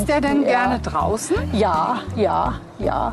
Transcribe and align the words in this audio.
Ist 0.00 0.08
der 0.08 0.20
denn 0.22 0.42
ja. 0.42 0.48
gerne 0.48 0.78
draußen? 0.78 1.36
Ja, 1.52 1.98
ja, 2.16 2.54
ja. 2.78 3.12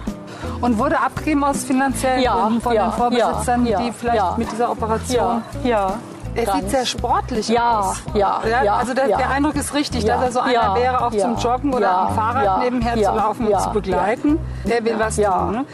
Und 0.61 0.77
wurde 0.77 0.97
abgegeben 0.99 1.43
aus 1.43 1.65
finanziellen 1.65 2.21
Ja, 2.21 2.33
Gründen 2.35 2.61
von 2.61 2.73
ja, 2.73 2.87
den 2.87 2.93
Vorbesitzern, 2.93 3.65
ja, 3.65 3.81
die 3.81 3.91
vielleicht 3.91 4.15
ja. 4.17 4.35
mit 4.37 4.49
dieser 4.51 4.71
Operation. 4.71 5.43
Ja, 5.63 5.69
ja. 5.69 5.93
Er 6.35 6.45
Ganz. 6.45 6.59
sieht 6.59 6.69
sehr 6.69 6.85
sportlich 6.85 7.49
Ja, 7.49 7.79
aus. 7.79 8.03
ja, 8.13 8.39
ja, 8.63 8.75
also 8.75 8.93
der, 8.93 9.07
ja. 9.07 9.17
der 9.17 9.31
Eindruck 9.31 9.55
ist 9.55 9.73
richtig, 9.73 10.03
Ja, 10.03 10.15
dass 10.15 10.25
er 10.25 10.31
so 10.31 10.39
einer 10.39 10.53
ja, 10.53 10.75
wäre, 10.75 11.03
auch 11.03 11.11
ja, 11.11 11.23
zum 11.23 11.35
Joggen 11.37 11.73
oder 11.73 11.87
ja, 11.87 12.05
am 12.05 12.15
Fahrrad 12.15 12.45
ja, 12.45 12.57
nebenher 12.59 12.95
ja, 12.95 13.09
zu 13.09 13.17
laufen 13.17 13.49
ja, 13.49 13.57
und 13.57 13.63
zu 13.63 13.69
begleiten. 13.71 14.39
Der 14.65 14.85
will 14.85 14.95
was 14.99 15.17
ja, 15.17 15.31
tun. 15.31 15.51
Ne? 15.51 15.65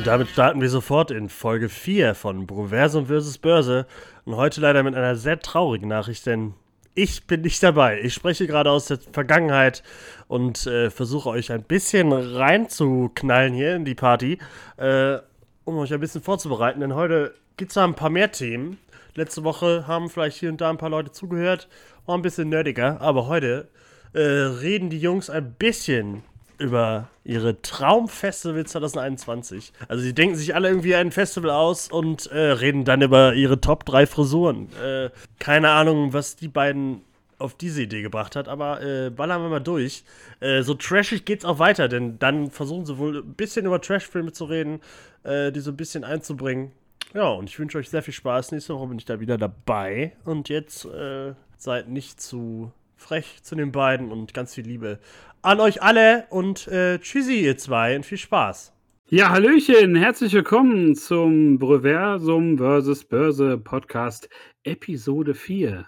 Und 0.00 0.06
damit 0.06 0.28
starten 0.28 0.62
wir 0.62 0.70
sofort 0.70 1.10
in 1.10 1.28
Folge 1.28 1.68
4 1.68 2.14
von 2.14 2.46
Broversum 2.46 3.08
vs. 3.08 3.36
Börse. 3.36 3.86
Und 4.24 4.34
heute 4.34 4.62
leider 4.62 4.82
mit 4.82 4.94
einer 4.94 5.14
sehr 5.14 5.38
traurigen 5.38 5.90
Nachricht, 5.90 6.24
denn 6.24 6.54
ich 6.94 7.26
bin 7.26 7.42
nicht 7.42 7.62
dabei. 7.62 8.00
Ich 8.00 8.14
spreche 8.14 8.46
gerade 8.46 8.70
aus 8.70 8.86
der 8.86 8.98
Vergangenheit 9.12 9.82
und 10.26 10.66
äh, 10.66 10.88
versuche 10.88 11.28
euch 11.28 11.52
ein 11.52 11.64
bisschen 11.64 12.14
reinzuknallen 12.14 13.52
hier 13.52 13.76
in 13.76 13.84
die 13.84 13.94
Party, 13.94 14.38
äh, 14.78 15.18
um 15.66 15.76
euch 15.76 15.92
ein 15.92 16.00
bisschen 16.00 16.22
vorzubereiten. 16.22 16.80
Denn 16.80 16.94
heute 16.94 17.34
gibt 17.58 17.72
es 17.72 17.74
da 17.74 17.84
ein 17.84 17.94
paar 17.94 18.08
mehr 18.08 18.32
Themen. 18.32 18.78
Letzte 19.16 19.44
Woche 19.44 19.86
haben 19.86 20.08
vielleicht 20.08 20.38
hier 20.38 20.48
und 20.48 20.62
da 20.62 20.70
ein 20.70 20.78
paar 20.78 20.88
Leute 20.88 21.12
zugehört, 21.12 21.68
war 22.06 22.16
ein 22.16 22.22
bisschen 22.22 22.48
nerdiger, 22.48 23.02
aber 23.02 23.26
heute 23.26 23.68
äh, 24.14 24.20
reden 24.20 24.88
die 24.88 24.98
Jungs 24.98 25.28
ein 25.28 25.52
bisschen 25.58 26.22
über 26.60 27.08
ihre 27.24 27.60
Traumfestival 27.62 28.66
2021. 28.66 29.72
Also 29.88 30.02
sie 30.02 30.14
denken 30.14 30.36
sich 30.36 30.54
alle 30.54 30.68
irgendwie 30.68 30.94
ein 30.94 31.10
Festival 31.10 31.50
aus 31.50 31.88
und 31.90 32.26
äh, 32.26 32.38
reden 32.38 32.84
dann 32.84 33.02
über 33.02 33.34
ihre 33.34 33.60
Top 33.60 33.84
3 33.84 34.06
Frisuren. 34.06 34.68
Äh, 34.82 35.10
keine 35.38 35.70
Ahnung, 35.70 36.12
was 36.12 36.36
die 36.36 36.48
beiden 36.48 37.02
auf 37.38 37.54
diese 37.54 37.82
Idee 37.82 38.02
gebracht 38.02 38.36
hat, 38.36 38.48
aber 38.48 38.82
äh, 38.82 39.10
ballern 39.10 39.42
wir 39.42 39.48
mal 39.48 39.60
durch. 39.60 40.04
Äh, 40.40 40.62
so 40.62 40.74
trashig 40.74 41.24
geht's 41.24 41.44
auch 41.44 41.58
weiter, 41.58 41.88
denn 41.88 42.18
dann 42.18 42.50
versuchen 42.50 42.84
sie 42.84 42.98
wohl 42.98 43.22
ein 43.22 43.34
bisschen 43.34 43.66
über 43.66 43.80
Trashfilme 43.80 44.32
zu 44.32 44.44
reden, 44.44 44.80
äh, 45.24 45.50
die 45.50 45.60
so 45.60 45.70
ein 45.70 45.76
bisschen 45.76 46.04
einzubringen. 46.04 46.72
Ja, 47.14 47.28
und 47.30 47.48
ich 47.48 47.58
wünsche 47.58 47.78
euch 47.78 47.90
sehr 47.90 48.02
viel 48.02 48.14
Spaß. 48.14 48.52
Nächste 48.52 48.74
Woche 48.74 48.86
bin 48.86 48.98
ich 48.98 49.04
da 49.04 49.18
wieder 49.18 49.36
dabei. 49.36 50.12
Und 50.24 50.48
jetzt 50.48 50.84
äh, 50.84 51.34
seid 51.56 51.88
nicht 51.88 52.20
zu 52.20 52.72
frech 53.00 53.42
zu 53.42 53.56
den 53.56 53.72
beiden 53.72 54.12
und 54.12 54.34
ganz 54.34 54.54
viel 54.54 54.66
Liebe 54.66 54.98
an 55.42 55.58
euch 55.58 55.82
alle 55.82 56.26
und 56.28 56.68
äh, 56.68 56.98
tschüssi 56.98 57.40
ihr 57.40 57.56
zwei 57.56 57.96
und 57.96 58.04
viel 58.04 58.18
Spaß. 58.18 58.72
Ja, 59.08 59.30
Hallöchen, 59.30 59.96
herzlich 59.96 60.34
willkommen 60.34 60.94
zum 60.94 61.58
Breversum 61.58 62.58
vs. 62.58 63.04
Börse 63.04 63.58
Podcast 63.58 64.28
Episode 64.64 65.34
4. 65.34 65.86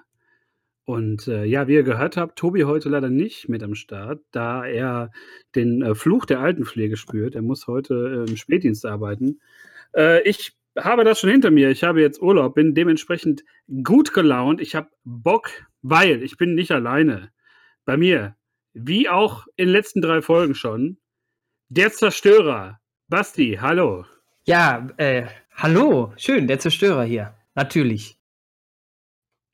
Und 0.84 1.28
äh, 1.28 1.44
ja, 1.44 1.68
wie 1.68 1.74
ihr 1.74 1.84
gehört 1.84 2.16
habt, 2.16 2.36
Tobi 2.38 2.64
heute 2.64 2.88
leider 2.88 3.10
nicht 3.10 3.48
mit 3.48 3.62
am 3.62 3.74
Start, 3.74 4.22
da 4.32 4.64
er 4.64 5.12
den 5.54 5.82
äh, 5.82 5.94
Fluch 5.94 6.24
der 6.24 6.40
Altenpflege 6.40 6.96
spürt. 6.96 7.34
Er 7.34 7.42
muss 7.42 7.66
heute 7.66 8.24
äh, 8.26 8.30
im 8.30 8.36
Spätdienst 8.36 8.86
arbeiten. 8.86 9.38
Äh, 9.94 10.26
ich 10.28 10.56
habe 10.76 11.04
das 11.04 11.20
schon 11.20 11.30
hinter 11.30 11.50
mir. 11.50 11.70
Ich 11.70 11.84
habe 11.84 12.00
jetzt 12.00 12.20
Urlaub, 12.20 12.54
bin 12.54 12.74
dementsprechend 12.74 13.44
gut 13.84 14.12
gelaunt. 14.14 14.60
Ich 14.60 14.74
habe 14.74 14.88
Bock, 15.04 15.50
weil 15.82 16.22
ich 16.22 16.36
bin 16.36 16.54
nicht 16.54 16.70
alleine. 16.70 17.30
Bei 17.84 17.96
mir, 17.96 18.36
wie 18.72 19.08
auch 19.08 19.46
in 19.56 19.66
den 19.66 19.72
letzten 19.72 20.00
drei 20.00 20.22
Folgen 20.22 20.54
schon, 20.54 20.98
der 21.68 21.92
Zerstörer. 21.92 22.80
Basti, 23.08 23.58
hallo. 23.60 24.06
Ja, 24.44 24.88
äh, 24.96 25.26
hallo, 25.54 26.12
schön, 26.16 26.46
der 26.46 26.58
Zerstörer 26.58 27.04
hier. 27.04 27.36
Natürlich. 27.54 28.18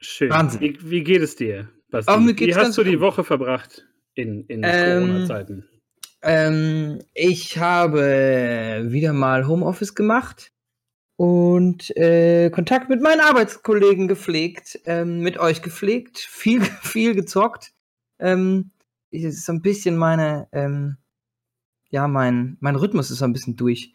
Schön. 0.00 0.30
Wahnsinn. 0.30 0.60
Wie, 0.60 0.90
wie 0.90 1.02
geht 1.02 1.22
es 1.22 1.34
dir, 1.34 1.68
Basti? 1.90 2.16
Mir 2.18 2.38
wie 2.38 2.54
hast 2.54 2.78
du 2.78 2.84
die 2.84 2.92
gut. 2.92 3.00
Woche 3.00 3.24
verbracht 3.24 3.86
in, 4.14 4.44
in 4.46 4.62
Ähm, 4.64 5.06
Corona-Zeiten? 5.06 5.68
Ähm, 6.22 7.00
ich 7.14 7.58
habe 7.58 8.86
wieder 8.88 9.12
mal 9.12 9.46
Homeoffice 9.46 9.94
gemacht 9.94 10.52
und 11.18 11.96
äh, 11.96 12.48
Kontakt 12.50 12.88
mit 12.88 13.02
meinen 13.02 13.20
Arbeitskollegen 13.20 14.06
gepflegt, 14.06 14.78
ähm, 14.84 15.18
mit 15.18 15.36
euch 15.36 15.62
gepflegt, 15.62 16.18
viel, 16.30 16.62
viel 16.62 17.16
gezockt. 17.16 17.72
Ähm, 18.20 18.70
ist 19.10 19.44
so 19.44 19.52
ein 19.52 19.60
bisschen 19.60 19.96
meine, 19.96 20.46
ähm, 20.52 20.96
ja, 21.90 22.06
mein, 22.06 22.56
mein 22.60 22.76
Rhythmus 22.76 23.10
ist 23.10 23.18
so 23.18 23.24
ein 23.24 23.32
bisschen 23.32 23.56
durch. 23.56 23.94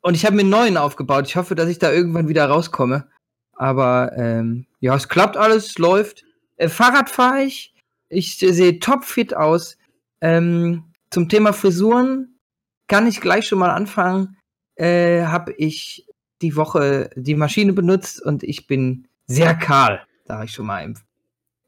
Und 0.00 0.14
ich 0.14 0.26
habe 0.26 0.34
mir 0.34 0.42
einen 0.42 0.50
neuen 0.50 0.76
aufgebaut. 0.76 1.28
Ich 1.28 1.36
hoffe, 1.36 1.54
dass 1.54 1.68
ich 1.68 1.78
da 1.78 1.92
irgendwann 1.92 2.28
wieder 2.28 2.46
rauskomme. 2.46 3.08
Aber 3.52 4.12
ähm, 4.16 4.66
ja, 4.80 4.96
es 4.96 5.08
klappt 5.08 5.36
alles, 5.36 5.66
es 5.66 5.78
läuft. 5.78 6.24
Äh, 6.56 6.68
Fahrrad 6.68 7.10
fahre 7.10 7.44
ich. 7.44 7.74
Ich 8.08 8.42
äh, 8.42 8.52
sehe 8.52 8.80
topfit 8.80 9.36
aus. 9.36 9.78
Ähm, 10.20 10.92
zum 11.10 11.28
Thema 11.28 11.52
Frisuren 11.52 12.40
kann 12.88 13.06
ich 13.06 13.20
gleich 13.20 13.46
schon 13.46 13.60
mal 13.60 13.70
anfangen. 13.70 14.36
Äh, 14.74 15.22
habe 15.26 15.52
ich 15.52 16.05
die 16.42 16.56
Woche 16.56 17.10
die 17.16 17.34
Maschine 17.34 17.72
benutzt 17.72 18.22
und 18.22 18.42
ich 18.42 18.66
bin 18.66 19.08
sehr 19.26 19.54
kahl, 19.54 20.06
sage 20.24 20.46
ich 20.46 20.52
schon 20.52 20.66
mal 20.66 20.84
im, 20.84 20.94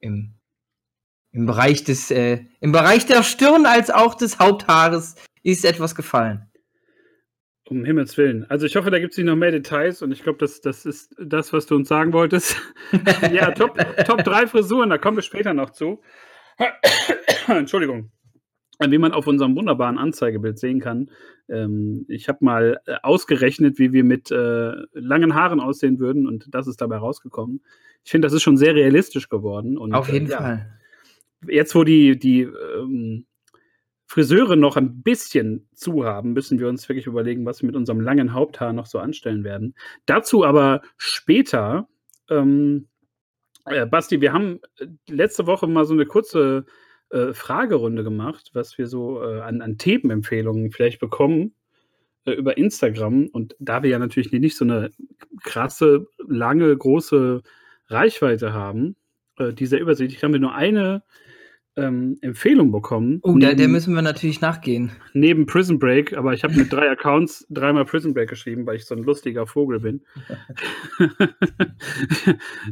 im, 0.01 0.35
im 1.33 1.47
Bereich 1.47 1.85
des 1.85 2.11
äh, 2.11 2.45
im 2.61 2.73
Bereich 2.73 3.07
der 3.07 3.23
Stirn 3.23 3.67
als 3.67 3.91
auch 3.91 4.15
des 4.15 4.39
Haupthaares 4.39 5.17
ist 5.43 5.65
etwas 5.65 5.95
gefallen. 5.95 6.49
Um 7.69 7.85
Himmels 7.85 8.17
Willen. 8.17 8.47
Also 8.51 8.65
ich 8.65 8.77
hoffe, 8.77 8.91
da 8.91 8.99
gibt 8.99 9.13
es 9.13 9.19
nicht 9.19 9.27
noch 9.27 9.37
mehr 9.37 9.51
Details 9.51 10.01
und 10.01 10.11
ich 10.11 10.23
glaube, 10.23 10.39
das, 10.39 10.63
das 10.63 10.87
ist 10.87 11.15
das, 11.19 11.53
was 11.53 11.67
du 11.67 11.77
uns 11.77 11.89
sagen 11.89 12.15
wolltest. 12.15 12.57
ja, 13.33 13.51
Top, 13.51 13.79
Top 14.07 14.25
3 14.25 14.47
Frisuren, 14.47 14.89
da 14.89 14.97
kommen 14.97 15.19
wir 15.19 15.23
später 15.23 15.53
noch 15.53 15.71
zu. 15.71 16.01
Entschuldigung. 17.47 18.11
Wie 18.81 18.99
man 18.99 19.13
auf 19.13 19.27
unserem 19.27 19.57
wunderbaren 19.57 19.99
Anzeigebild 19.99 20.59
sehen 20.59 20.81
kann, 20.81 21.11
ähm, 21.49 22.05
ich 22.09 22.29
habe 22.29 22.45
mal 22.45 22.81
äh, 22.87 22.95
ausgerechnet, 23.03 23.79
wie 23.79 23.93
wir 23.93 24.05
mit 24.05 24.31
äh, 24.31 24.73
langen 24.93 25.35
Haaren 25.35 25.61
aussehen 25.61 25.99
würden 25.99 26.29
und 26.29 26.47
das 26.55 26.69
ist 26.69 26.81
dabei 26.81 26.99
rausgekommen. 26.99 27.61
Ich 28.05 28.11
finde, 28.11 28.27
das 28.27 28.33
ist 28.33 28.43
schon 28.43 28.57
sehr 28.57 28.75
realistisch 28.75 29.29
geworden. 29.29 29.77
Und, 29.77 29.95
Auf 29.95 30.13
jeden 30.13 30.27
äh, 30.27 30.31
ja, 30.31 30.39
Fall. 30.39 30.79
jetzt, 31.49 31.75
wo 31.75 31.83
die, 31.83 32.19
die 32.19 32.43
ähm, 32.43 33.27
Friseure 34.07 34.57
noch 34.57 34.77
ein 34.77 35.03
bisschen 35.03 35.69
zu 35.75 36.05
haben, 36.05 36.33
müssen 36.33 36.59
wir 36.59 36.69
uns 36.69 36.89
wirklich 36.89 37.07
überlegen, 37.07 37.45
was 37.45 37.61
wir 37.61 37.67
mit 37.67 37.77
unserem 37.77 38.01
langen 38.01 38.33
Haupthaar 38.33 38.73
noch 38.73 38.87
so 38.87 38.99
anstellen 38.99 39.45
werden. 39.45 39.75
Dazu 40.07 40.45
aber 40.45 40.83
später. 40.97 41.89
Ähm, 42.31 42.87
äh, 43.67 43.87
Basti, 43.87 44.21
wir 44.21 44.33
haben 44.33 44.61
äh, 44.79 44.87
letzte 45.09 45.47
Woche 45.47 45.67
mal 45.67 45.85
so 45.85 45.95
eine 45.95 46.07
kurze 46.07 46.65
äh, 47.11 47.33
Fragerunde 47.33 48.05
gemacht, 48.05 48.51
was 48.53 48.79
wir 48.79 48.87
so 48.87 49.23
äh, 49.23 49.41
an, 49.41 49.63
an 49.63 49.79
Themenempfehlungen 49.79 50.71
vielleicht 50.71 51.01
bekommen 51.01 51.55
äh, 52.25 52.33
über 52.33 52.59
Instagram. 52.59 53.29
Und 53.29 53.57
da 53.59 53.83
wir 53.83 53.91
ja 53.91 53.99
natürlich 53.99 54.33
nicht 54.33 54.57
so 54.57 54.65
eine 54.65 54.91
krasse, 55.43 56.07
lange, 56.27 56.77
große 56.77 57.43
Reichweite 57.89 58.53
haben, 58.53 58.97
äh, 59.39 59.53
die 59.53 59.67
sehr 59.67 59.81
übersichtlich, 59.81 60.23
haben 60.23 60.33
wir 60.33 60.41
nur 60.41 60.55
eine 60.55 61.03
ähm, 61.79 62.19
Empfehlung 62.21 62.71
bekommen. 62.73 63.21
Oh, 63.23 63.33
der, 63.39 63.51
der 63.51 63.57
neben- 63.67 63.73
müssen 63.73 63.95
wir 63.95 64.03
natürlich 64.03 64.41
nachgehen. 64.41 64.91
neben 65.15 65.47
Prison 65.47 65.79
Break, 65.79 66.17
aber 66.17 66.35
ich 66.35 66.45
habe 66.45 66.55
mit 66.55 66.73
drei 66.73 66.91
Accounts 66.91 67.47
dreimal 67.51 67.85
Prison 67.85 68.13
Break 68.15 68.29
geschrieben, 68.29 68.67
weil 68.67 68.77
ich 68.77 68.85
so 68.85 68.95
ein 68.95 69.03
lustiger 69.03 69.47
Vogel 69.47 69.81
bin. 69.81 70.03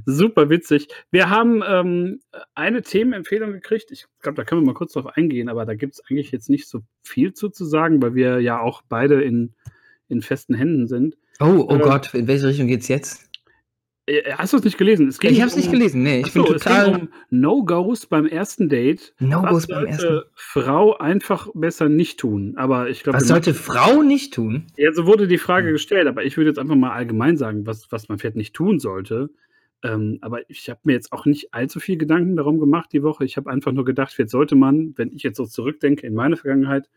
Super 0.05 0.51
witzig. 0.51 0.89
Wir 1.11 1.31
haben 1.31 1.63
ähm, 1.67 2.21
eine 2.55 2.83
Themenempfehlung 2.83 3.53
gekriegt. 3.53 3.91
Ich 3.91 4.07
glaube, 4.21 4.37
da 4.37 4.45
können 4.45 4.63
wir 4.63 4.67
mal 4.67 4.75
kurz 4.75 4.93
drauf 4.93 5.07
eingehen, 5.17 5.49
aber 5.49 5.65
da 5.67 5.75
gibt 5.75 5.95
es 5.95 6.03
eigentlich 6.09 6.31
jetzt 6.33 6.51
nicht 6.51 6.69
so 6.69 6.81
viel 7.03 7.33
zu, 7.33 7.49
zu 7.49 7.65
sagen, 7.65 8.03
weil 8.03 8.15
wir 8.15 8.41
ja 8.41 8.61
auch 8.61 8.83
beide 8.89 9.23
in, 9.23 9.55
in 10.09 10.23
festen 10.23 10.55
Händen 10.55 10.87
sind. 10.87 11.17
Oh, 11.41 11.67
oh 11.69 11.77
Äh, 11.77 11.79
Gott, 11.81 12.15
in 12.15 12.27
welche 12.29 12.47
Richtung 12.49 12.67
geht's 12.67 12.89
jetzt? 12.89 13.29
Äh, 14.07 14.33
Hast 14.33 14.53
du 14.53 14.59
es 14.59 14.65
nicht 14.65 14.79
gelesen? 14.79 15.09
Es 15.09 15.19
Ich 15.21 15.41
habe 15.41 15.51
es 15.51 15.57
nicht 15.57 15.67
um- 15.67 15.73
gelesen. 15.73 16.03
Nee, 16.03 16.21
ich 16.21 16.27
Ach 16.27 16.31
so, 16.33 16.45
bin 16.45 16.55
es 16.55 16.65
ging 16.65 16.73
total 16.73 16.95
um 16.95 17.09
No-Gos 17.31 18.07
beim 18.07 18.27
ersten 18.27 18.69
Date. 18.69 19.15
No-Gos 19.19 19.67
beim 19.67 19.87
sollte 19.87 19.91
ersten. 19.91 20.31
Frau 20.35 20.97
einfach 20.97 21.49
besser 21.55 21.89
nicht 21.89 22.21
tun. 22.21 22.55
Aber 22.57 22.89
ich 22.89 23.03
glaube, 23.03 23.19
Was 23.19 23.27
sollte 23.29 23.53
Frau 23.55 24.03
nicht 24.03 24.35
tun? 24.35 24.67
Ja, 24.77 24.93
so 24.93 25.07
wurde 25.07 25.27
die. 25.27 25.39
Frage 25.39 25.71
gestellt, 25.73 26.07
aber 26.09 26.25
ich 26.25 26.37
würde 26.37 26.51
jetzt 26.51 26.59
einfach 26.59 26.77
mal 26.77 26.93
allgemein 26.93 27.37
sagen, 27.37 27.67
was, 27.67 27.91
was 27.93 28.09
man 28.09 28.19
vielleicht 28.19 28.37
nicht 28.37 28.55
tun 28.55 28.79
sollte. 28.81 29.31
Ähm, 29.85 30.19
aber 30.23 30.49
ich 30.51 30.69
habe 30.71 30.81
mir 30.85 30.95
jetzt 30.95 31.13
auch 31.13 31.27
nicht 31.27 31.53
allzu 31.53 31.79
viel 31.79 31.99
Gedanken 31.99 32.37
darum 32.37 32.59
gemacht 32.59 32.89
die 32.93 33.03
Woche. 33.03 33.25
Ich 33.25 33.37
habe 33.37 33.51
einfach 33.51 33.73
nur 33.73 33.85
gedacht, 33.85 34.13
vielleicht 34.13 34.31
sollte 34.31 34.55
man, 34.57 34.95
wenn 34.97 35.13
ich 35.13 35.23
jetzt 35.23 35.37
so 35.37 35.45
zurückdenke 35.45 36.07
in 36.07 36.15
meine 36.15 36.37
Vergangenheit, 36.37 36.89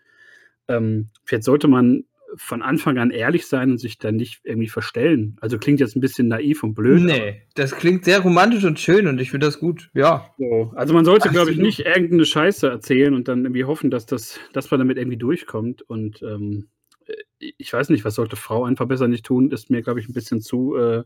ähm, 0.68 1.10
vielleicht 1.26 1.44
sollte 1.44 1.68
man 1.68 2.06
von 2.36 2.62
Anfang 2.62 2.98
an 2.98 3.12
ehrlich 3.12 3.48
sein 3.48 3.72
und 3.72 3.78
sich 3.78 3.98
dann 3.98 4.16
nicht 4.16 4.42
irgendwie 4.44 4.68
verstellen. 4.68 5.38
Also 5.42 5.58
klingt 5.58 5.80
jetzt 5.80 5.96
ein 5.96 6.02
bisschen 6.02 6.28
naiv 6.28 6.64
und 6.64 6.74
blöd. 6.74 7.02
Nee, 7.02 7.42
das 7.56 7.76
klingt 7.76 8.06
sehr 8.06 8.20
romantisch 8.20 8.64
und 8.64 8.80
schön 8.80 9.08
und 9.08 9.20
ich 9.20 9.32
finde 9.32 9.48
das 9.48 9.60
gut. 9.60 9.90
Ja. 9.94 10.34
So. 10.38 10.72
Also 10.76 10.94
man 10.94 11.06
sollte, 11.06 11.30
glaube 11.30 11.52
ich, 11.52 11.58
nicht 11.58 11.80
irgendeine 11.80 12.26
Scheiße 12.26 12.68
erzählen 12.68 13.14
und 13.14 13.28
dann 13.28 13.46
irgendwie 13.46 13.66
hoffen, 13.66 13.90
dass, 13.90 14.06
das, 14.06 14.40
dass 14.54 14.70
man 14.72 14.80
damit 14.80 14.98
irgendwie 14.98 15.18
durchkommt. 15.18 15.82
Und 15.82 16.22
ähm, 16.22 16.70
äh, 17.08 17.52
ich 17.58 17.72
weiß 17.72 17.90
nicht, 17.90 18.06
was 18.06 18.16
sollte 18.16 18.36
Frau 18.36 18.64
einfach 18.64 18.88
besser 18.88 19.08
nicht 19.08 19.26
tun, 19.26 19.52
ist 19.52 19.70
mir, 19.70 19.82
glaube 19.82 20.00
ich, 20.00 20.08
ein 20.08 20.14
bisschen 20.14 20.42
zu, 20.42 20.76
äh, 20.76 21.04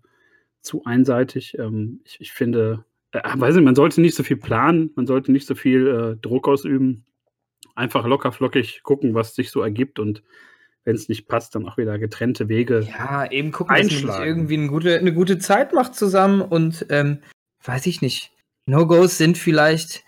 zu 0.62 0.84
einseitig. 0.84 1.58
Ähm, 1.58 2.02
ich, 2.06 2.20
ich 2.20 2.32
finde, 2.32 2.86
äh, 3.12 3.22
weiß 3.24 3.56
nicht, 3.56 3.66
man 3.66 3.76
sollte 3.76 4.02
nicht 4.02 4.16
so 4.16 4.24
viel 4.24 4.38
planen, 4.38 4.92
man 4.96 5.08
sollte 5.08 5.32
nicht 5.32 5.48
so 5.48 5.56
viel 5.56 5.88
äh, 5.88 6.22
Druck 6.22 6.48
ausüben. 6.48 7.06
Einfach 7.76 8.06
locker 8.06 8.32
flockig 8.32 8.84
gucken, 8.84 9.16
was 9.16 9.36
sich 9.36 9.50
so 9.50 9.62
ergibt 9.62 9.98
und 9.98 10.22
wenn 10.86 10.96
es 10.96 11.10
nicht 11.10 11.28
passt, 11.28 11.56
dann 11.56 11.68
auch 11.68 11.78
wieder 11.78 11.98
getrennte 11.98 12.50
Wege. 12.50 12.88
Ja, 12.90 13.30
eben 13.30 13.52
gucken, 13.52 13.76
dass 13.76 13.84
man 13.84 13.90
sich 13.90 13.98
Einschlagen. 14.04 14.28
irgendwie 14.28 14.58
eine 14.58 14.68
gute, 14.68 14.98
eine 14.98 15.14
gute 15.14 15.40
Zeit 15.40 15.74
macht 15.74 15.96
zusammen 15.96 16.42
und 16.42 16.86
ähm, 16.90 17.20
weiß 17.64 17.86
ich 17.86 18.02
nicht. 18.02 18.32
No-Gos 18.66 19.18
sind 19.18 19.38
vielleicht 19.38 20.04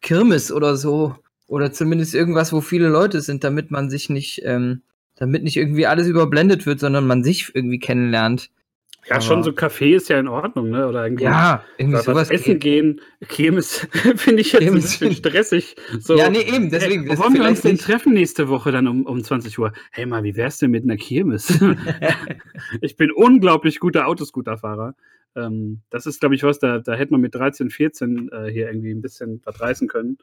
Kirmes 0.00 0.52
oder 0.52 0.76
so. 0.76 1.16
Oder 1.46 1.72
zumindest 1.72 2.14
irgendwas, 2.14 2.52
wo 2.52 2.60
viele 2.60 2.88
Leute 2.88 3.20
sind, 3.20 3.44
damit 3.44 3.70
man 3.70 3.90
sich 3.90 4.08
nicht, 4.08 4.42
ähm, 4.44 4.82
damit 5.14 5.42
nicht 5.42 5.56
irgendwie 5.56 5.86
alles 5.86 6.06
überblendet 6.06 6.64
wird, 6.64 6.80
sondern 6.80 7.06
man 7.06 7.22
sich 7.22 7.54
irgendwie 7.54 7.78
kennenlernt. 7.78 8.50
Ja, 9.08 9.20
schon 9.20 9.42
so 9.42 9.50
Café 9.50 9.94
ist 9.96 10.08
ja 10.08 10.18
in 10.18 10.28
Ordnung, 10.28 10.70
ne? 10.70 10.88
Oder 10.88 11.04
irgendwie 11.04 11.24
Ja, 11.24 11.62
irgendwie 11.76 11.98
was, 11.98 12.04
sowas. 12.06 12.30
essen 12.30 12.58
gehen. 12.58 13.00
Kirmes 13.28 13.86
finde 14.16 14.40
ich 14.40 14.52
jetzt 14.52 14.62
ein 14.62 14.66
Kirmes. 14.68 14.98
bisschen 14.98 15.12
stressig. 15.14 15.76
So, 16.00 16.16
Ja, 16.16 16.30
nee, 16.30 16.40
eben, 16.40 16.70
deswegen. 16.70 17.06
Hey, 17.08 17.18
wollen 17.18 17.34
wir 17.34 17.44
uns 17.48 17.60
denn 17.62 17.76
treffen 17.78 18.14
nächste 18.14 18.48
Woche 18.48 18.72
dann 18.72 18.88
um, 18.88 19.04
um 19.06 19.22
20 19.22 19.58
Uhr? 19.58 19.72
Hey 19.92 20.06
mal, 20.06 20.22
wie 20.24 20.36
wär's 20.36 20.58
denn 20.58 20.70
mit 20.70 20.84
einer 20.84 20.96
Kirmes? 20.96 21.48
ich 22.80 22.96
bin 22.96 23.10
unglaublich 23.12 23.80
guter 23.80 24.06
Autoscooterfahrer. 24.06 24.94
Ähm, 25.36 25.80
das 25.90 26.06
ist, 26.06 26.20
glaube 26.20 26.36
ich, 26.36 26.42
was, 26.44 26.58
da, 26.60 26.78
da 26.78 26.94
hätte 26.94 27.12
man 27.12 27.20
mit 27.20 27.34
13, 27.34 27.68
14 27.70 28.30
äh, 28.32 28.50
hier 28.52 28.68
irgendwie 28.68 28.92
ein 28.92 29.00
bisschen 29.02 29.40
was 29.44 29.60
reißen 29.60 29.88
können. 29.88 30.18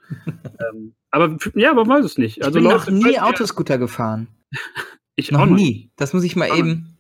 ähm, 0.74 0.94
aber 1.12 1.38
ja, 1.56 1.74
man 1.74 1.88
weiß 1.88 2.06
es 2.06 2.18
nicht. 2.18 2.38
Ich 2.38 2.46
Also 2.46 2.56
bin 2.60 2.64
noch 2.64 2.86
Leute, 2.88 2.94
nie 2.94 3.04
falls 3.04 3.16
ihr- 3.16 3.26
Autoscooter 3.26 3.78
gefahren. 3.78 4.28
Ich 5.16 5.32
Noch 5.32 5.46
noch 5.46 5.56
nie. 5.56 5.92
Das 5.98 6.14
muss 6.14 6.24
ich 6.24 6.36
mal 6.38 6.48
noch 6.48 6.58
eben. 6.58 6.98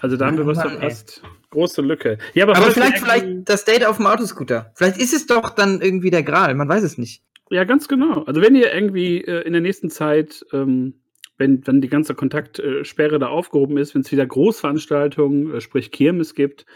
Also 0.00 0.16
da 0.16 0.26
haben 0.26 0.36
wir 0.36 0.46
was 0.46 0.60
verpasst. 0.60 1.22
Große 1.50 1.80
Lücke. 1.82 2.18
Ja, 2.34 2.44
aber, 2.44 2.56
Aber 2.56 2.70
vielleicht, 2.70 2.98
vielleicht 2.98 3.48
das 3.48 3.64
Date 3.64 3.84
auf 3.86 3.96
dem 3.96 4.06
Autoscooter. 4.06 4.72
Vielleicht 4.74 4.98
ist 4.98 5.14
es 5.14 5.26
doch 5.26 5.50
dann 5.50 5.80
irgendwie 5.80 6.10
der 6.10 6.22
Gral. 6.22 6.54
Man 6.54 6.68
weiß 6.68 6.82
es 6.82 6.98
nicht. 6.98 7.22
Ja, 7.50 7.64
ganz 7.64 7.88
genau. 7.88 8.24
Also 8.24 8.40
wenn 8.42 8.54
ihr 8.56 8.72
irgendwie 8.74 9.22
äh, 9.22 9.42
in 9.42 9.52
der 9.52 9.62
nächsten 9.62 9.88
Zeit, 9.88 10.44
ähm, 10.52 10.94
wenn, 11.38 11.66
wenn 11.66 11.80
die 11.80 11.88
ganze 11.88 12.14
Kontaktsperre 12.14 13.18
da 13.18 13.28
aufgehoben 13.28 13.78
ist, 13.78 13.94
wenn 13.94 14.02
es 14.02 14.10
wieder 14.12 14.26
Großveranstaltungen, 14.26 15.54
äh, 15.54 15.60
sprich 15.60 15.90
Kirmes 15.92 16.34
gibt, 16.34 16.66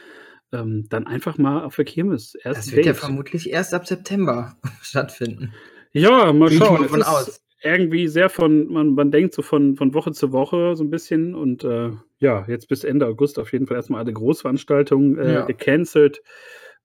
ähm, 0.53 0.87
dann 0.89 1.07
einfach 1.07 1.39
mal 1.39 1.65
auf 1.65 1.77
der 1.77 1.85
Kirmes. 1.85 2.35
Erst 2.35 2.59
Das 2.69 2.73
wird 2.77 2.87
ja 2.87 2.93
Date. 2.93 3.01
vermutlich 3.01 3.51
erst 3.51 3.75
ab 3.75 3.87
September 3.87 4.57
stattfinden. 4.83 5.53
Ja, 5.93 6.33
mal 6.33 6.51
schauen. 6.51 6.79
mal 6.81 6.85
Es 6.85 6.91
von 6.91 7.01
ist 7.01 7.07
aus. 7.09 7.41
irgendwie 7.63 8.09
sehr 8.09 8.31
von, 8.31 8.69
man, 8.73 8.95
man 8.95 9.11
denkt 9.11 9.35
so 9.35 9.43
von, 9.43 9.77
von 9.77 9.93
Woche 9.93 10.13
zu 10.13 10.33
Woche 10.33 10.75
so 10.77 10.85
ein 10.85 10.91
bisschen 10.91 11.35
und 11.35 11.65
äh, 11.65 11.91
ja, 12.21 12.45
jetzt 12.49 12.69
bis 12.69 12.85
Ende 12.85 13.07
August 13.07 13.39
auf 13.39 13.53
jeden 13.53 13.67
Fall 13.67 13.77
erstmal 13.77 14.03
alle 14.03 14.13
Großveranstaltungen 14.13 15.19
äh, 15.19 15.33
Ja. 15.35 15.45
gecancelt. 15.47 16.23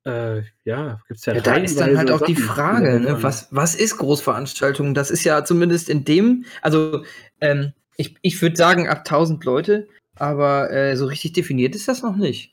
Äh, 0.05 0.43
ja, 0.63 1.01
gibt 1.07 1.19
es 1.19 1.25
ja 1.25 1.33
Ja, 1.33 1.41
da 1.41 1.55
ist 1.55 1.79
dann 1.79 1.97
halt 1.97 2.11
auch 2.11 2.21
die 2.21 2.35
Sachen, 2.35 2.45
Frage, 2.55 3.01
da 3.01 3.13
ne? 3.13 3.23
was, 3.23 3.47
was 3.51 3.75
ist 3.75 3.97
Großveranstaltung? 3.97 4.93
Das 4.93 5.11
ist 5.11 5.23
ja 5.23 5.43
zumindest 5.43 5.89
in 5.89 6.05
dem, 6.05 6.45
also 6.61 7.03
ähm, 7.41 7.73
ich, 7.97 8.15
ich 8.21 8.41
würde 8.41 8.55
sagen 8.55 8.87
ab 8.87 8.99
1000 8.99 9.43
Leute, 9.45 9.87
aber 10.15 10.71
äh, 10.71 10.95
so 10.95 11.05
richtig 11.05 11.33
definiert 11.33 11.75
ist 11.75 11.87
das 11.87 12.03
noch 12.03 12.15
nicht. 12.15 12.51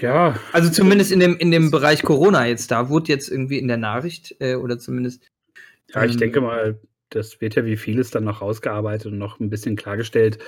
Ja, 0.00 0.38
Also 0.52 0.70
zumindest 0.70 1.12
in 1.12 1.20
dem, 1.20 1.36
in 1.36 1.50
dem 1.50 1.70
Bereich 1.70 2.02
Corona 2.02 2.46
jetzt, 2.46 2.70
da 2.70 2.88
wurde 2.88 3.12
jetzt 3.12 3.28
irgendwie 3.30 3.58
in 3.58 3.68
der 3.68 3.76
Nachricht 3.76 4.34
äh, 4.40 4.54
oder 4.54 4.78
zumindest. 4.78 5.30
Ja, 5.94 6.04
ich 6.04 6.12
ähm, 6.12 6.18
denke 6.18 6.40
mal, 6.40 6.78
das 7.14 7.40
wird 7.40 7.54
ja 7.54 7.64
wie 7.64 7.76
vieles 7.76 8.10
dann 8.10 8.24
noch 8.24 8.40
rausgearbeitet 8.42 9.12
und 9.12 9.18
noch 9.18 9.40
ein 9.40 9.50
bisschen 9.50 9.76
klargestellt. 9.76 10.38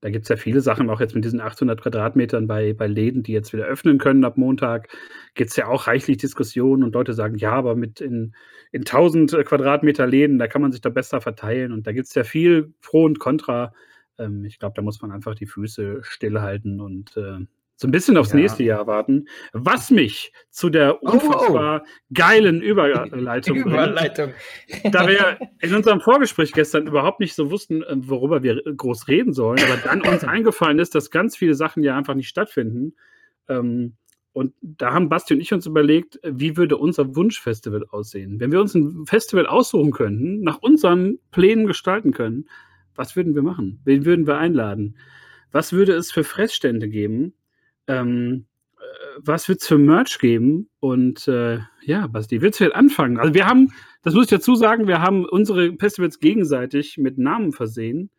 Da 0.00 0.10
gibt 0.10 0.24
es 0.24 0.28
ja 0.28 0.36
viele 0.36 0.60
Sachen, 0.60 0.90
auch 0.90 1.00
jetzt 1.00 1.14
mit 1.14 1.24
diesen 1.24 1.40
800 1.40 1.80
Quadratmetern 1.80 2.46
bei, 2.46 2.72
bei 2.74 2.86
Läden, 2.86 3.22
die 3.22 3.32
jetzt 3.32 3.52
wieder 3.52 3.66
öffnen 3.66 3.98
können 3.98 4.24
ab 4.24 4.36
Montag, 4.36 4.88
gibt 5.34 5.50
es 5.50 5.56
ja 5.56 5.68
auch 5.68 5.86
reichlich 5.86 6.18
Diskussionen 6.18 6.84
und 6.84 6.94
Leute 6.94 7.14
sagen, 7.14 7.36
ja, 7.36 7.52
aber 7.52 7.76
mit 7.76 8.00
in, 8.00 8.34
in 8.72 8.82
1000 8.82 9.44
Quadratmeter 9.44 10.06
Läden, 10.06 10.38
da 10.38 10.48
kann 10.48 10.62
man 10.62 10.72
sich 10.72 10.80
doch 10.80 10.92
besser 10.92 11.20
verteilen 11.20 11.72
und 11.72 11.86
da 11.86 11.92
gibt 11.92 12.08
es 12.08 12.14
ja 12.14 12.24
viel 12.24 12.74
Pro 12.82 13.04
und 13.04 13.18
Contra. 13.18 13.72
Ähm, 14.18 14.44
ich 14.44 14.58
glaube, 14.58 14.74
da 14.76 14.82
muss 14.82 15.00
man 15.00 15.12
einfach 15.12 15.34
die 15.34 15.46
Füße 15.46 16.00
stillhalten 16.02 16.80
und 16.80 17.16
äh, 17.16 17.46
so 17.76 17.86
ein 17.86 17.90
bisschen 17.90 18.16
aufs 18.16 18.30
Ja. 18.32 18.36
nächste 18.40 18.64
Jahr 18.64 18.86
warten. 18.86 19.26
Was 19.52 19.90
mich 19.90 20.32
zu 20.50 20.70
der 20.70 20.96
Oh, 21.02 21.08
oh. 21.08 21.10
unfassbar 21.12 21.84
geilen 22.12 22.62
Überleitung 22.62 23.54
bringt 23.62 23.66
Überleitung. 23.66 24.32
da 24.90 25.06
wir 25.06 25.38
in 25.60 25.74
unserem 25.74 26.00
Vorgespräch 26.00 26.52
gestern 26.52 26.86
überhaupt 26.86 27.20
nicht 27.20 27.34
so 27.34 27.50
wussten, 27.50 27.82
äh, 27.82 27.94
worüber 27.96 28.42
wir 28.42 28.62
groß 28.62 29.08
reden 29.08 29.32
sollen, 29.34 29.58
aber 29.60 29.76
dann 29.84 30.00
uns 30.02 30.24
eingefallen 30.24 30.78
ist, 30.78 30.94
dass 30.94 31.10
ganz 31.10 31.36
viele 31.36 31.54
Sachen 31.54 31.82
ja 31.82 31.96
einfach 31.96 32.14
nicht 32.14 32.28
stattfinden. 32.28 32.94
Ähm, 33.48 33.96
und 34.32 34.52
da 34.60 34.92
haben 34.92 35.08
Basti 35.08 35.32
und 35.34 35.40
ich 35.40 35.52
uns 35.54 35.66
überlegt, 35.66 36.18
wie 36.22 36.56
würde 36.58 36.76
unser 36.76 37.16
Wunschfestival 37.16 37.86
aussehen? 37.90 38.38
Wenn 38.38 38.52
wir 38.52 38.60
uns 38.60 38.74
ein 38.74 39.06
Festival 39.06 39.46
aussuchen 39.46 39.92
könnten, 39.92 40.40
nach 40.42 40.58
unseren 40.62 41.18
Plänen 41.30 41.66
gestalten 41.66 42.12
können, 42.12 42.46
was 42.94 43.16
würden 43.16 43.34
wir 43.34 43.42
machen? 43.42 43.80
Wen 43.84 44.04
würden 44.04 44.26
wir 44.26 44.36
einladen? 44.36 44.96
Was 45.52 45.72
würde 45.72 45.94
es 45.94 46.10
für 46.12 46.22
Fressstände 46.24 46.88
geben? 46.88 47.32
Ähm, 47.88 48.46
äh, 48.78 48.82
was 49.18 49.48
wird 49.48 49.62
es 49.62 49.68
für 49.68 49.78
Merch 49.78 50.18
geben? 50.18 50.68
Und 50.80 51.28
äh, 51.28 51.60
ja, 51.82 52.06
Basti, 52.06 52.40
willst 52.42 52.60
du 52.60 52.64
jetzt 52.64 52.76
anfangen? 52.76 53.18
Also 53.18 53.34
wir 53.34 53.46
haben, 53.46 53.72
das 54.02 54.14
muss 54.14 54.24
ich 54.24 54.30
dazu 54.30 54.54
sagen, 54.54 54.86
wir 54.86 55.00
haben 55.00 55.24
unsere 55.24 55.74
Festivals 55.76 56.20
gegenseitig 56.20 56.98
mit 56.98 57.18
Namen 57.18 57.52
versehen. 57.52 58.10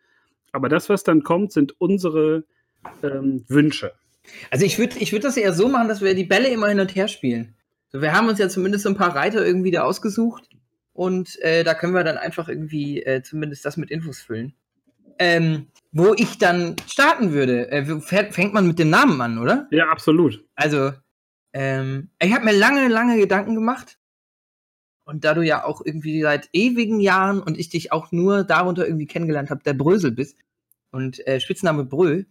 Aber 0.52 0.70
das, 0.70 0.90
was 0.90 1.04
dann 1.04 1.24
kommt, 1.24 1.52
sind 1.52 1.80
unsere 1.80 2.46
ähm, 3.04 3.44
Wünsche. 3.48 3.94
Also 4.52 4.66
ich 4.66 4.78
würde 4.78 4.98
ich 5.00 5.12
würd 5.12 5.24
das 5.24 5.38
eher 5.38 5.54
so 5.54 5.68
machen, 5.68 5.88
dass 5.88 6.02
wir 6.02 6.14
die 6.14 6.24
Bälle 6.24 6.50
immer 6.50 6.68
hin 6.68 6.80
und 6.80 6.96
her 6.96 7.08
spielen. 7.08 7.56
Wir 7.92 8.14
haben 8.14 8.28
uns 8.28 8.40
ja 8.40 8.50
zumindest 8.50 8.84
so 8.84 8.90
ein 8.90 8.98
paar 8.98 9.16
Reiter 9.16 9.46
irgendwie 9.46 9.72
da 9.72 9.84
ausgesucht 9.84 10.50
und 10.94 11.40
äh, 11.42 11.64
da 11.64 11.74
können 11.74 11.94
wir 11.94 12.04
dann 12.04 12.18
einfach 12.18 12.50
irgendwie 12.50 13.02
äh, 13.02 13.22
zumindest 13.24 13.66
das 13.66 13.78
mit 13.78 13.92
Infos 13.92 14.20
füllen. 14.20 14.54
Ähm, 15.20 15.68
wo 15.92 16.14
ich 16.14 16.38
dann 16.38 16.76
starten 16.88 17.32
würde, 17.32 17.72
äh, 17.72 18.02
fängt 18.32 18.54
man 18.54 18.68
mit 18.68 18.78
dem 18.78 18.90
Namen 18.90 19.20
an, 19.22 19.40
oder? 19.40 19.68
Ja, 19.72 19.90
absolut. 19.90 20.46
Also, 20.56 20.92
ähm, 21.54 22.10
ich 22.22 22.34
habe 22.34 22.46
mir 22.46 22.54
lange, 22.54 22.88
lange 22.88 23.18
Gedanken 23.18 23.56
gemacht. 23.56 23.98
Und 25.06 25.24
da 25.24 25.34
du 25.34 25.42
ja 25.42 25.64
auch 25.64 25.82
irgendwie 25.84 26.22
seit 26.22 26.50
ewigen 26.52 27.00
Jahren 27.00 27.42
und 27.42 27.58
ich 27.58 27.70
dich 27.70 27.94
auch 27.94 28.12
nur 28.12 28.44
darunter 28.44 28.86
irgendwie 28.86 29.06
kennengelernt 29.06 29.50
habe, 29.50 29.64
der 29.64 29.74
Brösel 29.74 30.12
bist 30.12 30.38
und 30.92 31.26
äh, 31.26 31.40
Spitzname 31.40 31.86
Brö 31.86 32.24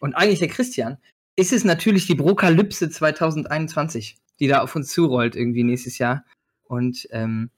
und 0.00 0.14
eigentlich 0.14 0.38
der 0.38 0.48
Christian, 0.48 0.96
ist 1.36 1.52
es 1.52 1.64
natürlich 1.64 2.06
die 2.06 2.14
Brokalypse 2.14 2.88
2021, 2.88 4.16
die 4.40 4.48
da 4.48 4.62
auf 4.62 4.74
uns 4.74 4.88
zurollt 4.88 5.36
irgendwie 5.36 5.64
nächstes 5.64 5.98
Jahr. 5.98 6.24
Und 6.64 7.06
ähm, 7.10 7.50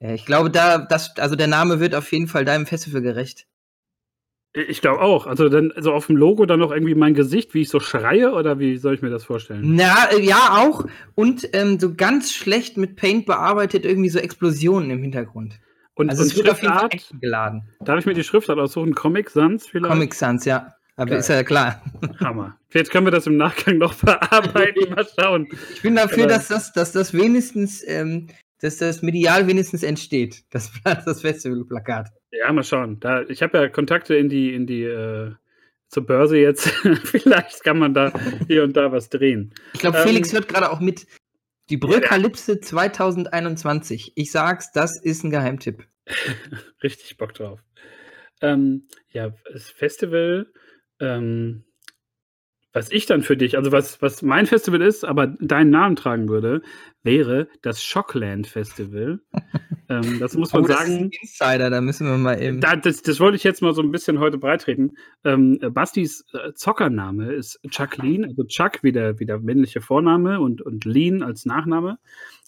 äh, 0.00 0.14
ich 0.14 0.24
glaube, 0.24 0.50
da, 0.50 0.78
das, 0.78 1.16
also 1.18 1.36
der 1.36 1.46
Name 1.46 1.78
wird 1.78 1.94
auf 1.94 2.10
jeden 2.10 2.26
Fall 2.26 2.44
deinem 2.44 2.66
Festival 2.66 3.02
gerecht. 3.02 3.46
Ich 4.52 4.80
glaube 4.80 5.00
auch. 5.00 5.26
Also 5.28 5.48
dann, 5.48 5.70
also 5.72 5.92
auf 5.92 6.06
dem 6.08 6.16
Logo 6.16 6.44
dann 6.44 6.58
noch 6.58 6.72
irgendwie 6.72 6.96
mein 6.96 7.14
Gesicht, 7.14 7.54
wie 7.54 7.60
ich 7.60 7.68
so 7.68 7.78
schreie, 7.78 8.32
oder 8.32 8.58
wie 8.58 8.78
soll 8.78 8.94
ich 8.94 9.02
mir 9.02 9.10
das 9.10 9.24
vorstellen? 9.24 9.60
Na, 9.76 10.10
äh, 10.10 10.20
ja, 10.20 10.56
auch. 10.58 10.86
Und 11.14 11.48
ähm, 11.52 11.78
so 11.78 11.94
ganz 11.94 12.32
schlecht 12.32 12.76
mit 12.76 12.96
Paint 12.96 13.26
bearbeitet, 13.26 13.84
irgendwie 13.84 14.08
so 14.08 14.18
Explosionen 14.18 14.90
im 14.90 15.02
Hintergrund. 15.02 15.60
Und, 15.94 16.10
Also 16.10 16.22
und 16.22 16.28
es 16.28 16.36
wird 16.36 16.50
auf 16.50 16.62
jeden 16.62 16.74
Fall 16.74 16.88
geladen. 17.20 17.62
darf 17.80 17.98
ich 18.00 18.06
mir 18.06 18.14
die 18.14 18.24
Schriftart 18.24 18.58
aussuchen? 18.58 18.94
Comic 18.94 19.30
Sans 19.30 19.66
vielleicht? 19.68 19.92
Comic 19.92 20.14
Sans, 20.14 20.44
ja. 20.44 20.74
Aber 20.96 21.10
Geil. 21.10 21.20
ist 21.20 21.28
ja 21.28 21.42
klar. 21.44 21.82
Hammer. 22.20 22.56
Jetzt 22.74 22.90
können 22.90 23.06
wir 23.06 23.10
das 23.12 23.26
im 23.26 23.36
Nachgang 23.36 23.78
noch 23.78 23.94
bearbeiten. 24.02 24.92
Mal 24.94 25.06
schauen. 25.18 25.46
Ich 25.74 25.82
bin 25.82 25.94
dafür, 25.94 26.26
dass 26.26 26.48
das, 26.48 26.72
dass 26.72 26.92
das 26.92 27.14
wenigstens, 27.14 27.82
ähm, 27.86 28.26
dass 28.60 28.78
das 28.78 29.02
medial 29.02 29.46
wenigstens 29.46 29.82
entsteht. 29.82 30.44
Das, 30.50 30.70
das 30.84 31.22
Festivalplakat. 31.22 32.08
Ja, 32.32 32.52
mal 32.52 32.62
schauen. 32.64 33.00
Da, 33.00 33.22
ich 33.22 33.42
habe 33.42 33.58
ja 33.58 33.68
Kontakte 33.68 34.14
in 34.14 34.28
die, 34.28 34.54
in 34.54 34.66
die, 34.66 34.82
äh, 34.84 35.32
zur 35.88 36.06
Börse 36.06 36.38
jetzt. 36.38 36.68
Vielleicht 37.04 37.62
kann 37.64 37.78
man 37.78 37.94
da 37.94 38.12
hier 38.46 38.62
und 38.64 38.76
da 38.76 38.92
was 38.92 39.08
drehen. 39.08 39.54
Ich 39.74 39.80
glaube, 39.80 39.98
Ähm, 39.98 40.06
Felix 40.06 40.32
hört 40.32 40.48
gerade 40.48 40.70
auch 40.70 40.80
mit. 40.80 41.06
Die 41.68 41.76
Brökalypse 41.76 42.60
2021. 42.60 44.12
Ich 44.16 44.32
sag's, 44.32 44.72
das 44.72 45.00
ist 45.00 45.22
ein 45.22 45.30
Geheimtipp. 45.30 45.86
Richtig 46.82 47.16
Bock 47.16 47.34
drauf. 47.34 47.60
Ähm, 48.40 48.88
ja, 49.10 49.32
das 49.52 49.70
Festival, 49.70 50.46
ähm, 50.98 51.64
was 52.72 52.90
ich 52.92 53.06
dann 53.06 53.22
für 53.22 53.36
dich, 53.36 53.56
also 53.56 53.72
was, 53.72 54.00
was 54.00 54.22
mein 54.22 54.46
Festival 54.46 54.80
ist, 54.80 55.04
aber 55.04 55.26
deinen 55.26 55.70
Namen 55.70 55.96
tragen 55.96 56.28
würde, 56.28 56.62
wäre 57.02 57.48
das 57.62 57.82
Shockland 57.82 58.46
Festival. 58.46 59.20
ähm, 59.88 60.18
das 60.20 60.34
muss 60.34 60.52
man 60.52 60.64
Oh, 60.64 60.66
das 60.66 60.80
ist 60.80 60.86
sagen. 60.86 61.04
ein 61.04 61.10
Insider, 61.20 61.70
da 61.70 61.80
müssen 61.80 62.06
wir 62.06 62.16
mal 62.16 62.40
eben. 62.40 62.60
Da, 62.60 62.76
das, 62.76 63.02
das 63.02 63.18
wollte 63.18 63.36
ich 63.36 63.44
jetzt 63.44 63.60
mal 63.60 63.74
so 63.74 63.82
ein 63.82 63.90
bisschen 63.90 64.20
heute 64.20 64.38
breitreten. 64.38 64.92
Ähm, 65.24 65.58
äh, 65.60 65.70
Bastis 65.70 66.24
äh, 66.32 66.52
Zockername 66.54 67.32
ist 67.32 67.58
Chuck 67.70 67.96
Lean, 67.96 68.24
also 68.24 68.44
Chuck 68.44 68.82
wie 68.82 68.92
der, 68.92 69.18
wie 69.18 69.26
der 69.26 69.40
männliche 69.40 69.80
Vorname 69.80 70.40
und, 70.40 70.62
und 70.62 70.84
Lean 70.84 71.22
als 71.22 71.46
Nachname. 71.46 71.98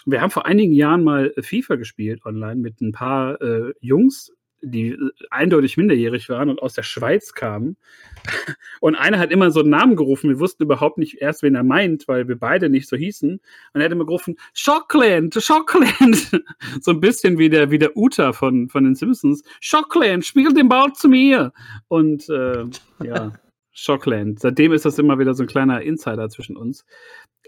Wir 0.07 0.21
haben 0.21 0.31
vor 0.31 0.47
einigen 0.47 0.73
Jahren 0.73 1.05
mal 1.05 1.33
FIFA 1.41 1.76
gespielt 1.76 2.25
online 2.25 2.57
mit 2.57 2.81
ein 2.81 2.93
paar 2.93 3.41
äh, 3.41 3.73
Jungs. 3.81 4.33
Die 4.62 4.90
äh, 4.92 5.11
eindeutig 5.31 5.76
minderjährig 5.76 6.28
waren 6.28 6.49
und 6.49 6.62
aus 6.62 6.75
der 6.75 6.83
Schweiz 6.83 7.35
kamen. 7.35 7.76
Und 8.81 8.95
einer 8.95 9.19
hat 9.19 9.33
immer 9.33 9.50
so 9.50 9.61
einen 9.61 9.71
Namen 9.71 9.97
gerufen. 9.97 10.31
Wir 10.31 10.38
wussten 10.38 10.62
überhaupt 10.62 10.97
nicht 10.99 11.21
erst, 11.21 11.42
wen 11.42 11.54
er 11.54 11.64
meint, 11.64 12.07
weil 12.07 12.28
wir 12.28 12.38
beide 12.38 12.69
nicht 12.69 12.88
so 12.88 12.97
hießen. 12.97 13.40
Und 13.73 13.81
er 13.81 13.85
hat 13.85 13.92
immer 13.92 14.07
gerufen, 14.07 14.37
Schockland, 14.54 15.35
Schockland. 15.35 16.40
so 16.81 16.92
ein 16.92 17.00
bisschen 17.00 17.38
wie 17.38 17.49
der, 17.50 17.71
wie 17.71 17.78
der 17.78 17.97
Uta 17.97 18.33
von, 18.33 18.69
von 18.69 18.85
den 18.85 18.95
Simpsons. 18.95 19.42
Schockland, 19.61 20.25
spiel 20.25 20.52
den 20.52 20.69
Ball 20.69 20.92
zu 20.92 21.09
mir. 21.09 21.52
Und 21.88 22.28
äh, 22.28 22.64
ja, 23.02 23.33
Schockland. 23.73 24.40
Seitdem 24.40 24.73
ist 24.73 24.85
das 24.85 24.99
immer 24.99 25.19
wieder 25.19 25.35
so 25.35 25.42
ein 25.42 25.49
kleiner 25.49 25.83
Insider 25.83 26.28
zwischen 26.28 26.57
uns. 26.57 26.85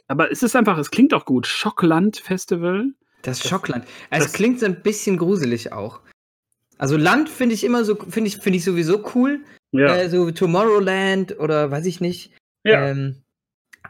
Aber 0.09 0.31
es 0.31 0.43
ist 0.43 0.57
einfach, 0.57 0.79
es 0.79 0.91
klingt 0.91 1.15
auch 1.15 1.25
gut. 1.25 1.47
Schockland 1.47 2.17
Festival. 2.17 2.91
Das 3.23 3.47
Schockland. 3.49 3.85
Es 4.11 4.25
das- 4.25 4.33
klingt 4.33 4.61
so 4.61 4.67
ein 4.67 4.83
bisschen 4.83 5.19
gruselig 5.19 5.73
auch. 5.73 6.01
Also 6.79 6.97
Land 6.97 7.29
finde 7.29 7.55
ich 7.55 7.65
immer 7.65 7.85
so, 7.85 7.95
finde 7.97 8.29
ich, 8.29 8.37
finde 8.39 8.59
ich 8.59 8.65
sowieso 8.65 9.05
cool. 9.15 9.41
Ja, 9.73 9.97
Äh, 9.97 10.09
so 10.09 10.31
Tomorrowland 10.31 11.39
oder 11.39 11.71
weiß 11.71 11.87
ich 11.87 12.01
nicht. 12.01 12.33
ja. 12.65 12.89
Ähm, 12.91 13.21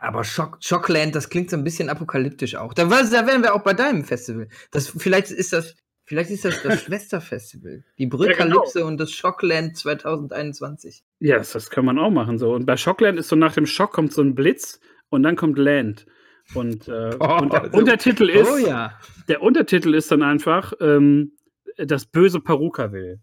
aber 0.01 0.25
Schock, 0.25 0.59
Schockland, 0.61 1.15
das 1.15 1.29
klingt 1.31 1.51
so 1.51 1.57
ein 1.57 1.63
bisschen 1.65 1.89
apokalyptisch 1.89 2.57
auch. 2.57 2.75
Da, 2.75 2.85
da 2.87 3.27
wären 3.27 3.43
wir 3.43 3.55
auch 3.55 3.63
bei 3.63 3.75
deinem 3.75 4.05
Festival. 4.05 4.49
Das, 4.73 4.89
vielleicht 4.89 5.31
ist 5.31 5.53
das, 5.53 5.77
vielleicht 6.05 6.31
ist 6.31 6.45
das 6.45 6.61
das 6.63 6.83
Schwesterfestival. 6.85 7.85
Die 7.99 8.07
Brückalypse 8.07 8.85
und 8.85 8.99
das 8.99 9.13
Schockland 9.13 9.77
2021. 9.77 11.05
ja 11.21 11.39
das, 11.39 11.53
das 11.53 11.71
kann 11.71 11.85
man 11.85 11.99
auch 11.99 12.11
machen 12.11 12.39
so. 12.39 12.53
Und 12.55 12.67
bei 12.67 12.77
Schockland 12.77 13.19
ist 13.19 13.29
so 13.29 13.37
nach 13.37 13.55
dem 13.55 13.67
Schock 13.67 13.93
kommt 13.93 14.13
so 14.13 14.21
ein 14.23 14.35
Blitz 14.35 14.81
und 15.11 15.23
dann 15.23 15.37
kommt 15.37 15.59
Land. 15.59 16.07
Und, 16.55 16.89
äh, 16.89 17.11
Oh, 17.21 17.39
und 17.41 17.53
der 17.53 17.71
so- 17.71 17.79
Untertitel 17.79 18.29
ist, 18.31 18.51
oh 18.51 18.57
ja. 18.57 18.99
der 19.29 19.43
Untertitel 19.43 19.95
ist 19.95 20.11
dann 20.11 20.23
einfach 20.23 20.73
ähm, 20.81 21.33
das 21.77 22.07
böse 22.07 22.41
Paruka 22.41 22.93
will. 22.93 23.21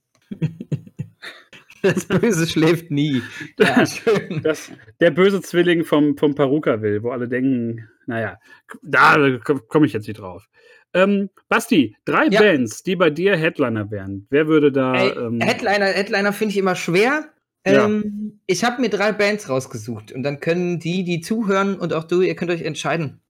Das 1.81 2.05
Böse 2.05 2.47
schläft 2.47 2.91
nie. 2.91 3.23
Ja, 3.57 3.85
schön. 3.85 4.41
Das, 4.43 4.71
der 4.99 5.11
böse 5.11 5.41
Zwilling 5.41 5.83
vom, 5.83 6.15
vom 6.15 6.35
Paruka 6.35 6.81
will, 6.81 7.01
wo 7.01 7.09
alle 7.09 7.27
denken, 7.27 7.89
naja, 8.05 8.37
da 8.83 9.39
komme 9.67 9.87
ich 9.87 9.93
jetzt 9.93 10.07
nicht 10.07 10.19
drauf. 10.19 10.47
Ähm, 10.93 11.29
Basti, 11.49 11.95
drei 12.05 12.27
Ja. 12.27 12.41
Bands, 12.41 12.83
die 12.83 12.95
bei 12.95 13.09
dir 13.09 13.35
Headliner 13.35 13.89
wären. 13.89 14.27
Wer 14.29 14.47
würde 14.47 14.71
da. 14.71 14.93
Ey, 14.93 15.09
ähm, 15.09 15.39
Headliner, 15.41 15.85
Headliner 15.85 16.33
finde 16.33 16.51
ich 16.51 16.57
immer 16.57 16.75
schwer. 16.75 17.29
Ja. 17.65 17.85
Ähm, 17.85 18.41
ich 18.45 18.63
habe 18.63 18.81
mir 18.81 18.89
drei 18.89 19.11
Bands 19.11 19.47
rausgesucht 19.47 20.11
und 20.11 20.23
dann 20.23 20.39
können 20.39 20.79
die, 20.79 21.03
die 21.03 21.21
zuhören 21.21 21.77
und 21.79 21.93
auch 21.93 22.03
du, 22.03 22.21
ihr 22.21 22.35
könnt 22.35 22.51
euch 22.51 22.63
entscheiden. 22.63 23.21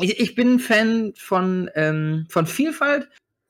Ich, 0.00 0.20
ich 0.20 0.34
bin 0.34 0.54
ein 0.54 0.58
Fan 0.58 1.12
von, 1.16 1.70
ähm, 1.74 2.26
von 2.28 2.46
Vielfalt 2.46 3.08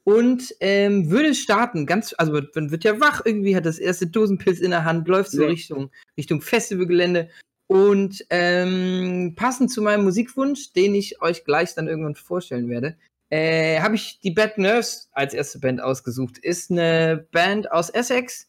und 0.08 0.54
ähm, 0.60 1.10
würde 1.10 1.34
starten, 1.34 1.84
ganz, 1.84 2.14
also 2.16 2.40
man 2.54 2.70
wird 2.70 2.82
ja 2.82 2.98
wach, 2.98 3.20
irgendwie 3.26 3.54
hat 3.54 3.66
das 3.66 3.78
erste 3.78 4.06
Dosenpilz 4.06 4.58
in 4.58 4.70
der 4.70 4.86
Hand, 4.86 5.06
läuft 5.06 5.32
so 5.32 5.42
Ja. 5.42 5.48
Richtung, 5.48 5.90
Richtung 6.16 6.40
Festivalgelände 6.40 7.28
und 7.66 8.24
ähm, 8.30 9.34
passend 9.36 9.70
zu 9.70 9.82
meinem 9.82 10.04
Musikwunsch, 10.04 10.72
den 10.72 10.94
ich 10.94 11.20
euch 11.20 11.44
gleich 11.44 11.74
dann 11.74 11.88
irgendwann 11.88 12.14
vorstellen 12.14 12.70
werde, 12.70 12.96
äh, 13.28 13.80
habe 13.80 13.96
ich 13.96 14.18
die 14.20 14.30
Bad 14.30 14.56
Nerves 14.56 15.10
als 15.12 15.34
erste 15.34 15.58
Band 15.58 15.82
ausgesucht. 15.82 16.38
Ist 16.38 16.70
eine 16.70 17.26
Band 17.30 17.70
aus 17.70 17.90
Essex 17.90 18.48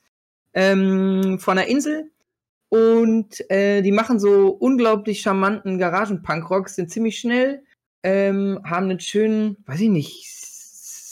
ähm, 0.53 1.39
von 1.39 1.57
der 1.57 1.67
Insel. 1.67 2.09
Und 2.69 3.49
äh, 3.51 3.81
die 3.81 3.91
machen 3.91 4.17
so 4.17 4.47
unglaublich 4.47 5.19
charmanten 5.19 5.77
Garagen-Punkrock, 5.77 6.69
sind 6.69 6.89
ziemlich 6.89 7.19
schnell, 7.19 7.63
ähm, 8.03 8.61
haben 8.63 8.89
einen 8.89 9.01
schönen, 9.01 9.57
weiß 9.65 9.81
ich 9.81 9.89
nicht, 9.89 10.39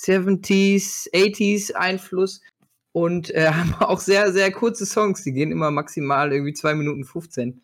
70s, 0.07 1.11
80s 1.13 1.73
Einfluss 1.73 2.41
und 2.91 3.29
äh, 3.31 3.47
haben 3.51 3.73
auch 3.75 3.99
sehr, 3.99 4.31
sehr 4.31 4.51
kurze 4.51 4.85
Songs. 4.85 5.23
Die 5.23 5.33
gehen 5.33 5.51
immer 5.51 5.71
maximal 5.71 6.31
irgendwie 6.31 6.53
2 6.53 6.75
Minuten 6.75 7.03
15. 7.05 7.61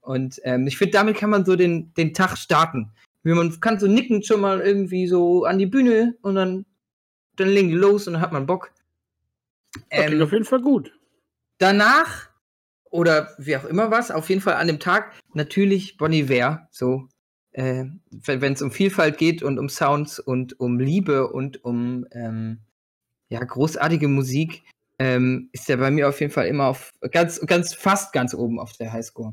Und 0.00 0.40
ähm, 0.44 0.66
ich 0.66 0.78
finde, 0.78 0.92
damit 0.92 1.16
kann 1.16 1.30
man 1.30 1.44
so 1.44 1.56
den, 1.56 1.92
den 1.94 2.14
Tag 2.14 2.36
starten. 2.38 2.90
Wie 3.22 3.34
man 3.34 3.60
kann 3.60 3.78
so 3.78 3.86
nickend 3.86 4.24
schon 4.26 4.40
mal 4.40 4.60
irgendwie 4.60 5.06
so 5.06 5.44
an 5.44 5.58
die 5.58 5.66
Bühne 5.66 6.16
und 6.22 6.36
dann, 6.36 6.64
dann 7.36 7.48
legen 7.48 7.68
die 7.68 7.74
los 7.74 8.06
und 8.06 8.14
dann 8.14 8.22
hat 8.22 8.32
man 8.32 8.46
Bock. 8.46 8.72
das 9.90 10.06
klingt 10.06 10.12
Ähm, 10.14 10.22
auf 10.22 10.32
jeden 10.32 10.44
Fall 10.46 10.62
gut. 10.62 10.92
danach 11.58 12.30
oder 12.90 13.34
wie 13.38 13.56
auch 13.56 13.64
immer 13.64 13.90
was, 13.90 14.10
auf 14.10 14.28
jeden 14.30 14.40
Fall 14.40 14.54
an 14.54 14.66
dem 14.66 14.80
Tag 14.80 15.12
natürlich 15.34 15.96
Bon 15.96 16.12
Iver, 16.12 16.66
so 16.70 17.06
äh, 17.52 17.84
wenn 18.10 18.52
es 18.52 18.62
um 18.62 18.70
Vielfalt 18.70 19.18
geht 19.18 19.42
und 19.42 19.58
um 19.58 19.68
Sounds 19.68 20.18
und 20.18 20.58
um 20.60 20.78
Liebe 20.78 21.28
und 21.28 21.64
um 21.64 22.06
ähm, 22.12 22.58
ja 23.28 23.42
großartige 23.42 24.08
Musik, 24.08 24.62
ähm, 24.98 25.48
ist 25.52 25.68
er 25.70 25.78
bei 25.78 25.90
mir 25.90 26.08
auf 26.08 26.20
jeden 26.20 26.32
Fall 26.32 26.46
immer 26.46 26.66
auf 26.66 26.90
ganz 27.10 27.40
ganz 27.46 27.74
fast 27.74 28.12
ganz 28.12 28.34
oben 28.34 28.58
auf 28.58 28.72
der 28.74 28.92
Highscore 28.92 29.32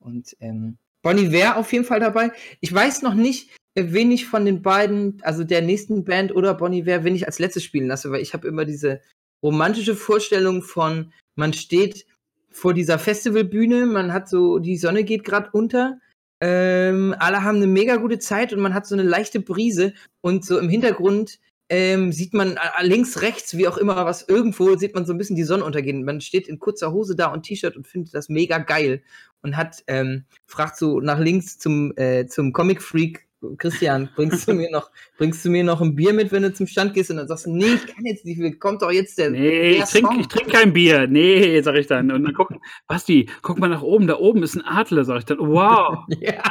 und 0.00 0.36
ähm, 0.40 0.78
Bon 1.02 1.18
Iver 1.18 1.56
auf 1.56 1.72
jeden 1.72 1.84
Fall 1.84 2.00
dabei. 2.00 2.32
Ich 2.60 2.72
weiß 2.72 3.02
noch 3.02 3.14
nicht, 3.14 3.50
äh, 3.74 3.84
wen 3.88 4.10
ich 4.10 4.26
von 4.26 4.44
den 4.44 4.62
beiden, 4.62 5.20
also 5.22 5.44
der 5.44 5.62
nächsten 5.62 6.04
Band 6.04 6.34
oder 6.34 6.54
Bon 6.54 6.72
Iver, 6.72 7.04
wen 7.04 7.14
ich 7.14 7.26
als 7.26 7.38
letztes 7.38 7.62
spielen 7.62 7.88
lasse, 7.88 8.10
weil 8.10 8.22
ich 8.22 8.32
habe 8.32 8.48
immer 8.48 8.64
diese 8.64 9.00
romantische 9.42 9.94
Vorstellung 9.94 10.62
von, 10.62 11.12
man 11.36 11.52
steht 11.52 12.06
vor 12.50 12.72
dieser 12.72 12.98
Festivalbühne, 12.98 13.84
man 13.84 14.12
hat 14.12 14.28
so, 14.28 14.58
die 14.58 14.78
Sonne 14.78 15.04
geht 15.04 15.24
gerade 15.24 15.50
unter, 15.52 16.00
ähm, 16.46 17.14
alle 17.18 17.42
haben 17.42 17.56
eine 17.56 17.66
mega 17.66 17.96
gute 17.96 18.18
Zeit 18.18 18.52
und 18.52 18.60
man 18.60 18.74
hat 18.74 18.86
so 18.86 18.94
eine 18.94 19.02
leichte 19.02 19.40
Brise 19.40 19.94
und 20.20 20.44
so 20.44 20.58
im 20.58 20.68
Hintergrund 20.68 21.38
ähm, 21.70 22.12
sieht 22.12 22.34
man 22.34 22.58
äh, 22.58 22.84
links, 22.86 23.22
rechts, 23.22 23.56
wie 23.56 23.66
auch 23.66 23.78
immer, 23.78 24.04
was 24.04 24.28
irgendwo 24.28 24.76
sieht 24.76 24.94
man 24.94 25.06
so 25.06 25.14
ein 25.14 25.18
bisschen 25.18 25.36
die 25.36 25.44
Sonne 25.44 25.64
untergehen. 25.64 26.04
Man 26.04 26.20
steht 26.20 26.46
in 26.46 26.58
kurzer 26.58 26.92
Hose 26.92 27.16
da 27.16 27.28
und 27.28 27.44
T-Shirt 27.44 27.76
und 27.76 27.88
findet 27.88 28.12
das 28.12 28.28
mega 28.28 28.58
geil 28.58 29.02
und 29.40 29.56
hat, 29.56 29.84
ähm, 29.86 30.26
fragt 30.44 30.76
so 30.76 31.00
nach 31.00 31.18
links 31.18 31.58
zum, 31.58 31.96
äh, 31.96 32.26
zum 32.26 32.52
Comic 32.52 32.82
Freak 32.82 33.23
Christian, 33.56 34.08
bringst 34.16 34.48
du 34.48 34.54
mir 34.54 34.70
noch, 34.70 34.90
bringst 35.18 35.44
du 35.44 35.50
mir 35.50 35.64
noch 35.64 35.80
ein 35.80 35.94
Bier 35.94 36.12
mit, 36.12 36.32
wenn 36.32 36.42
du 36.42 36.52
zum 36.52 36.66
Stand 36.66 36.94
gehst 36.94 37.10
und 37.10 37.16
dann 37.16 37.28
sagst 37.28 37.46
du, 37.46 37.50
nee, 37.50 37.74
ich 37.74 37.86
kann 37.86 38.04
jetzt 38.04 38.24
nicht, 38.24 38.38
mehr, 38.38 38.54
kommt 38.56 38.82
doch 38.82 38.90
jetzt 38.90 39.18
der, 39.18 39.30
Nee, 39.30 39.70
ich 39.72 39.76
der 39.78 39.86
trinke 39.86 40.20
ich 40.20 40.28
trink 40.28 40.52
kein 40.52 40.72
Bier. 40.72 41.06
Nee, 41.06 41.60
sag 41.62 41.74
ich 41.76 41.86
dann. 41.86 42.10
Und 42.10 42.24
dann 42.24 42.34
guck, 42.34 42.50
Basti, 42.86 43.28
guck 43.42 43.58
mal 43.58 43.68
nach 43.68 43.82
oben. 43.82 44.06
Da 44.06 44.16
oben 44.16 44.42
ist 44.42 44.54
ein 44.54 44.62
Adler, 44.62 45.04
sag 45.04 45.18
ich 45.18 45.24
dann. 45.24 45.38
Wow. 45.38 46.04
Ja. 46.20 46.42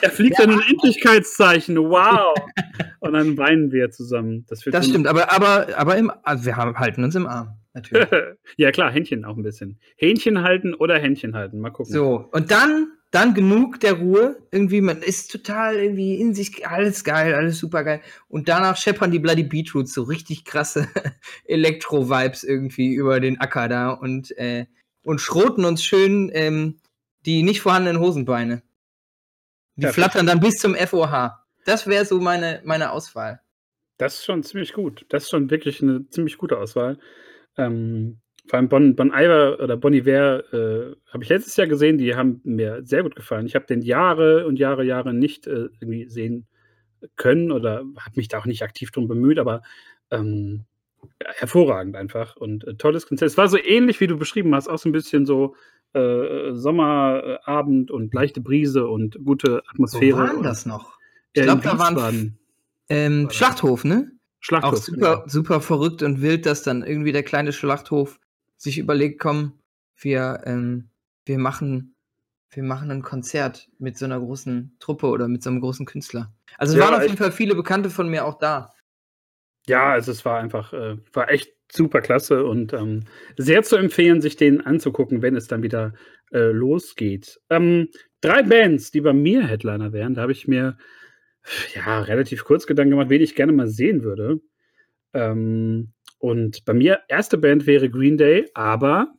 Er 0.00 0.10
fliegt 0.10 0.38
dann 0.38 0.50
ein 0.50 0.60
Endlichkeitszeichen. 0.68 1.76
Wow. 1.76 2.34
Und 3.00 3.12
dann 3.12 3.36
weinen 3.36 3.70
wir 3.72 3.90
zusammen. 3.90 4.44
Das, 4.48 4.60
Das 4.60 4.86
stimmt, 4.86 5.06
aber, 5.06 5.32
aber, 5.32 5.66
aber 5.76 5.96
im, 5.96 6.10
also 6.22 6.44
wir 6.44 6.56
haben, 6.56 6.76
halten 6.78 7.04
uns 7.04 7.14
im 7.14 7.26
Arm, 7.26 7.58
natürlich. 7.74 8.08
ja, 8.56 8.70
klar, 8.70 8.90
Händchen 8.90 9.24
auch 9.24 9.36
ein 9.36 9.42
bisschen. 9.42 9.78
Hähnchen 9.96 10.42
halten 10.42 10.74
oder 10.74 10.98
Händchen 10.98 11.34
halten. 11.34 11.60
Mal 11.60 11.70
gucken. 11.70 11.92
so, 11.92 12.28
und 12.32 12.50
dann, 12.50 12.92
dann 13.10 13.34
genug 13.34 13.80
der 13.80 13.94
Ruhe. 13.94 14.36
Irgendwie, 14.50 14.80
man 14.80 15.02
ist 15.02 15.30
total 15.30 15.76
irgendwie 15.76 16.20
in 16.20 16.34
sich, 16.34 16.66
alles 16.66 17.04
geil, 17.04 17.34
alles 17.34 17.58
super 17.58 17.84
geil. 17.84 18.02
Und 18.28 18.48
danach 18.48 18.76
scheppern 18.76 19.10
die 19.10 19.18
Bloody 19.18 19.44
Beetroots 19.44 19.94
so 19.94 20.02
richtig 20.02 20.44
krasse 20.44 20.88
Elektro-Vibes 21.44 22.44
irgendwie 22.44 22.94
über 22.94 23.20
den 23.20 23.40
Acker 23.40 23.68
da 23.68 23.90
und, 23.90 24.36
äh, 24.38 24.66
und 25.04 25.20
schroten 25.20 25.64
uns 25.64 25.82
schön 25.84 26.30
ähm, 26.34 26.80
die 27.24 27.42
nicht 27.42 27.60
vorhandenen 27.60 28.00
Hosenbeine. 28.00 28.62
Die 29.76 29.82
Perfekt. 29.82 29.94
flattern 29.94 30.26
dann 30.26 30.40
bis 30.40 30.58
zum 30.58 30.74
FOH. 30.74 31.32
Das 31.64 31.86
wäre 31.86 32.04
so 32.04 32.20
meine, 32.20 32.62
meine 32.64 32.92
Auswahl. 32.92 33.40
Das 33.98 34.14
ist 34.14 34.24
schon 34.24 34.42
ziemlich 34.42 34.72
gut. 34.72 35.06
Das 35.08 35.24
ist 35.24 35.30
schon 35.30 35.50
wirklich 35.50 35.82
eine 35.82 36.08
ziemlich 36.08 36.38
gute 36.38 36.58
Auswahl. 36.58 36.98
Ähm, 37.56 38.20
vor 38.48 38.58
allem 38.58 38.68
Bon, 38.68 38.96
bon 38.96 39.12
Iver 39.14 39.60
oder 39.60 39.76
Bon 39.76 39.92
Iver 39.92 40.52
äh, 40.52 40.96
habe 41.12 41.22
ich 41.22 41.28
letztes 41.28 41.56
Jahr 41.56 41.66
gesehen, 41.66 41.98
die 41.98 42.14
haben 42.14 42.40
mir 42.44 42.80
sehr 42.84 43.02
gut 43.02 43.14
gefallen. 43.14 43.46
Ich 43.46 43.54
habe 43.54 43.66
den 43.66 43.82
Jahre 43.82 44.46
und 44.46 44.58
Jahre, 44.58 44.84
Jahre 44.84 45.12
nicht 45.12 45.46
äh, 45.46 45.68
irgendwie 45.80 46.08
sehen 46.08 46.46
können 47.16 47.52
oder 47.52 47.84
habe 47.98 48.16
mich 48.16 48.28
da 48.28 48.38
auch 48.38 48.46
nicht 48.46 48.62
aktiv 48.62 48.90
drum 48.90 49.06
bemüht, 49.06 49.38
aber 49.38 49.62
ähm, 50.10 50.64
hervorragend 51.20 51.96
einfach 51.96 52.36
und 52.36 52.66
äh, 52.66 52.74
tolles 52.74 53.06
Konzert. 53.06 53.30
Es 53.30 53.38
war 53.38 53.48
so 53.48 53.58
ähnlich, 53.58 54.00
wie 54.00 54.06
du 54.06 54.16
beschrieben 54.16 54.54
hast, 54.54 54.68
auch 54.68 54.78
so 54.78 54.88
ein 54.88 54.92
bisschen 54.92 55.26
so 55.26 55.54
äh, 55.92 56.52
Sommerabend 56.52 57.90
und 57.90 58.12
leichte 58.14 58.40
Brise 58.40 58.88
und 58.88 59.18
gute 59.24 59.62
Wo 59.64 59.70
Atmosphäre. 59.70 60.18
war 60.18 60.26
denn 60.28 60.36
und, 60.38 60.42
das 60.42 60.66
noch? 60.66 60.98
Ich 61.34 61.42
glaube, 61.42 61.62
da 61.62 61.78
waren 61.78 62.38
ähm? 62.88 63.28
Schlachthof, 63.30 63.84
ne? 63.84 64.10
Schlachthof. 64.40 64.72
Auch 64.72 64.76
super, 64.76 65.24
super 65.26 65.60
verrückt 65.60 66.02
und 66.02 66.22
wild, 66.22 66.46
dass 66.46 66.62
dann 66.62 66.82
irgendwie 66.82 67.12
der 67.12 67.22
kleine 67.22 67.52
Schlachthof 67.52 68.18
sich 68.58 68.78
überlegt, 68.78 69.20
komm, 69.20 69.60
wir, 69.96 70.42
ähm, 70.46 70.90
wir 71.26 71.38
machen, 71.38 71.96
wir 72.50 72.64
machen 72.64 72.90
ein 72.90 73.02
Konzert 73.02 73.70
mit 73.78 73.98
so 73.98 74.06
einer 74.06 74.20
großen 74.20 74.76
Truppe 74.80 75.08
oder 75.08 75.28
mit 75.28 75.42
so 75.42 75.50
einem 75.50 75.60
großen 75.62 75.86
Künstler. 75.86 76.34
Also 76.58 76.74
es 76.74 76.78
Ja, 76.78 76.84
waren 76.84 76.94
auf 76.94 77.04
jeden 77.06 77.18
Fall 77.18 77.32
viele 77.32 77.54
Bekannte 77.56 77.90
von 77.90 78.08
mir 78.10 78.26
auch 78.26 78.38
da. 78.38 78.72
Ja, 79.66 79.90
also 79.92 80.12
es 80.12 80.24
war 80.24 80.38
einfach, 80.40 80.72
äh, 80.72 80.96
war 81.12 81.30
echt 81.30 81.52
super 81.70 82.00
klasse 82.00 82.44
und 82.44 82.72
ähm, 82.72 83.04
sehr 83.36 83.62
zu 83.62 83.76
empfehlen, 83.76 84.22
sich 84.22 84.36
den 84.36 84.62
anzugucken, 84.62 85.20
wenn 85.20 85.36
es 85.36 85.46
dann 85.46 85.62
wieder 85.62 85.92
äh, 86.32 86.50
losgeht. 86.50 87.38
Ähm, 87.50 87.88
drei 88.22 88.42
Bands, 88.42 88.90
die 88.90 89.02
bei 89.02 89.12
mir 89.12 89.46
Headliner 89.46 89.92
wären, 89.92 90.14
da 90.14 90.22
habe 90.22 90.32
ich 90.32 90.48
mir 90.48 90.78
ja 91.74 92.02
relativ 92.02 92.44
kurz 92.44 92.66
Gedanken 92.66 92.92
gemacht, 92.92 93.10
wen 93.10 93.22
ich 93.22 93.34
gerne 93.34 93.52
mal 93.52 93.68
sehen 93.68 94.02
würde. 94.04 94.40
Ähm, 95.14 95.92
Und 96.18 96.64
bei 96.64 96.74
mir, 96.74 97.00
erste 97.08 97.38
Band 97.38 97.66
wäre 97.66 97.88
Green 97.88 98.16
Day, 98.16 98.48
aber 98.54 99.14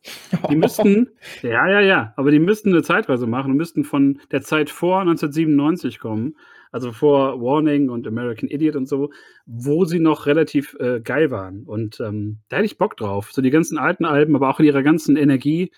die 0.50 0.56
müssten, 0.56 1.08
ja, 1.42 1.68
ja, 1.68 1.80
ja, 1.80 2.12
aber 2.16 2.30
die 2.30 2.38
müssten 2.38 2.70
eine 2.70 2.82
Zeitreise 2.82 3.26
machen 3.26 3.52
und 3.52 3.56
müssten 3.56 3.84
von 3.84 4.20
der 4.30 4.42
Zeit 4.42 4.68
vor 4.68 5.00
1997 5.00 5.98
kommen, 5.98 6.36
also 6.72 6.92
vor 6.92 7.40
Warning 7.40 7.88
und 7.88 8.06
American 8.06 8.50
Idiot 8.50 8.76
und 8.76 8.86
so, 8.86 9.10
wo 9.46 9.86
sie 9.86 9.98
noch 9.98 10.26
relativ 10.26 10.76
äh, 10.78 11.00
geil 11.00 11.30
waren. 11.30 11.64
Und 11.64 12.00
ähm, 12.00 12.40
da 12.50 12.58
hätte 12.58 12.66
ich 12.66 12.78
Bock 12.78 12.98
drauf. 12.98 13.32
So 13.32 13.40
die 13.40 13.50
ganzen 13.50 13.78
alten 13.78 14.04
Alben, 14.04 14.36
aber 14.36 14.50
auch 14.50 14.60
in 14.60 14.66
ihrer 14.66 14.82
ganzen 14.82 15.16
Energie 15.16 15.72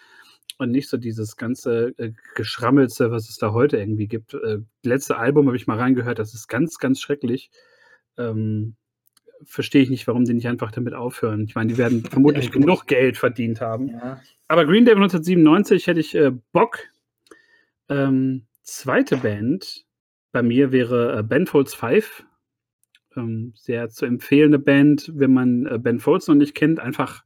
und 0.59 0.71
nicht 0.71 0.89
so 0.89 0.97
dieses 0.97 1.37
ganze 1.37 1.95
äh, 1.99 2.13
Geschrammelste, 2.35 3.13
was 3.13 3.29
es 3.29 3.37
da 3.37 3.53
heute 3.53 3.77
irgendwie 3.77 4.09
gibt. 4.09 4.35
Äh, 4.35 4.59
letzte 4.83 5.19
Album 5.19 5.47
habe 5.47 5.57
ich 5.57 5.69
mal 5.69 5.79
reingehört, 5.79 6.19
das 6.19 6.35
ist 6.35 6.49
ganz, 6.49 6.79
ganz 6.79 7.01
schrecklich. 7.01 7.51
Ähm, 8.19 8.77
verstehe 9.45 9.83
ich 9.83 9.91
nicht, 9.91 10.07
warum 10.07 10.25
die 10.25 10.35
nicht 10.35 10.49
einfach 10.49 10.71
damit 10.71 10.95
aufhören. 10.95 11.45
Ich 11.45 11.55
meine, 11.55 11.73
die 11.73 11.79
werden 11.79 12.05
vermutlich 12.11 12.47
ja, 12.47 12.51
genug 12.53 12.87
Geld 12.87 13.17
verdient 13.17 13.61
haben. 13.61 13.89
Ja. 13.89 14.21
Aber 14.49 14.65
Green 14.65 14.85
Day 14.85 14.95
1997 14.95 15.87
hätte 15.87 16.01
ich 16.01 16.15
äh, 16.15 16.33
Bock. 16.53 16.79
Ähm, 17.89 18.47
zweite 18.63 19.17
Band 19.17 19.85
bei 20.33 20.43
mir 20.43 20.73
wäre 20.73 21.19
äh, 21.19 21.23
Ben 21.23 21.47
Folds 21.47 21.75
5. 21.75 22.25
Ähm, 23.17 23.53
sehr 23.55 23.91
zu 23.91 24.07
empfehlende 24.07 24.59
Band, 24.59 25.11
wenn 25.15 25.33
man 25.35 25.67
äh, 25.67 25.79
Ben 25.79 26.01
Folds 26.01 26.29
noch 26.29 26.35
nicht 26.35 26.55
kennt. 26.55 26.81
Einfach 26.81 27.25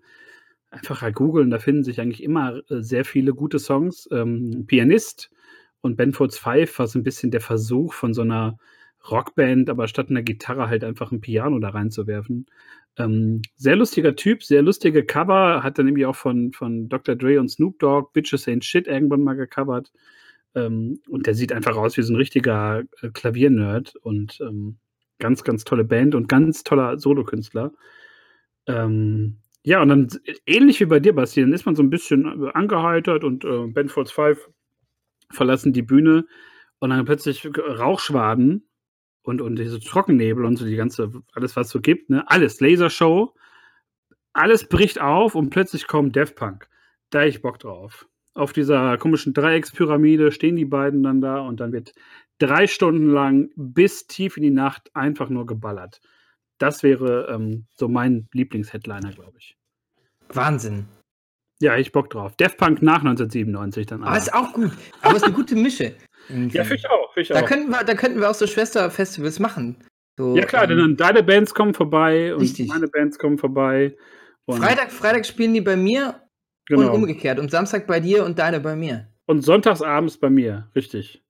einfach 0.77 1.03
halt 1.03 1.15
googeln, 1.15 1.51
da 1.51 1.59
finden 1.59 1.85
sich 1.85 2.01
eigentlich 2.01 2.23
immer 2.23 2.59
äh, 2.71 2.83
sehr 2.83 3.05
viele 3.05 3.35
gute 3.35 3.59
Songs. 3.59 4.09
Ähm, 4.13 4.65
Pianist 4.67 5.31
und 5.81 5.97
Benfords 5.97 6.39
Five 6.39 6.79
war 6.79 6.87
so 6.87 6.99
ein 6.99 7.05
bisschen 7.05 7.31
der 7.31 7.41
Versuch 7.41 7.93
von 7.95 8.15
so 8.15 8.23
einer 8.23 8.59
Rockband, 9.11 9.71
aber 9.71 9.89
statt 9.89 10.11
einer 10.11 10.23
Gitarre 10.23 10.69
halt 10.69 10.85
einfach 10.85 11.13
ein 11.13 11.21
Piano 11.21 11.59
da 11.59 11.71
reinzuwerfen. 11.71 12.47
Ähm, 12.99 13.43
sehr 13.57 13.77
lustiger 13.77 14.17
Typ, 14.17 14.43
sehr 14.43 14.63
lustige 14.63 15.05
Cover, 15.05 15.63
hat 15.63 15.79
dann 15.79 15.87
irgendwie 15.87 16.07
auch 16.07 16.17
von, 16.17 16.53
von 16.53 16.89
Dr. 16.89 17.15
Dre 17.15 17.39
und 17.41 17.49
Snoop 17.49 17.79
Dogg 17.79 18.13
Bitches 18.13 18.47
Ain't 18.47 18.65
Shit 18.65 18.87
irgendwann 18.87 19.23
mal 19.23 19.35
gecovert. 19.35 19.93
Ähm, 20.55 21.01
und 21.09 21.27
der 21.27 21.35
sieht 21.35 21.53
einfach 21.53 21.77
aus 21.77 21.97
wie 21.97 22.03
so 22.03 22.13
ein 22.15 22.17
richtiger 22.17 22.85
äh, 23.03 23.11
Klaviernerd 23.11 23.97
und 23.97 24.41
ähm, 24.41 24.79
ganz, 25.19 25.45
ganz 25.45 25.65
tolle 25.65 25.85
Band 25.85 26.15
und 26.15 26.29
ganz 26.29 26.65
toller 26.65 26.99
Solokünstler. 26.99 27.73
Ähm, 28.67 29.39
ja, 29.63 29.83
und 29.83 29.89
dann 29.89 30.09
ähnlich 30.47 30.81
wie 30.81 30.87
bei 30.87 31.01
dir, 31.01 31.15
Basti, 31.15 31.41
dann 31.41 31.53
ist 31.53 31.67
man 31.67 31.77
so 31.77 31.83
ein 31.83 31.91
bisschen 31.91 32.45
äh, 32.45 32.51
angeheitert 32.53 33.25
und 33.25 33.45
äh, 33.45 33.67
Ben 33.67 33.89
Folds 33.89 34.13
Five 34.13 34.49
verlassen 35.31 35.73
die 35.73 35.83
Bühne 35.83 36.27
und 36.79 36.91
dann 36.91 37.05
plötzlich 37.05 37.47
Rauchschwaden 37.47 38.67
und, 39.27 39.41
und 39.41 39.57
diese 39.57 39.81
Trockennebel 39.81 40.45
und 40.45 40.57
so 40.57 40.65
die 40.65 40.77
ganze, 40.77 41.13
alles 41.33 41.57
was 41.57 41.67
es 41.67 41.73
so 41.73 41.81
gibt, 41.81 42.11
ne? 42.11 42.29
Alles, 42.31 42.61
Lasershow, 42.61 43.35
alles 44.33 44.69
bricht 44.69 45.01
auf 45.01 45.35
und 45.35 45.51
plötzlich 45.51 45.87
kommt 45.87 46.17
Death 46.17 46.35
Punk. 46.35 46.69
Da 47.11 47.25
ich 47.25 47.43
Bock 47.43 47.59
drauf. 47.59 48.07
Auf 48.35 48.53
dieser 48.53 48.99
komischen 48.99 49.33
Dreieckspyramide 49.33 50.33
stehen 50.33 50.57
die 50.57 50.65
beiden 50.65 51.03
dann 51.03 51.21
da 51.21 51.41
und 51.41 51.61
dann 51.61 51.73
wird 51.73 51.95
drei 52.39 52.67
Stunden 52.67 53.11
lang 53.11 53.51
bis 53.57 54.07
tief 54.07 54.37
in 54.37 54.43
die 54.43 54.51
Nacht 54.51 54.91
einfach 54.95 55.31
nur 55.31 55.47
geballert 55.47 56.01
das 56.59 56.83
wäre 56.83 57.29
ähm, 57.31 57.67
so 57.77 57.89
mein 57.89 58.29
Lieblingsheadliner, 58.33 59.13
glaube 59.13 59.39
ich. 59.39 59.57
Wahnsinn. 60.29 60.87
Ja, 61.61 61.77
ich 61.77 61.93
Bock 61.93 62.11
drauf. 62.11 62.37
Death 62.37 62.57
Punk 62.59 62.83
nach 62.83 62.99
1997 62.99 63.87
dann. 63.87 64.03
Aber 64.03 64.13
ah, 64.13 64.17
ist 64.17 64.35
auch 64.35 64.53
gut. 64.53 64.73
Aber 65.03 65.17
ist 65.17 65.25
eine 65.25 65.33
gute 65.33 65.57
Mische. 65.57 65.95
Ja, 66.29 66.65
finde 66.65 66.77
ich 66.77 66.91
auch. 66.91 67.13
Find 67.15 67.23
ich 67.23 67.29
da, 67.29 67.43
auch. 67.43 67.47
Könnten 67.47 67.71
wir, 67.71 67.85
da 67.85 67.95
könnten 67.95 68.21
wir 68.21 68.31
auch 68.31 68.35
so 68.35 68.47
Schwesterfestivals 68.47 69.39
machen. 69.39 69.77
So, 70.17 70.37
ja, 70.37 70.45
klar, 70.45 70.65
ähm, 70.65 70.71
denn 70.71 70.79
dann 70.79 70.97
deine 70.97 71.23
Bands 71.23 71.55
kommen 71.55 71.75
vorbei 71.75 72.35
und 72.35 72.41
richtig. 72.41 72.69
meine 72.69 72.89
Bands 72.89 73.19
kommen 73.19 73.39
vorbei. 73.39 73.97
Freitag, 74.49 74.93
Freitag 74.93 75.27
spielen 75.27 75.55
die 75.55 75.61
bei 75.61 75.77
mir 75.77 76.23
genau. 76.67 76.89
und 76.89 77.03
umgekehrt. 77.03 77.39
Und 77.39 77.51
Samstag 77.51 77.87
bei 77.87 78.01
dir 78.01 78.25
und 78.25 78.39
deine 78.39 78.61
bei 78.61 78.77
mir. 78.77 79.09
Und 79.27 79.43
sonntagsabends 79.43 80.19
bei 80.19 80.31
mir, 80.31 80.71
richtig. 80.75 81.23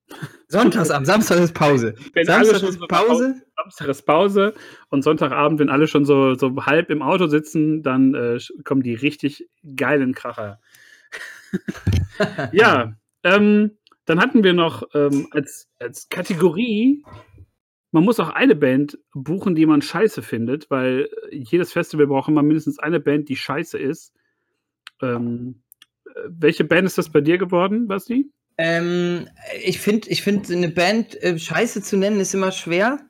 Sonntagsabend, 0.49 1.07
Samstag 1.07 1.41
ist 1.41 1.55
Pause. 1.55 1.95
Wenn 2.13 2.27
Samstag 2.27 2.63
ist 2.63 2.79
so 2.79 2.87
Pause. 2.87 3.43
Samstag 3.57 3.89
ist 3.89 4.03
Pause 4.03 4.55
und 4.91 5.03
Sonntagabend, 5.03 5.59
wenn 5.59 5.71
alle 5.71 5.89
schon 5.89 6.05
so, 6.05 6.35
so 6.35 6.55
halb 6.67 6.91
im 6.91 7.03
Auto 7.03 7.27
sitzen, 7.27 7.83
dann 7.83 8.15
äh, 8.15 8.39
kommen 8.65 8.83
die 8.83 8.95
richtig 8.95 9.49
geilen 9.75 10.15
Kracher. 10.15 10.61
ja, 12.53 12.93
ähm, 13.25 13.79
dann 14.07 14.21
hatten 14.21 14.43
wir 14.43 14.55
noch 14.55 14.83
ähm, 14.95 15.29
als, 15.31 15.69
als 15.79 16.09
Kategorie, 16.09 17.05
man 17.93 18.05
muss 18.05 18.21
auch 18.21 18.31
eine 18.31 18.55
Band 18.55 18.99
buchen, 19.15 19.55
die 19.55 19.67
man 19.67 19.83
scheiße 19.83 20.23
findet, 20.23 20.71
weil 20.71 21.09
jedes 21.31 21.73
Festival 21.73 22.07
braucht 22.07 22.29
immer 22.29 22.43
mindestens 22.43 22.79
eine 22.79 23.01
Band, 23.01 23.29
die 23.29 23.37
scheiße 23.37 23.79
ist. 23.79 24.13
Ähm, 25.03 25.63
äh, 26.05 26.11
welche 26.29 26.65
Band 26.65 26.87
ist 26.87 26.99
das 26.99 27.11
bei 27.11 27.21
dir 27.21 27.39
geworden, 27.39 27.89
Basti? 27.89 28.31
Ähm, 28.59 29.29
ich 29.63 29.81
finde, 29.81 30.09
ich 30.09 30.23
find, 30.23 30.51
eine 30.51 30.69
Band 30.69 31.21
äh, 31.23 31.39
scheiße 31.39 31.83
zu 31.83 31.97
nennen 31.97 32.21
ist 32.21 32.35
immer 32.35 32.53
schwer. 32.53 33.01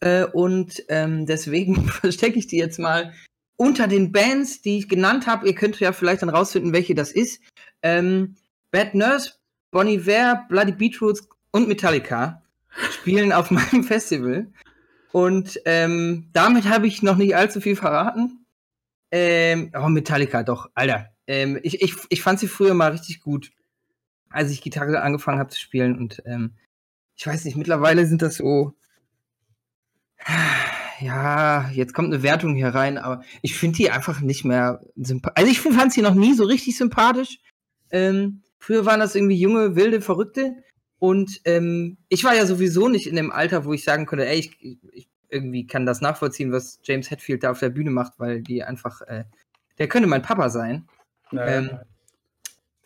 Äh, 0.00 0.24
und 0.26 0.82
ähm, 0.88 1.26
deswegen 1.26 1.84
verstecke 1.88 2.38
ich 2.38 2.46
die 2.46 2.58
jetzt 2.58 2.78
mal 2.78 3.12
unter 3.56 3.86
den 3.86 4.12
Bands, 4.12 4.62
die 4.62 4.78
ich 4.78 4.88
genannt 4.88 5.26
habe. 5.26 5.46
Ihr 5.46 5.54
könnt 5.54 5.78
ja 5.78 5.92
vielleicht 5.92 6.22
dann 6.22 6.30
rausfinden, 6.30 6.72
welche 6.72 6.94
das 6.94 7.12
ist. 7.12 7.42
Ähm, 7.82 8.36
Bad 8.70 8.94
Nurse, 8.94 9.34
Bonnie 9.72 9.94
Iver, 9.94 10.46
Bloody 10.48 10.70
Beetroots 10.70 11.28
und 11.50 11.66
Metallica 11.66 12.42
spielen 12.92 13.32
auf 13.32 13.50
meinem 13.50 13.82
Festival. 13.82 14.52
Und 15.10 15.60
ähm, 15.64 16.30
damit 16.32 16.68
habe 16.68 16.86
ich 16.86 17.02
noch 17.02 17.16
nicht 17.16 17.34
allzu 17.34 17.60
viel 17.60 17.74
verraten. 17.74 18.46
Ähm, 19.10 19.72
oh, 19.76 19.88
Metallica, 19.88 20.44
doch, 20.44 20.70
Alter. 20.74 21.08
Ähm, 21.26 21.58
ich, 21.64 21.82
ich, 21.82 21.96
ich 22.08 22.22
fand 22.22 22.38
sie 22.38 22.46
früher 22.46 22.74
mal 22.74 22.92
richtig 22.92 23.20
gut 23.20 23.50
als 24.32 24.50
ich 24.50 24.62
Gitarre 24.62 25.02
angefangen 25.02 25.38
habe 25.38 25.50
zu 25.50 25.60
spielen. 25.60 25.96
Und 25.96 26.22
ähm, 26.26 26.54
ich 27.14 27.26
weiß 27.26 27.44
nicht, 27.44 27.56
mittlerweile 27.56 28.06
sind 28.06 28.22
das 28.22 28.36
so. 28.36 28.74
Ja, 31.00 31.68
jetzt 31.70 31.94
kommt 31.94 32.14
eine 32.14 32.22
Wertung 32.22 32.54
hier 32.54 32.68
rein, 32.68 32.96
aber 32.96 33.24
ich 33.40 33.56
finde 33.56 33.76
die 33.76 33.90
einfach 33.90 34.20
nicht 34.20 34.44
mehr 34.44 34.84
sympathisch. 34.94 35.34
Also 35.36 35.50
ich 35.50 35.60
fand 35.60 35.92
sie 35.92 36.00
noch 36.00 36.14
nie 36.14 36.32
so 36.34 36.44
richtig 36.44 36.76
sympathisch. 36.76 37.40
Ähm, 37.90 38.41
früher 38.62 38.86
waren 38.86 39.00
das 39.00 39.16
irgendwie 39.16 39.36
junge, 39.36 39.74
wilde, 39.74 40.00
Verrückte. 40.00 40.54
Und 40.98 41.40
ähm, 41.44 41.98
ich 42.08 42.22
war 42.22 42.34
ja 42.34 42.46
sowieso 42.46 42.88
nicht 42.88 43.08
in 43.08 43.16
dem 43.16 43.32
Alter, 43.32 43.64
wo 43.64 43.72
ich 43.72 43.82
sagen 43.82 44.06
konnte, 44.06 44.26
ey, 44.26 44.38
ich, 44.38 44.78
ich 44.92 45.08
irgendwie 45.28 45.66
kann 45.66 45.84
das 45.84 46.00
nachvollziehen, 46.00 46.52
was 46.52 46.78
James 46.84 47.10
Hetfield 47.10 47.42
da 47.42 47.50
auf 47.50 47.58
der 47.58 47.70
Bühne 47.70 47.90
macht, 47.90 48.12
weil 48.18 48.40
die 48.40 48.62
einfach, 48.62 49.00
äh, 49.02 49.24
der 49.78 49.88
könnte 49.88 50.08
mein 50.08 50.22
Papa 50.22 50.48
sein. 50.48 50.86
Naja. 51.32 51.58
Ähm, 51.58 51.78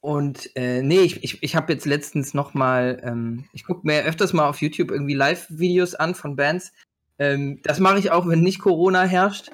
und 0.00 0.50
äh, 0.56 0.80
nee, 0.80 1.00
ich, 1.00 1.22
ich, 1.22 1.42
ich 1.42 1.56
habe 1.56 1.72
jetzt 1.72 1.84
letztens 1.84 2.32
noch 2.32 2.54
mal, 2.54 3.00
ähm, 3.02 3.44
ich 3.52 3.64
gucke 3.64 3.86
mir 3.86 4.04
öfters 4.04 4.32
mal 4.32 4.48
auf 4.48 4.62
YouTube 4.62 4.90
irgendwie 4.90 5.14
Live-Videos 5.14 5.94
an 5.94 6.14
von 6.14 6.36
Bands. 6.36 6.72
Ähm, 7.18 7.60
das 7.64 7.80
mache 7.80 7.98
ich 7.98 8.12
auch, 8.12 8.26
wenn 8.26 8.40
nicht 8.40 8.60
Corona 8.60 9.02
herrscht. 9.02 9.50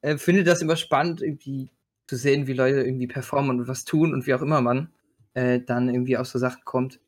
Äh, 0.00 0.16
finde 0.16 0.42
das 0.42 0.60
immer 0.60 0.76
spannend, 0.76 1.22
irgendwie 1.22 1.70
zu 2.08 2.16
sehen, 2.16 2.48
wie 2.48 2.54
Leute 2.54 2.80
irgendwie 2.80 3.06
performen 3.06 3.60
und 3.60 3.68
was 3.68 3.84
tun 3.84 4.12
und 4.12 4.26
wie 4.26 4.34
auch 4.34 4.42
immer 4.42 4.60
man 4.60 4.88
äh, 5.34 5.60
dann 5.60 5.88
irgendwie 5.88 6.16
auf 6.16 6.26
so 6.26 6.38
Sachen 6.38 6.64
kommt. 6.64 7.00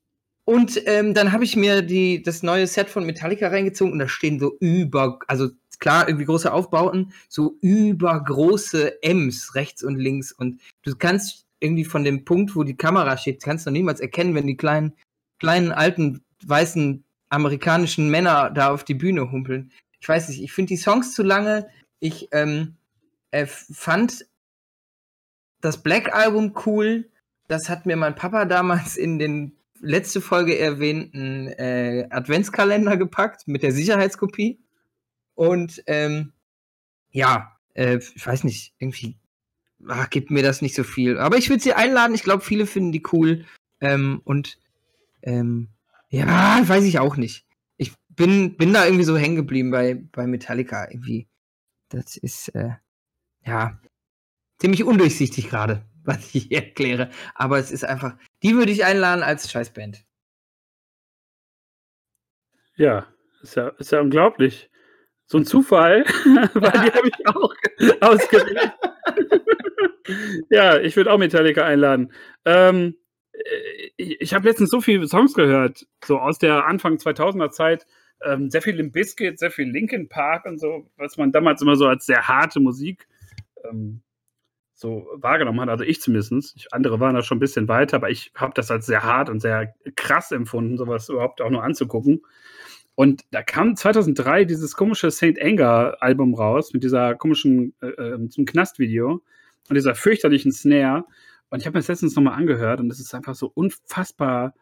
Und 0.44 0.80
ähm, 0.86 1.14
dann 1.14 1.32
habe 1.32 1.44
ich 1.44 1.56
mir 1.56 1.82
die, 1.82 2.22
das 2.22 2.42
neue 2.42 2.66
Set 2.66 2.90
von 2.90 3.06
Metallica 3.06 3.48
reingezogen 3.48 3.92
und 3.92 3.98
da 3.98 4.08
stehen 4.08 4.38
so 4.38 4.56
über, 4.60 5.18
also 5.26 5.48
klar, 5.78 6.06
irgendwie 6.06 6.26
große 6.26 6.52
Aufbauten, 6.52 7.12
so 7.28 7.56
übergroße 7.62 9.02
M's 9.02 9.54
rechts 9.54 9.82
und 9.82 9.96
links. 9.96 10.32
Und 10.32 10.60
du 10.82 10.94
kannst 10.96 11.46
irgendwie 11.60 11.84
von 11.84 12.04
dem 12.04 12.24
Punkt, 12.24 12.54
wo 12.56 12.62
die 12.62 12.76
Kamera 12.76 13.16
steht, 13.16 13.42
kannst 13.42 13.66
du 13.66 13.70
niemals 13.70 14.00
erkennen, 14.00 14.34
wenn 14.34 14.46
die 14.46 14.56
kleinen, 14.56 14.92
kleinen, 15.38 15.72
alten, 15.72 16.22
weißen 16.44 17.04
amerikanischen 17.30 18.10
Männer 18.10 18.50
da 18.50 18.70
auf 18.70 18.84
die 18.84 18.94
Bühne 18.94 19.32
humpeln. 19.32 19.72
Ich 20.00 20.08
weiß 20.08 20.28
nicht, 20.28 20.42
ich 20.42 20.52
finde 20.52 20.68
die 20.68 20.76
Songs 20.76 21.14
zu 21.14 21.22
lange. 21.22 21.68
Ich 22.00 22.28
ähm, 22.32 22.76
äh, 23.30 23.46
fand 23.46 24.26
das 25.62 25.82
Black 25.82 26.14
Album 26.14 26.54
cool. 26.66 27.08
Das 27.48 27.68
hat 27.68 27.86
mir 27.86 27.96
mein 27.96 28.14
Papa 28.14 28.44
damals 28.44 28.96
in 28.96 29.18
den 29.18 29.52
letzte 29.80 30.20
Folge 30.20 30.58
erwähnten 30.58 31.48
äh, 31.48 32.06
Adventskalender 32.10 32.96
gepackt 32.96 33.46
mit 33.46 33.62
der 33.62 33.72
Sicherheitskopie. 33.72 34.60
Und 35.34 35.82
ähm, 35.86 36.32
ja, 37.10 37.56
äh, 37.74 37.98
ich 37.98 38.26
weiß 38.26 38.44
nicht, 38.44 38.74
irgendwie 38.78 39.18
ach, 39.88 40.10
gibt 40.10 40.30
mir 40.30 40.42
das 40.42 40.62
nicht 40.62 40.74
so 40.74 40.84
viel. 40.84 41.18
Aber 41.18 41.36
ich 41.36 41.48
würde 41.48 41.62
sie 41.62 41.74
einladen. 41.74 42.14
Ich 42.14 42.22
glaube, 42.22 42.44
viele 42.44 42.66
finden 42.66 42.92
die 42.92 43.02
cool. 43.12 43.44
Ähm, 43.80 44.20
und 44.24 44.58
ähm, 45.22 45.68
ja, 46.08 46.60
weiß 46.66 46.84
ich 46.84 46.98
auch 46.98 47.16
nicht. 47.16 47.46
Ich 47.76 47.92
bin, 48.08 48.56
bin 48.56 48.72
da 48.72 48.84
irgendwie 48.84 49.04
so 49.04 49.16
hängen 49.16 49.36
geblieben 49.36 49.70
bei, 49.70 49.94
bei 50.12 50.26
Metallica. 50.26 50.88
Irgendwie. 50.90 51.28
Das 51.88 52.16
ist, 52.16 52.48
äh, 52.54 52.70
ja, 53.44 53.78
ziemlich 54.58 54.84
undurchsichtig 54.84 55.48
gerade, 55.48 55.84
was 56.06 56.34
ich 56.34 56.52
erkläre. 56.52 57.10
Aber 57.34 57.58
es 57.58 57.70
ist 57.70 57.84
einfach, 57.84 58.16
die 58.42 58.54
würde 58.54 58.72
ich 58.72 58.84
einladen 58.84 59.22
als 59.22 59.50
Scheißband. 59.50 60.04
Ja, 62.76 63.06
ist 63.42 63.56
ja, 63.56 63.68
ist 63.78 63.92
ja 63.92 64.00
unglaublich. 64.00 64.70
So 65.26 65.38
ein 65.38 65.46
Zufall, 65.46 66.04
weil 66.54 66.70
die 66.72 66.92
habe 66.92 67.08
ich 67.08 67.26
auch 67.28 67.54
ausgewählt. 68.00 68.72
ja, 70.50 70.78
ich 70.78 70.96
würde 70.96 71.12
auch 71.12 71.18
Metallica 71.18 71.64
einladen. 71.64 72.12
Ähm, 72.44 72.96
äh, 73.32 73.90
ich 73.96 74.20
ich 74.20 74.34
habe 74.34 74.48
letztens 74.48 74.70
so 74.70 74.80
viele 74.80 75.06
Songs 75.06 75.34
gehört, 75.34 75.86
so 76.04 76.18
aus 76.18 76.38
der 76.38 76.66
Anfang 76.66 76.96
2000er 76.96 77.50
Zeit. 77.50 77.86
Ähm, 78.22 78.50
sehr 78.50 78.62
viel 78.62 78.74
Limp 78.74 78.92
Bizkit, 78.92 79.38
sehr 79.38 79.50
viel 79.50 79.70
Linkin 79.70 80.08
Park 80.08 80.44
und 80.46 80.58
so, 80.58 80.90
was 80.96 81.16
man 81.16 81.32
damals 81.32 81.62
immer 81.62 81.76
so 81.76 81.86
als 81.86 82.06
sehr 82.06 82.26
harte 82.26 82.60
Musik 82.60 83.06
ähm, 83.64 84.02
so 84.74 85.08
wahrgenommen 85.14 85.60
hat. 85.60 85.68
Also 85.68 85.84
ich 85.84 86.00
zumindest. 86.00 86.56
Ich, 86.56 86.72
andere 86.72 87.00
waren 87.00 87.14
da 87.14 87.22
schon 87.22 87.38
ein 87.38 87.40
bisschen 87.40 87.68
weiter, 87.68 87.96
aber 87.96 88.10
ich 88.10 88.32
habe 88.34 88.52
das 88.54 88.70
als 88.70 88.86
sehr 88.86 89.02
hart 89.02 89.30
und 89.30 89.40
sehr 89.40 89.74
krass 89.94 90.32
empfunden, 90.32 90.76
sowas 90.76 91.08
überhaupt 91.08 91.40
auch 91.40 91.50
nur 91.50 91.62
anzugucken. 91.62 92.22
Und 92.96 93.24
da 93.30 93.42
kam 93.42 93.76
2003 93.76 94.44
dieses 94.44 94.74
komische 94.74 95.10
Saint 95.10 95.40
Anger 95.40 95.96
Album 96.00 96.34
raus 96.34 96.72
mit 96.72 96.84
dieser 96.84 97.14
komischen 97.14 97.74
äh, 97.80 97.88
äh, 97.88 98.28
zum 98.28 98.44
Knastvideo 98.44 99.22
und 99.68 99.74
dieser 99.74 99.94
fürchterlichen 99.94 100.52
Snare. 100.52 101.04
Und 101.50 101.60
ich 101.60 101.66
habe 101.66 101.76
mir 101.76 101.80
das 101.80 101.88
letztens 101.88 102.14
nochmal 102.14 102.34
angehört 102.34 102.80
und 102.80 102.90
es 102.90 103.00
ist 103.00 103.14
einfach 103.14 103.34
so 103.34 103.50
unfassbar 103.54 104.54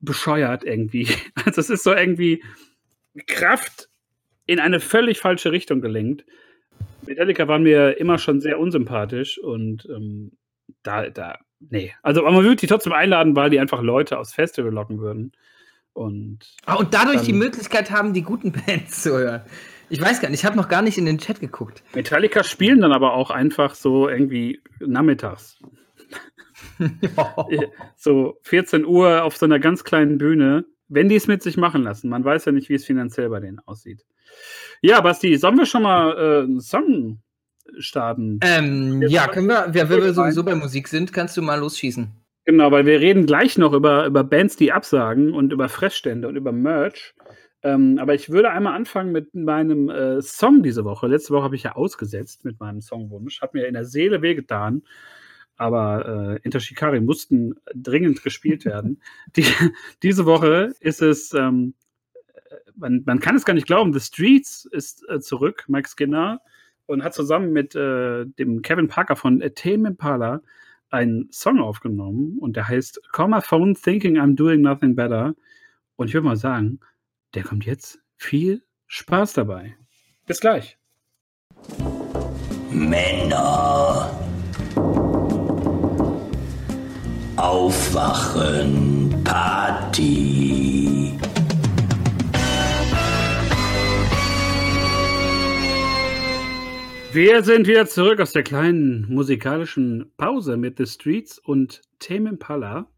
bescheuert 0.00 0.64
irgendwie. 0.64 1.08
Also 1.44 1.60
es 1.60 1.70
ist 1.70 1.84
so 1.84 1.94
irgendwie 1.94 2.42
Kraft 3.26 3.88
in 4.46 4.58
eine 4.58 4.80
völlig 4.80 5.20
falsche 5.20 5.52
Richtung 5.52 5.80
gelenkt. 5.80 6.24
Metallica 7.06 7.48
waren 7.48 7.62
mir 7.62 7.98
immer 7.98 8.18
schon 8.18 8.40
sehr 8.40 8.58
unsympathisch 8.58 9.38
und 9.38 9.86
ähm, 9.90 10.32
da, 10.82 11.08
da, 11.10 11.38
nee. 11.60 11.92
Also 12.02 12.20
aber 12.22 12.32
man 12.32 12.42
würde 12.44 12.56
die 12.56 12.66
trotzdem 12.66 12.92
einladen, 12.92 13.36
weil 13.36 13.50
die 13.50 13.60
einfach 13.60 13.82
Leute 13.82 14.18
aufs 14.18 14.34
Festival 14.34 14.72
locken 14.72 14.98
würden. 15.00 15.32
Und, 15.92 16.54
Ah, 16.66 16.74
und 16.74 16.92
dadurch 16.92 17.16
Dann- 17.18 17.24
die 17.26 17.32
Möglichkeit 17.32 17.90
haben, 17.90 18.12
die 18.12 18.22
guten 18.22 18.52
Bands 18.66 19.02
zu 19.02 19.16
hören. 19.18 19.42
Ich 19.88 20.00
weiß 20.00 20.20
gar 20.20 20.28
nicht, 20.30 20.40
ich 20.40 20.44
habe 20.44 20.56
noch 20.56 20.68
gar 20.68 20.82
nicht 20.82 20.98
in 20.98 21.06
den 21.06 21.18
Chat 21.18 21.40
geguckt. 21.40 21.82
Metallica 21.94 22.42
spielen 22.44 22.80
dann 22.80 22.92
aber 22.92 23.14
auch 23.14 23.30
einfach 23.30 23.74
so 23.74 24.08
irgendwie 24.08 24.60
nachmittags. 24.80 25.58
So 27.96 28.38
14 28.42 28.84
Uhr 28.84 29.22
auf 29.24 29.36
so 29.36 29.46
einer 29.46 29.58
ganz 29.58 29.84
kleinen 29.84 30.18
Bühne, 30.18 30.64
wenn 30.88 31.08
die 31.08 31.16
es 31.16 31.26
mit 31.26 31.42
sich 31.42 31.56
machen 31.56 31.82
lassen. 31.82 32.08
Man 32.08 32.24
weiß 32.24 32.44
ja 32.46 32.52
nicht, 32.52 32.68
wie 32.68 32.74
es 32.74 32.84
finanziell 32.84 33.28
bei 33.28 33.40
denen 33.40 33.60
aussieht. 33.60 34.04
Ja, 34.82 35.00
Basti, 35.00 35.36
sollen 35.36 35.58
wir 35.58 35.66
schon 35.66 35.82
mal 35.82 36.12
äh, 36.12 36.44
einen 36.44 36.60
Song 36.60 37.20
starten? 37.78 38.38
ähm, 38.42 39.02
ja, 39.02 39.28
können 39.28 39.48
wir, 39.48 39.70
ja, 39.74 39.88
wenn 39.88 40.02
wir 40.02 40.14
sowieso 40.14 40.44
bei 40.44 40.54
Musik 40.54 40.88
sind, 40.88 41.12
kannst 41.12 41.36
du 41.36 41.42
mal 41.42 41.58
losschießen. 41.58 42.08
Genau, 42.44 42.70
weil 42.70 42.86
wir 42.86 43.00
reden 43.00 43.26
gleich 43.26 43.58
noch 43.58 43.72
über, 43.72 44.06
über 44.06 44.22
Bands, 44.22 44.56
die 44.56 44.72
absagen 44.72 45.34
und 45.34 45.52
über 45.52 45.68
Fressstände 45.68 46.28
und 46.28 46.36
über 46.36 46.52
Merch. 46.52 47.14
Ähm, 47.64 47.98
aber 47.98 48.14
ich 48.14 48.30
würde 48.30 48.50
einmal 48.50 48.74
anfangen 48.74 49.10
mit 49.10 49.34
meinem 49.34 49.88
äh, 49.88 50.22
Song 50.22 50.62
diese 50.62 50.84
Woche. 50.84 51.08
Letzte 51.08 51.34
Woche 51.34 51.42
habe 51.42 51.56
ich 51.56 51.64
ja 51.64 51.72
ausgesetzt 51.74 52.44
mit 52.44 52.60
meinem 52.60 52.80
Songwunsch. 52.80 53.40
Hat 53.40 53.54
mir 53.54 53.66
in 53.66 53.74
der 53.74 53.84
Seele 53.84 54.22
wehgetan. 54.22 54.84
Aber 55.56 56.36
äh, 56.36 56.40
Inter 56.44 56.60
Shikari 56.60 57.00
mussten 57.00 57.54
dringend 57.74 58.22
gespielt 58.22 58.64
werden. 58.64 59.02
Die, 59.36 59.46
diese 60.04 60.26
Woche 60.26 60.74
ist 60.78 61.02
es, 61.02 61.34
ähm, 61.34 61.74
äh, 61.74 61.85
man, 62.76 63.02
man 63.04 63.20
kann 63.20 63.36
es 63.36 63.44
gar 63.44 63.54
nicht 63.54 63.66
glauben, 63.66 63.92
The 63.92 64.00
Streets 64.00 64.68
ist 64.70 65.08
äh, 65.08 65.20
zurück, 65.20 65.64
Mike 65.68 65.88
Skinner, 65.88 66.40
und 66.86 67.02
hat 67.02 67.14
zusammen 67.14 67.52
mit 67.52 67.74
äh, 67.74 68.24
dem 68.26 68.62
Kevin 68.62 68.88
Parker 68.88 69.16
von 69.16 69.40
äh, 69.40 69.50
Tame 69.50 69.88
Impala 69.88 70.42
einen 70.90 71.28
Song 71.32 71.60
aufgenommen 71.60 72.38
und 72.38 72.56
der 72.56 72.68
heißt 72.68 73.00
Call 73.12 73.28
My 73.28 73.40
Phone 73.40 73.74
Thinking 73.74 74.18
I'm 74.18 74.36
Doing 74.36 74.60
Nothing 74.60 74.94
Better. 74.94 75.34
Und 75.96 76.08
ich 76.08 76.14
würde 76.14 76.26
mal 76.26 76.36
sagen, 76.36 76.80
der 77.34 77.42
kommt 77.42 77.66
jetzt. 77.66 77.98
Viel 78.16 78.62
Spaß 78.86 79.34
dabei. 79.34 79.76
Bis 80.26 80.40
gleich. 80.40 80.78
Männer. 82.70 84.10
Aufwachen, 87.36 89.22
Party. 89.24 90.55
Wir 97.16 97.42
sind 97.42 97.66
wieder 97.66 97.86
zurück 97.86 98.20
aus 98.20 98.32
der 98.34 98.42
kleinen 98.42 99.06
musikalischen 99.08 100.12
Pause 100.18 100.58
mit 100.58 100.76
The 100.76 100.84
Streets 100.84 101.38
und 101.38 101.80
Tame 101.98 102.28
Impala. 102.28 102.90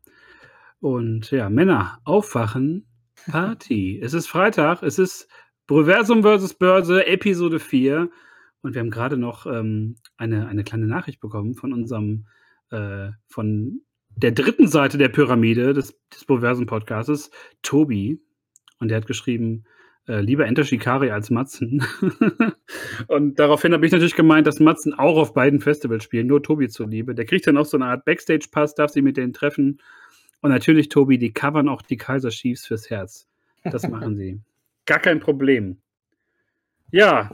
Und 0.81 1.31
ja, 1.31 1.49
Männer, 1.49 2.01
aufwachen, 2.03 2.85
Party. 3.31 4.01
es 4.03 4.15
ist 4.15 4.27
Freitag, 4.27 4.83
es 4.83 4.99
ist 4.99 5.29
Proversum 5.69 6.25
vs. 6.25 6.55
Börse, 6.55 7.07
Episode 7.07 7.61
4. 7.61 8.11
Und 8.63 8.75
wir 8.75 8.81
haben 8.81 8.91
gerade 8.91 9.17
noch 9.17 9.47
ähm, 9.47 9.95
eine, 10.17 10.49
eine 10.49 10.65
kleine 10.65 10.89
Nachricht 10.89 11.21
bekommen 11.21 11.55
von 11.55 11.73
unserem, 11.73 12.27
äh, 12.73 13.11
von 13.29 13.83
der 14.17 14.33
dritten 14.33 14.67
Seite 14.67 14.99
der 14.99 15.11
Pyramide 15.11 15.75
des, 15.75 15.97
des 16.13 16.25
Proversum-Podcastes, 16.25 17.31
Tobi. 17.63 18.21
Und 18.81 18.89
der 18.89 18.97
hat 18.97 19.07
geschrieben, 19.07 19.63
äh, 20.09 20.21
lieber 20.21 20.47
Enter 20.47 20.65
Shikari 20.65 21.11
als 21.11 21.31
Matzen. 21.31 21.85
und 23.07 23.39
daraufhin 23.39 23.73
habe 23.73 23.85
ich 23.87 23.93
natürlich 23.93 24.17
gemeint, 24.17 24.47
dass 24.47 24.59
Matzen 24.61 24.95
auch 24.95 25.17
auf 25.17 25.35
beiden 25.35 25.61
Festivals 25.61 26.05
spielen, 26.05 26.27
nur 26.27 26.43
Tobi 26.43 26.69
zuliebe. 26.69 27.15
Der 27.15 27.27
kriegt 27.27 27.47
dann 27.47 27.57
auch 27.59 27.67
so 27.67 27.77
eine 27.77 27.87
Art 27.87 28.05
Backstage-Pass, 28.05 28.75
darf 28.75 28.91
sich 28.91 29.03
mit 29.03 29.17
denen 29.17 29.33
treffen. 29.33 29.81
Und 30.41 30.51
natürlich, 30.51 30.89
Tobi, 30.89 31.19
die 31.19 31.33
covern 31.33 31.69
auch 31.69 31.83
die 31.83 31.97
Kaiser 31.97 32.31
Chiefs 32.31 32.67
fürs 32.67 32.91
Herz. 32.91 33.27
Das 33.65 33.87
machen 33.89 34.17
sie. 34.17 34.41
Gar 34.87 35.01
kein 35.01 35.21
Problem. 35.21 35.77
Ja. 36.91 37.31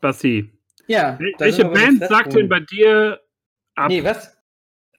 Basti, 0.00 0.52
Ja. 0.86 1.18
welche 1.38 1.64
Band 1.64 2.04
sagt 2.04 2.34
denn 2.34 2.48
bei 2.48 2.60
dir 2.60 3.20
ab? 3.74 3.88
Nee, 3.88 4.04
was? 4.04 4.36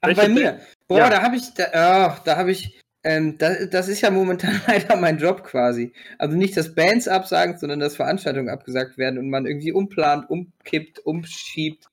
Ach, 0.02 0.14
bei 0.14 0.28
mir. 0.28 0.60
Boah, 0.88 1.00
Ja. 1.00 1.10
da 1.10 1.22
habe 1.22 1.38
ich, 1.38 1.54
da, 1.54 1.66
ach, 1.74 2.20
da 2.20 2.36
habe 2.36 2.52
ich, 2.52 2.82
ähm, 3.08 3.38
da, 3.38 3.66
das 3.68 3.88
ist 3.88 4.02
ja 4.02 4.12
momentan 4.12 4.60
leider 4.68 4.98
mein 4.98 5.18
Job 5.18 5.46
quasi. 5.46 5.94
Also 6.18 6.36
nicht, 6.36 6.58
dass 6.58 6.76
Bands 6.76 7.08
absagen, 7.08 7.58
sondern 7.58 7.80
dass 7.80 7.96
Veranstaltungen 7.96 8.50
abgesagt 8.50 8.98
werden 8.98 9.18
und 9.18 9.30
man 9.30 9.46
irgendwie 9.46 9.72
umplant, 9.72 10.30
umkippt, 10.30 11.00
umschiebt, 11.06 11.86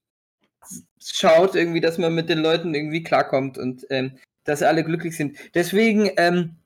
schaut 1.00 1.54
irgendwie, 1.54 1.80
dass 1.80 1.98
man 1.98 2.16
mit 2.16 2.28
den 2.28 2.38
Leuten 2.38 2.74
irgendwie 2.74 3.04
klarkommt 3.04 3.58
und 3.58 3.86
ähm, 3.90 4.18
dass 4.42 4.64
alle 4.64 4.82
glücklich 4.82 5.16
sind. 5.16 5.38
Deswegen 5.54 6.10
ähm, 6.16 6.56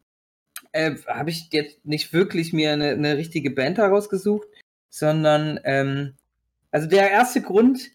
äh, 0.73 0.93
habe 1.07 1.29
ich 1.29 1.49
jetzt 1.53 1.85
nicht 1.85 2.15
wirklich 2.15 2.55
mir 2.55 2.73
eine, 2.73 2.93
eine 2.93 3.19
richtige 3.19 3.51
Band 3.51 3.77
herausgesucht, 3.77 4.49
sondern 4.89 5.61
ähm, 5.65 6.15
also 6.71 6.89
der 6.89 7.11
erste 7.11 7.43
Grund 7.43 7.91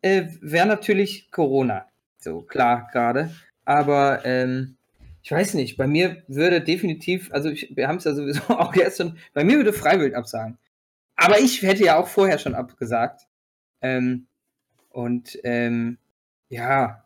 äh, 0.00 0.24
wäre 0.40 0.66
natürlich 0.66 1.30
Corona. 1.30 1.86
So, 2.18 2.40
klar, 2.40 2.88
gerade. 2.92 3.30
Aber 3.66 4.24
ähm, 4.24 4.77
ich 5.22 5.30
weiß 5.30 5.54
nicht, 5.54 5.76
bei 5.76 5.86
mir 5.86 6.22
würde 6.28 6.60
definitiv, 6.60 7.32
also 7.32 7.50
ich, 7.50 7.74
wir 7.76 7.88
haben 7.88 7.98
es 7.98 8.04
ja 8.04 8.14
sowieso 8.14 8.42
auch 8.48 8.72
gestern, 8.72 9.18
bei 9.34 9.44
mir 9.44 9.56
würde 9.56 9.72
Freiwild 9.72 10.14
absagen. 10.14 10.58
Aber 11.16 11.40
ich 11.40 11.62
hätte 11.62 11.84
ja 11.84 11.98
auch 11.98 12.08
vorher 12.08 12.38
schon 12.38 12.54
abgesagt. 12.54 13.26
Ähm, 13.80 14.28
und 14.90 15.38
ähm, 15.44 15.98
ja, 16.48 17.04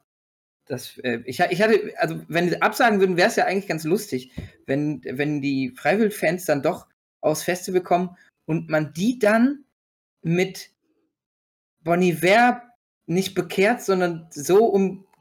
das, 0.66 0.98
äh, 0.98 1.20
ich, 1.24 1.40
ich 1.40 1.62
hatte, 1.62 1.92
also 1.96 2.22
wenn 2.28 2.48
sie 2.48 2.62
absagen 2.62 3.00
würden, 3.00 3.16
wäre 3.16 3.28
es 3.28 3.36
ja 3.36 3.46
eigentlich 3.46 3.68
ganz 3.68 3.84
lustig, 3.84 4.32
wenn, 4.66 5.02
wenn 5.04 5.40
die 5.40 5.70
Freiwild-Fans 5.70 6.44
dann 6.44 6.62
doch 6.62 6.86
aufs 7.20 7.42
Festival 7.42 7.82
kommen 7.82 8.16
und 8.46 8.68
man 8.70 8.92
die 8.92 9.18
dann 9.18 9.64
mit 10.22 10.70
Bon 11.80 12.00
Iver 12.00 12.62
nicht 13.06 13.34
bekehrt, 13.34 13.82
sondern 13.82 14.28
so 14.30 14.66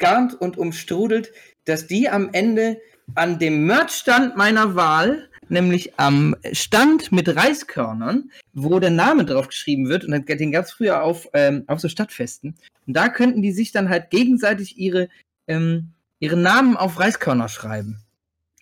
umgarnt 0.02 0.34
und 0.40 0.58
umstrudelt, 0.58 1.32
dass 1.66 1.88
die 1.88 2.10
am 2.10 2.30
Ende 2.34 2.80
an 3.16 3.40
dem 3.40 3.66
Merchstand 3.66 4.36
meiner 4.36 4.76
Wahl, 4.76 5.30
nämlich 5.50 6.00
am 6.00 6.36
Stand 6.54 7.12
mit 7.12 7.36
Reiskörnern, 7.36 8.32
wo 8.54 8.80
der 8.80 8.90
Name 8.90 9.26
drauf 9.26 9.50
geschrieben 9.50 9.90
wird, 9.90 10.06
und 10.06 10.28
den 10.28 10.52
gab 10.52 10.66
es 10.66 10.72
früher 10.72 11.04
auf, 11.04 11.28
ähm, 11.34 11.66
auf 11.68 11.80
so 11.80 11.90
Stadtfesten, 11.90 12.56
und 12.88 12.94
da 12.96 13.10
könnten 13.10 13.42
die 13.42 13.52
sich 13.52 13.72
dann 13.72 13.90
halt 13.90 14.10
gegenseitig 14.10 14.78
ihre, 14.78 15.10
ähm, 15.48 15.90
ihre 16.20 16.38
Namen 16.38 16.78
auf 16.78 17.00
Reiskörner 17.00 17.50
schreiben. 17.50 17.98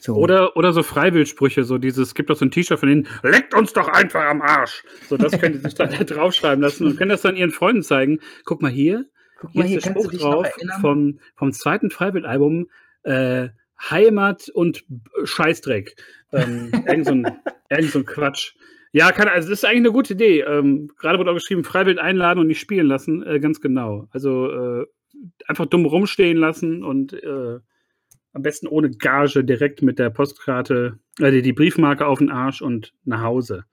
So. 0.01 0.15
Oder, 0.15 0.55
oder 0.55 0.71
so 0.73 0.81
Freiwildsprüche, 0.81 1.63
so 1.65 1.77
dieses, 1.77 2.15
gibt 2.15 2.29
doch 2.29 2.37
so 2.37 2.45
ein 2.45 2.51
T-Shirt 2.51 2.79
von 2.79 2.89
denen, 2.89 3.07
leckt 3.21 3.53
uns 3.53 3.73
doch 3.73 3.89
einfach 3.89 4.23
am 4.23 4.41
Arsch. 4.41 4.83
So, 5.09 5.17
das 5.17 5.37
können 5.39 5.55
die 5.55 5.59
sich 5.59 5.75
dann 5.75 5.91
da 5.91 6.03
draufschreiben 6.05 6.61
lassen 6.63 6.87
und 6.87 6.97
können 6.97 7.09
das 7.09 7.21
dann 7.21 7.35
ihren 7.35 7.51
Freunden 7.51 7.83
zeigen. 7.83 8.19
Guck 8.45 8.61
mal 8.61 8.71
hier, 8.71 9.05
Guck 9.39 9.51
hier 9.51 9.61
mal, 9.61 9.67
hier 9.67 9.77
ist 9.77 9.85
der 9.85 9.93
kannst 9.93 10.05
du 10.05 10.17
Spruch 10.17 10.43
dich 10.43 10.57
noch 10.57 10.67
drauf 10.67 10.81
vom, 10.81 11.19
vom 11.35 11.53
zweiten 11.53 11.89
Freiwildalbum, 11.89 12.69
äh, 13.03 13.49
Heimat 13.89 14.49
und 14.49 14.83
B- 14.87 15.25
Scheißdreck. 15.25 15.95
Ähm, 16.33 16.71
irgend, 16.85 17.05
so 17.05 17.13
ein, 17.13 17.23
irgend 17.69 17.91
so 17.91 17.99
ein 17.99 18.05
Quatsch. 18.05 18.53
Ja, 18.91 19.11
kann, 19.11 19.27
also 19.27 19.49
das 19.49 19.59
ist 19.59 19.65
eigentlich 19.65 19.77
eine 19.77 19.91
gute 19.91 20.13
Idee. 20.13 20.41
Ähm, 20.41 20.91
gerade 20.97 21.19
wurde 21.19 21.31
auch 21.31 21.35
geschrieben, 21.35 21.63
Freiwild 21.63 21.99
einladen 21.99 22.39
und 22.39 22.47
nicht 22.47 22.59
spielen 22.59 22.87
lassen. 22.87 23.25
Äh, 23.25 23.39
ganz 23.39 23.61
genau. 23.61 24.07
Also 24.11 24.51
äh, 24.51 24.85
einfach 25.47 25.67
dumm 25.67 25.85
rumstehen 25.85 26.37
lassen 26.37 26.83
und 26.83 27.13
äh, 27.13 27.59
am 28.33 28.41
besten 28.41 28.67
ohne 28.67 28.89
Gage 28.91 29.43
direkt 29.43 29.81
mit 29.81 29.99
der 29.99 30.09
Postkarte, 30.09 30.99
äh, 31.19 31.31
die, 31.31 31.41
die 31.41 31.53
Briefmarke 31.53 32.05
auf 32.05 32.19
den 32.19 32.31
Arsch 32.31 32.61
und 32.61 32.93
nach 33.05 33.21
Hause. 33.21 33.65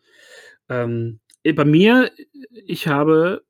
Ähm, 0.68 1.20
äh, 1.42 1.52
bei 1.52 1.64
mir, 1.64 2.11
ich 2.52 2.87
habe 2.88 3.42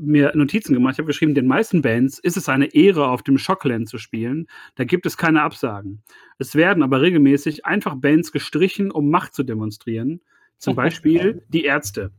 mir 0.00 0.32
Notizen 0.34 0.74
gemacht. 0.74 0.94
Ich 0.94 0.98
habe 0.98 1.06
geschrieben, 1.06 1.34
den 1.34 1.46
meisten 1.46 1.82
Bands 1.82 2.18
ist 2.18 2.36
es 2.36 2.48
eine 2.48 2.74
Ehre, 2.74 3.08
auf 3.08 3.22
dem 3.22 3.38
Shockland 3.38 3.88
zu 3.88 3.98
spielen. 3.98 4.46
Da 4.74 4.84
gibt 4.84 5.06
es 5.06 5.16
keine 5.16 5.42
Absagen. 5.42 6.02
Es 6.38 6.54
werden 6.54 6.82
aber 6.82 7.02
regelmäßig 7.02 7.66
einfach 7.66 7.94
Bands 7.96 8.32
gestrichen, 8.32 8.90
um 8.90 9.10
Macht 9.10 9.34
zu 9.34 9.42
demonstrieren. 9.42 10.20
Zum 10.58 10.74
Beispiel 10.76 11.42
die 11.48 11.64
Ärzte. 11.64 12.10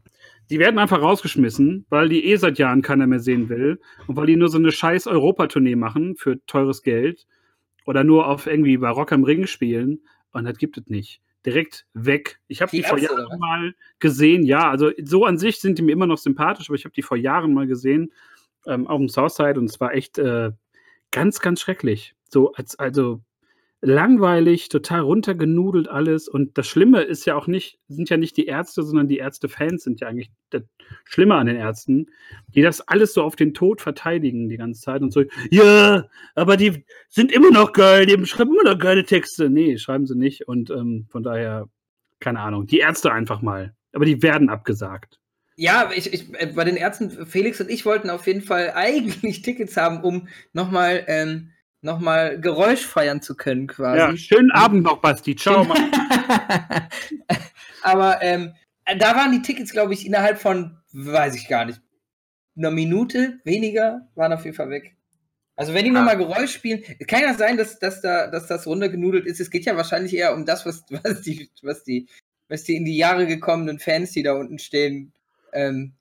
Die 0.50 0.60
werden 0.60 0.80
einfach 0.80 1.02
rausgeschmissen, 1.02 1.86
weil 1.90 2.10
die 2.10 2.26
eh 2.26 2.36
seit 2.36 2.60
Jahren 2.60 2.82
keiner 2.82 3.08
mehr 3.08 3.20
sehen 3.20 3.50
will 3.50 3.80
und 4.08 4.16
weil 4.18 4.28
die 4.28 4.36
nur 4.36 4.50
so 4.50 4.58
eine 4.58 4.72
scheiß 4.72 5.08
Europatournee 5.08 5.76
machen 5.76 6.16
für 6.18 6.46
teures 6.46 6.84
Geld 6.84 7.26
oder 7.86 8.04
nur 8.04 8.28
auf 8.28 8.48
irgendwie 8.48 8.78
bei 8.78 8.90
Rock 8.90 9.12
am 9.14 9.24
Ring 9.24 9.48
spielen 9.48 10.02
und 10.34 10.46
das 10.46 10.58
gibt 10.58 10.78
es 10.78 10.88
nicht. 10.88 11.22
Direkt 11.46 11.88
weg. 11.94 12.40
Ich 12.48 12.62
habe 12.62 12.70
die, 12.72 12.78
Die 12.78 12.84
vor 12.84 12.94
oder 12.94 13.04
Jahren 13.04 13.28
was? 13.32 13.40
mal 13.40 13.76
gesehen, 14.00 14.44
ja, 14.44 14.70
also 14.70 14.92
so 15.04 15.26
an 15.26 15.38
sich 15.38 15.60
sind 15.60 15.78
die 15.80 15.82
mir 15.82 15.92
immer 15.92 16.08
noch 16.08 16.20
sympathisch, 16.20 16.70
aber 16.70 16.76
ich 16.76 16.86
habe 16.86 16.94
die 16.94 17.02
vor 17.02 17.18
Jahren 17.18 17.54
mal 17.54 17.68
gesehen, 17.68 18.12
ähm, 18.68 18.88
auf 18.88 19.00
dem 19.00 19.10
Southside 19.10 19.60
und 19.60 19.66
es 19.66 19.80
war 19.80 19.94
echt 19.94 20.20
äh, 20.20 20.52
ganz, 21.10 21.40
ganz 21.40 21.62
schrecklich. 21.62 22.16
So, 22.30 22.54
als, 22.54 22.78
also 22.78 23.22
langweilig, 23.82 24.70
total 24.70 25.02
runtergenudelt 25.02 25.88
alles. 25.88 26.28
Und 26.28 26.58
das 26.58 26.68
Schlimme 26.68 27.02
ist 27.02 27.26
ja 27.26 27.36
auch 27.36 27.48
nicht, 27.48 27.80
sind 27.88 28.10
ja 28.10 28.18
nicht 28.18 28.38
die 28.38 28.46
Ärzte, 28.46 28.84
sondern 28.84 29.08
die 29.08 29.18
Ärzte-Fans 29.18 29.84
sind 29.84 30.02
ja 30.02 30.08
eigentlich 30.08 30.32
das 30.52 30.62
Schlimme 31.04 31.36
an 31.36 31.48
den 31.48 31.56
Ärzten, 31.56 32.08
die 32.54 32.62
das 32.62 32.82
alles 32.82 33.14
so 33.14 33.24
auf 33.24 33.36
den 33.36 33.54
Tod 33.54 33.82
verteidigen 33.82 34.50
die 34.50 34.58
ganze 34.58 34.82
Zeit 34.82 35.02
und 35.02 35.12
so, 35.12 35.24
ja, 35.50 36.06
aber 36.36 36.58
die 36.58 36.86
sind 37.10 37.32
immer 37.32 37.50
noch 37.50 37.74
geil, 37.74 38.06
die 38.06 38.26
schreiben 38.26 38.54
immer 38.54 38.72
noch 38.72 38.80
geile 38.80 39.04
Texte. 39.04 39.50
Nee, 39.50 39.78
schreiben 39.78 40.06
sie 40.06 40.16
nicht. 40.16 40.48
Und 40.48 40.70
ähm, 40.70 41.08
von 41.10 41.24
daher, 41.24 41.68
keine 42.20 42.40
Ahnung, 42.40 42.68
die 42.68 42.80
Ärzte 42.80 43.12
einfach 43.12 43.42
mal. 43.42 43.74
Aber 43.94 44.06
die 44.06 44.22
werden 44.22 44.50
abgesagt. 44.50 45.20
Ja, 45.56 45.92
ich, 45.96 46.14
ich, 46.14 46.34
äh, 46.36 46.48
bei 46.56 46.64
den 46.64 46.78
Ärzten, 46.78 47.26
Felix 47.26 47.60
und 47.60 47.70
ich 47.70 47.86
wollten 47.86 48.10
auf 48.10 48.28
jeden 48.28 48.42
Fall 48.42 48.72
eigentlich 48.76 49.42
Tickets 49.42 49.76
haben, 49.76 50.02
um 50.04 50.28
nochmal 50.54 51.04
ähm, 51.08 51.52
noch 51.82 52.00
mal 52.00 52.40
Geräusch 52.40 52.86
feiern 52.86 53.22
zu 53.22 53.36
können, 53.36 53.68
Ja, 53.68 53.74
quasi. 53.74 54.18
schönen 54.18 54.52
Abend 54.52 54.84
noch, 54.84 54.98
Basti. 55.02 55.36
Ciao. 55.36 55.66
Aber 57.84 58.22
ähm, 58.22 58.54
da 58.98 59.16
waren 59.16 59.32
die 59.32 59.42
Tickets, 59.42 59.72
glaube 59.72 59.94
ich, 59.94 60.06
innerhalb 60.06 60.40
von, 60.40 60.78
weiß 60.94 61.36
ich 61.36 61.48
gar 61.48 61.66
nicht, 61.66 61.82
einer 62.56 62.72
Minute 62.72 63.40
weniger, 63.44 64.08
waren 64.16 64.34
auf 64.34 64.46
jeden 64.46 64.56
Fall 64.56 64.70
weg. 64.70 64.96
Also 65.56 65.74
wenn 65.74 65.86
die 65.86 65.92
nochmal 65.92 66.18
Geräusch 66.18 66.54
spielen, 66.54 66.84
kann 67.08 67.22
ja 67.22 67.34
sein, 67.34 67.58
dass, 67.58 67.78
dass, 67.80 68.02
da, 68.02 68.28
dass 68.28 68.48
das 68.48 68.66
runtergenudelt 68.66 69.26
ist. 69.26 69.40
Es 69.40 69.50
geht 69.52 69.66
ja 69.66 69.76
wahrscheinlich 69.76 70.16
eher 70.16 70.34
um 70.34 70.46
das, 70.46 70.66
was, 70.66 70.84
was, 71.04 71.22
die, 71.22 71.50
was, 71.62 71.84
die, 71.84 72.08
was 72.48 72.64
die 72.64 72.76
in 72.76 72.86
die 72.86 72.98
Jahre 72.98 73.28
gekommenen 73.28 73.80
Fans, 73.80 74.12
die 74.12 74.24
da 74.24 74.34
unten 74.34 74.60
stehen, 74.60 75.14
ähm, 75.54 75.94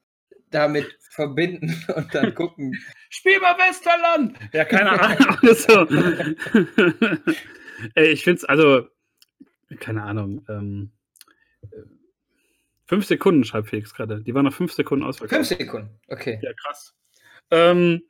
damit 0.51 0.87
verbinden 1.11 1.75
und 1.97 2.15
dann 2.15 2.35
gucken. 2.35 2.79
Spiel 3.11 3.39
mal 3.41 3.57
Westerland! 3.59 4.39
Ja, 4.53 4.65
keine 4.65 4.91
Ahnung. 5.01 5.55
so. 5.55 5.87
Ey, 7.95 8.13
ich 8.13 8.25
finde 8.25 8.39
es, 8.39 8.45
also, 8.45 8.87
keine 9.81 10.05
Ahnung. 10.05 10.47
Ähm, 10.49 10.93
äh, 11.63 11.83
fünf 12.87 13.07
Sekunden, 13.07 13.45
schreibt 13.45 13.69
Felix 13.69 13.93
gerade. 13.93 14.23
Die 14.23 14.35
waren 14.35 14.45
noch 14.45 14.55
fünf 14.55 14.73
Sekunden 14.73 15.05
ausverkauft. 15.05 15.49
Fünf 15.49 15.61
Sekunden, 15.61 16.01
okay. 16.09 16.39
Ja, 16.43 16.53
krass. 16.53 16.95
Ähm, 17.51 18.03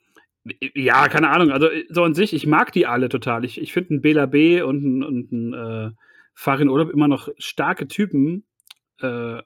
ja, 0.74 1.08
keine 1.08 1.30
Ahnung. 1.30 1.52
Also, 1.52 1.68
so 1.88 2.04
an 2.04 2.14
sich, 2.14 2.34
ich 2.34 2.46
mag 2.46 2.72
die 2.72 2.86
alle 2.86 3.08
total. 3.08 3.44
Ich, 3.44 3.60
ich 3.60 3.72
finde 3.72 3.90
einen 3.90 4.02
Bela 4.02 4.26
B 4.26 4.60
und 4.60 4.84
einen, 4.84 5.02
und 5.04 5.32
einen 5.32 5.54
äh, 5.54 5.90
Farin 6.34 6.68
Urlaub 6.68 6.90
immer 6.90 7.08
noch 7.08 7.28
starke 7.38 7.88
Typen. 7.88 8.44
Äh, 9.00 9.40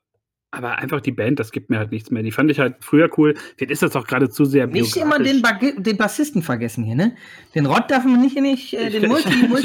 aber 0.54 0.78
einfach 0.78 1.00
die 1.00 1.12
Band, 1.12 1.38
das 1.38 1.52
gibt 1.52 1.68
mir 1.70 1.78
halt 1.78 1.90
nichts 1.92 2.10
mehr. 2.10 2.22
Die 2.22 2.32
fand 2.32 2.50
ich 2.50 2.58
halt 2.58 2.76
früher 2.80 3.10
cool. 3.18 3.34
Vielleicht 3.56 3.70
ist 3.72 3.82
das 3.82 3.94
auch 3.96 4.06
gerade 4.06 4.30
zu 4.30 4.44
sehr 4.44 4.66
Nicht 4.66 4.96
immer 4.96 5.18
den. 5.18 5.42
Ba- 5.42 5.58
den 5.76 5.96
Bassisten 5.96 6.42
vergessen 6.42 6.84
hier, 6.84 6.94
ne? 6.94 7.14
Den 7.54 7.66
Rott 7.66 7.90
darf 7.90 8.04
man 8.04 8.20
nicht, 8.20 8.36
nicht 8.40 8.72
äh, 8.74 8.90
den 8.90 9.04
Ich- 9.04 9.08
Multi, 9.08 9.28
ich 9.28 9.64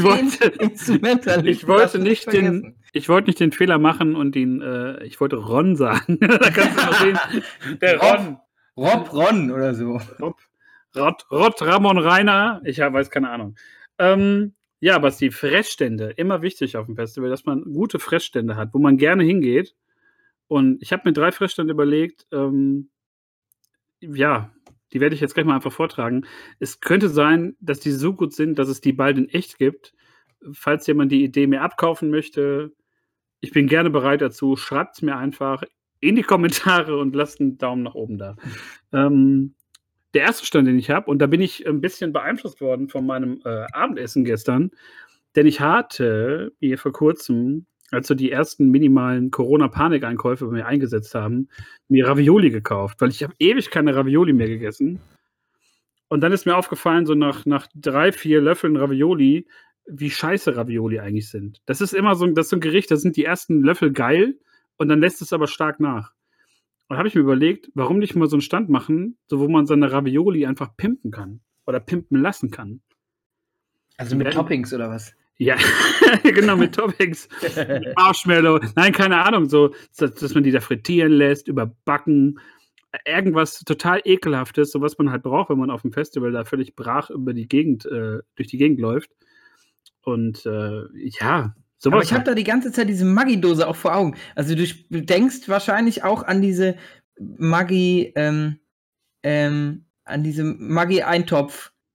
Ich 1.45 1.67
wollte 1.67 1.99
den, 1.99 2.15
vergessen. 2.15 2.75
ich 2.93 3.09
wollte 3.09 3.29
nicht 3.29 3.39
den 3.39 3.51
Fehler 3.51 3.77
machen 3.79 4.15
und 4.15 4.35
ihn, 4.35 4.61
äh, 4.61 5.03
ich 5.03 5.19
wollte 5.21 5.37
Ron 5.37 5.75
sagen. 5.75 6.17
da 6.21 6.37
kannst 6.49 6.77
du 6.77 6.83
mal 6.83 6.93
sehen. 6.95 7.19
Der 7.81 7.99
Ron. 7.99 8.37
Rob 8.77 9.11
Ron 9.13 9.51
oder 9.51 9.73
so. 9.73 9.99
Rob, 10.21 10.37
Rott, 10.95 11.25
Rott, 11.31 11.61
Ramon 11.61 11.97
Rainer. 11.97 12.61
Ich 12.63 12.79
hab, 12.79 12.93
weiß 12.93 13.09
keine 13.11 13.29
Ahnung. 13.29 13.55
Ähm, 13.97 14.53
ja, 14.79 14.97
Basti, 14.99 15.29
Fressstände. 15.31 16.11
Immer 16.15 16.41
wichtig 16.41 16.77
auf 16.77 16.85
dem 16.85 16.95
Festival, 16.95 17.29
dass 17.29 17.43
man 17.45 17.63
gute 17.65 17.99
Fressstände 17.99 18.55
hat, 18.55 18.69
wo 18.73 18.79
man 18.79 18.95
gerne 18.97 19.23
hingeht. 19.23 19.75
Und 20.49 20.81
ich 20.81 20.91
habe 20.91 21.03
mir 21.05 21.13
drei 21.13 21.31
Fressstände 21.31 21.71
überlegt. 21.71 22.25
Ähm, 22.33 22.89
ja, 24.01 24.51
die 24.91 24.99
werde 24.99 25.13
ich 25.13 25.21
jetzt 25.21 25.35
gleich 25.35 25.45
mal 25.45 25.55
einfach 25.55 25.71
vortragen. 25.71 26.25
Es 26.59 26.81
könnte 26.81 27.07
sein, 27.07 27.55
dass 27.61 27.79
die 27.79 27.91
so 27.91 28.13
gut 28.13 28.33
sind, 28.33 28.59
dass 28.59 28.67
es 28.67 28.81
die 28.81 28.91
bald 28.91 29.17
in 29.17 29.29
echt 29.29 29.59
gibt. 29.59 29.93
Falls 30.51 30.87
jemand 30.87 31.11
die 31.11 31.23
Idee 31.23 31.47
mir 31.47 31.61
abkaufen 31.61 32.09
möchte, 32.09 32.73
ich 33.41 33.51
bin 33.51 33.67
gerne 33.67 33.91
bereit 33.91 34.21
dazu. 34.21 34.55
Schreibt 34.55 34.95
es 34.95 35.01
mir 35.03 35.17
einfach 35.17 35.63
in 35.99 36.15
die 36.15 36.23
Kommentare 36.23 36.97
und 36.97 37.15
lasst 37.15 37.39
einen 37.39 37.59
Daumen 37.59 37.83
nach 37.83 37.93
oben 37.93 38.17
da. 38.17 38.35
Ähm, 38.91 39.53
der 40.15 40.23
erste 40.23 40.47
Stand, 40.47 40.67
den 40.67 40.79
ich 40.79 40.89
habe, 40.89 41.11
und 41.11 41.19
da 41.19 41.27
bin 41.27 41.41
ich 41.41 41.67
ein 41.67 41.81
bisschen 41.81 42.11
beeinflusst 42.11 42.59
worden 42.59 42.89
von 42.89 43.05
meinem 43.05 43.39
äh, 43.45 43.65
Abendessen 43.71 44.25
gestern, 44.25 44.71
denn 45.35 45.45
ich 45.45 45.59
hatte 45.59 46.53
mir 46.59 46.79
vor 46.79 46.91
kurzem, 46.91 47.67
als 47.91 48.07
so 48.07 48.15
die 48.15 48.31
ersten 48.31 48.69
minimalen 48.69 49.31
Corona-Panikeinkäufe 49.31 50.45
bei 50.45 50.51
mir 50.53 50.65
eingesetzt 50.65 51.15
haben, 51.15 51.49
mir 51.87 52.07
Ravioli 52.07 52.49
gekauft, 52.49 53.01
weil 53.01 53.09
ich 53.09 53.23
habe 53.23 53.33
ewig 53.39 53.69
keine 53.71 53.95
Ravioli 53.95 54.33
mehr 54.33 54.47
gegessen. 54.47 54.99
Und 56.07 56.21
dann 56.21 56.31
ist 56.31 56.45
mir 56.45 56.55
aufgefallen, 56.55 57.05
so 57.05 57.13
nach, 57.13 57.45
nach 57.45 57.67
drei, 57.75 58.11
vier 58.11 58.41
Löffeln 58.41 58.77
Ravioli, 58.77 59.47
wie 59.85 60.09
scheiße 60.09 60.55
Ravioli 60.55 60.99
eigentlich 60.99 61.29
sind. 61.29 61.61
Das 61.65 61.81
ist 61.81 61.93
immer 61.93 62.15
so, 62.15 62.25
ein- 62.25 62.35
das 62.35 62.47
ist 62.47 62.49
so 62.51 62.57
ein 62.57 62.61
Gericht, 62.61 62.91
da 62.91 62.95
sind 62.95 63.15
die 63.17 63.25
ersten 63.25 63.61
Löffel 63.61 63.91
geil 63.91 64.37
und 64.77 64.89
dann 64.89 64.99
lässt 64.99 65.21
es 65.21 65.33
aber 65.33 65.47
stark 65.47 65.79
nach. 65.79 66.13
Und 66.87 66.97
habe 66.97 67.07
ich 67.07 67.15
mir 67.15 67.21
überlegt, 67.21 67.69
warum 67.75 67.99
nicht 67.99 68.15
mal 68.15 68.27
so 68.27 68.35
einen 68.35 68.41
Stand 68.41 68.69
machen, 68.69 69.17
so 69.27 69.39
wo 69.39 69.47
man 69.47 69.67
seine 69.67 69.91
Ravioli 69.91 70.45
einfach 70.45 70.75
pimpen 70.75 71.11
kann 71.11 71.41
oder 71.67 71.79
pimpen 71.79 72.19
lassen 72.19 72.49
kann. 72.49 72.81
Also 73.97 74.15
mit. 74.15 74.31
Toppings 74.31 74.73
oder 74.73 74.89
was? 74.89 75.13
Ja, 75.39 75.55
genau, 76.23 76.57
mit 76.57 76.75
Toppings, 76.75 77.29
mit 77.41 77.95
Marshmallow. 77.95 78.59
Nein, 78.75 78.91
keine 78.91 79.23
Ahnung, 79.23 79.47
so, 79.47 79.73
dass, 79.95 80.13
dass 80.15 80.33
man 80.33 80.43
die 80.43 80.51
da 80.51 80.59
frittieren 80.59 81.13
lässt, 81.13 81.47
überbacken. 81.47 82.39
Irgendwas 83.05 83.59
total 83.59 84.01
ekelhaftes, 84.03 84.71
so 84.71 84.81
was 84.81 84.97
man 84.97 85.11
halt 85.11 85.23
braucht, 85.23 85.49
wenn 85.49 85.59
man 85.59 85.69
auf 85.69 85.83
dem 85.83 85.93
Festival 85.93 86.33
da 86.33 86.43
völlig 86.43 86.75
brach 86.75 87.09
über 87.09 87.33
die 87.33 87.47
Gegend, 87.47 87.85
äh, 87.85 88.19
durch 88.35 88.49
die 88.49 88.57
Gegend 88.57 88.81
läuft. 88.81 89.11
Und 90.01 90.45
äh, 90.45 90.81
ja, 91.21 91.55
sowas. 91.77 91.93
Aber 91.93 92.03
ich 92.03 92.11
habe 92.11 92.17
halt. 92.17 92.27
da 92.27 92.33
die 92.33 92.43
ganze 92.43 92.73
Zeit 92.73 92.89
diese 92.89 93.05
Maggi-Dose 93.05 93.65
auch 93.65 93.77
vor 93.77 93.95
Augen. 93.95 94.17
Also 94.35 94.55
du 94.55 94.65
denkst 95.01 95.47
wahrscheinlich 95.47 96.03
auch 96.03 96.23
an 96.23 96.41
diese 96.41 96.75
Maggi, 97.17 98.11
ähm, 98.15 98.59
ähm, 99.23 99.85
an 100.03 100.23
diese 100.23 100.43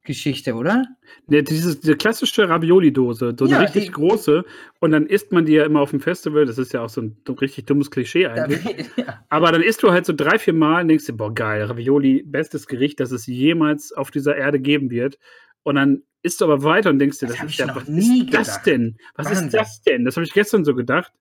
Maggi-Eintopf-Geschichte, 0.05 0.55
oder? 0.55 0.85
Ja, 1.29 1.43
dieses, 1.43 1.81
diese 1.81 1.97
klassische 1.97 2.49
Ravioli-Dose, 2.49 3.35
so 3.39 3.45
eine 3.45 3.55
Ja, 3.55 3.61
richtig 3.61 3.87
die- 3.87 3.91
große. 3.93 4.45
Und 4.81 4.91
dann 4.93 5.07
isst 5.07 5.33
man 5.33 5.45
die 5.47 5.53
ja 5.55 5.65
immer 5.65 5.81
auf 5.81 5.91
dem 5.91 6.01
Festival. 6.01 6.47
Das 6.47 6.59
ist 6.59 6.73
ja 6.73 6.83
auch 6.83 6.89
so 6.89 7.03
ein 7.03 7.17
richtig 7.41 7.67
dummes 7.67 7.91
Klischee 7.91 8.27
eigentlich. 8.27 8.61
ja. 8.97 9.25
Aber 9.29 9.51
dann 9.53 9.63
isst 9.63 9.83
du 9.83 9.91
halt 9.91 10.07
so 10.07 10.13
drei, 10.15 10.39
vier 10.39 10.55
Mal 10.55 10.83
und 10.83 10.89
denkst 10.89 11.07
dir, 11.07 11.15
boah, 11.15 11.33
geil, 11.35 11.65
Ravioli, 11.65 12.23
bestes 12.25 12.67
Gericht, 12.67 13.01
das 13.01 13.11
es 13.11 13.27
jemals 13.27 13.93
auf 13.93 14.11
dieser 14.11 14.37
Erde 14.37 14.61
geben 14.61 14.91
wird. 14.91 15.19
Und 15.63 15.77
dann 15.77 16.03
isst 16.23 16.41
du 16.41 16.45
aber 16.47 16.63
weiter 16.63 16.91
und 16.91 16.99
denkst 16.99 17.19
dir, 17.19 17.27
Das 17.29 17.39
das, 17.39 17.51
ist 17.51 17.59
ja, 17.59 17.67
noch 17.67 17.77
was 17.77 17.89
nie 17.89 18.25
ist 18.25 18.35
das 18.35 18.47
gedacht. 18.49 18.67
denn? 18.67 18.97
Was 19.15 19.27
Wahnsinn. 19.27 19.47
ist 19.47 19.55
das 19.55 19.83
denn? 19.83 20.05
Das 20.05 20.17
habe 20.17 20.25
ich 20.25 20.33
gestern 20.33 20.65
so 20.65 20.75
gedacht. 20.75 21.13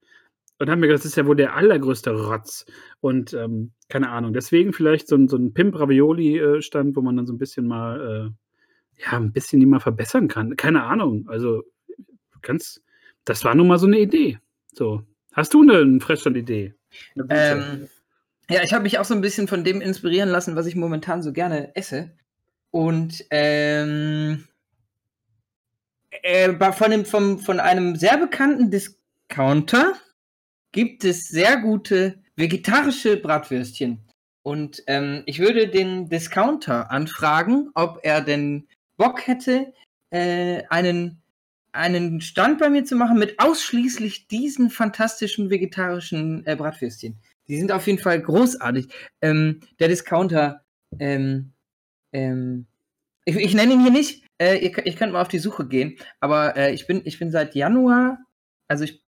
Und 0.60 0.70
habe 0.70 0.80
mir 0.80 0.88
gedacht, 0.88 1.04
das 1.04 1.12
ist 1.12 1.18
ja 1.18 1.26
wohl 1.26 1.36
der 1.36 1.56
allergrößte 1.56 2.12
Rotz. 2.12 2.66
Und 3.02 3.34
ähm, 3.34 3.72
keine 3.90 4.10
Ahnung, 4.10 4.34
deswegen 4.34 4.72
vielleicht 4.72 5.08
so 5.08 5.16
ein, 5.16 5.28
so 5.28 5.36
ein 5.36 5.54
Pimp-Ravioli-Stand, 5.54 6.96
wo 6.96 7.02
man 7.02 7.18
dann 7.18 7.26
so 7.26 7.34
ein 7.34 7.38
bisschen 7.40 7.68
mal, 7.68 8.30
äh, 8.30 8.34
ja, 8.98 9.18
ein 9.18 9.32
bisschen 9.32 9.60
die 9.60 9.66
mal 9.66 9.80
verbessern 9.80 10.28
kann. 10.28 10.56
Keine 10.56 10.84
Ahnung. 10.84 11.28
Also 11.28 11.64
ganz, 12.42 12.82
das 13.26 13.44
war 13.44 13.56
nun 13.56 13.68
mal 13.68 13.80
so 13.80 13.88
eine 13.88 14.00
Idee. 14.00 14.40
So. 14.74 15.04
Hast 15.34 15.54
du 15.54 15.62
eine, 15.62 15.80
eine 15.80 16.00
Fressstand-Idee? 16.00 16.74
Ähm, 17.30 17.88
ja, 18.50 18.62
ich 18.64 18.74
habe 18.74 18.84
mich 18.84 19.00
auch 19.00 19.06
so 19.06 19.16
ein 19.16 19.22
bisschen 19.22 19.48
von 19.48 19.64
dem 19.64 19.82
inspirieren 19.82 20.30
lassen, 20.30 20.56
was 20.56 20.68
ich 20.68 20.76
momentan 20.76 21.24
so 21.24 21.34
gerne 21.34 21.76
esse. 21.76 22.12
Und 22.72 23.26
ähm, 23.32 24.48
äh, 26.22 26.72
von, 26.74 26.92
dem, 26.92 27.06
vom, 27.06 27.40
von 27.40 27.60
einem 27.60 27.96
sehr 27.96 28.18
bekannten 28.18 28.70
Discounter 28.70 29.94
gibt 30.72 31.04
es 31.04 31.28
sehr 31.28 31.58
gute 31.58 32.22
vegetarische 32.36 33.18
Bratwürstchen. 33.18 34.00
Und 34.44 34.84
ähm, 34.88 35.24
ich 35.26 35.40
würde 35.40 35.70
den 35.70 36.10
Discounter 36.10 36.92
anfragen, 36.92 37.70
ob 37.76 38.00
er 38.04 38.22
denn 38.22 38.68
Bock 39.04 39.28
hätte, 39.28 39.74
äh, 40.12 40.64
einen, 40.70 41.22
einen 41.74 42.22
Stand 42.22 42.60
bei 42.60 42.70
mir 42.70 42.86
zu 42.86 42.96
machen 42.96 43.20
mit 43.20 43.38
ausschließlich 43.40 44.28
diesen 44.28 44.70
fantastischen 44.70 45.50
vegetarischen 45.50 46.46
äh, 46.46 46.56
Bratwürstchen. 46.56 47.18
Die 47.50 47.58
sind 47.58 47.72
auf 47.74 47.86
jeden 47.88 48.00
Fall 48.00 48.22
großartig. 48.22 48.88
Ähm, 49.22 49.60
der 49.80 49.90
Discounter, 49.90 50.64
ähm, 51.00 51.52
ähm, 52.14 52.68
ich, 53.26 53.36
ich 53.36 53.54
nenne 53.54 53.74
ihn 53.74 53.82
hier 53.82 53.92
nicht. 53.92 54.26
Äh, 54.38 54.70
könnt- 54.70 54.88
ich 54.88 54.96
könnt 54.96 55.12
mal 55.12 55.22
auf 55.22 55.28
die 55.28 55.40
Suche 55.40 55.68
gehen. 55.68 55.98
Aber 56.22 56.56
äh, 56.56 56.74
ich, 56.74 56.88
bin, 56.88 57.02
ich 57.04 57.20
bin 57.20 57.32
seit 57.32 57.56
Januar, 57.56 58.20
also 58.70 58.86
ich 58.86 59.04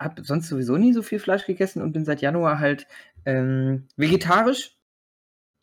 habe 0.00 0.22
sonst 0.22 0.48
sowieso 0.48 0.76
nie 0.76 0.92
so 0.92 1.02
viel 1.02 1.18
Fleisch 1.18 1.46
gegessen 1.46 1.82
und 1.82 1.92
bin 1.92 2.04
seit 2.04 2.20
Januar 2.20 2.60
halt 2.60 2.86
ähm, 3.24 3.88
vegetarisch 3.96 4.76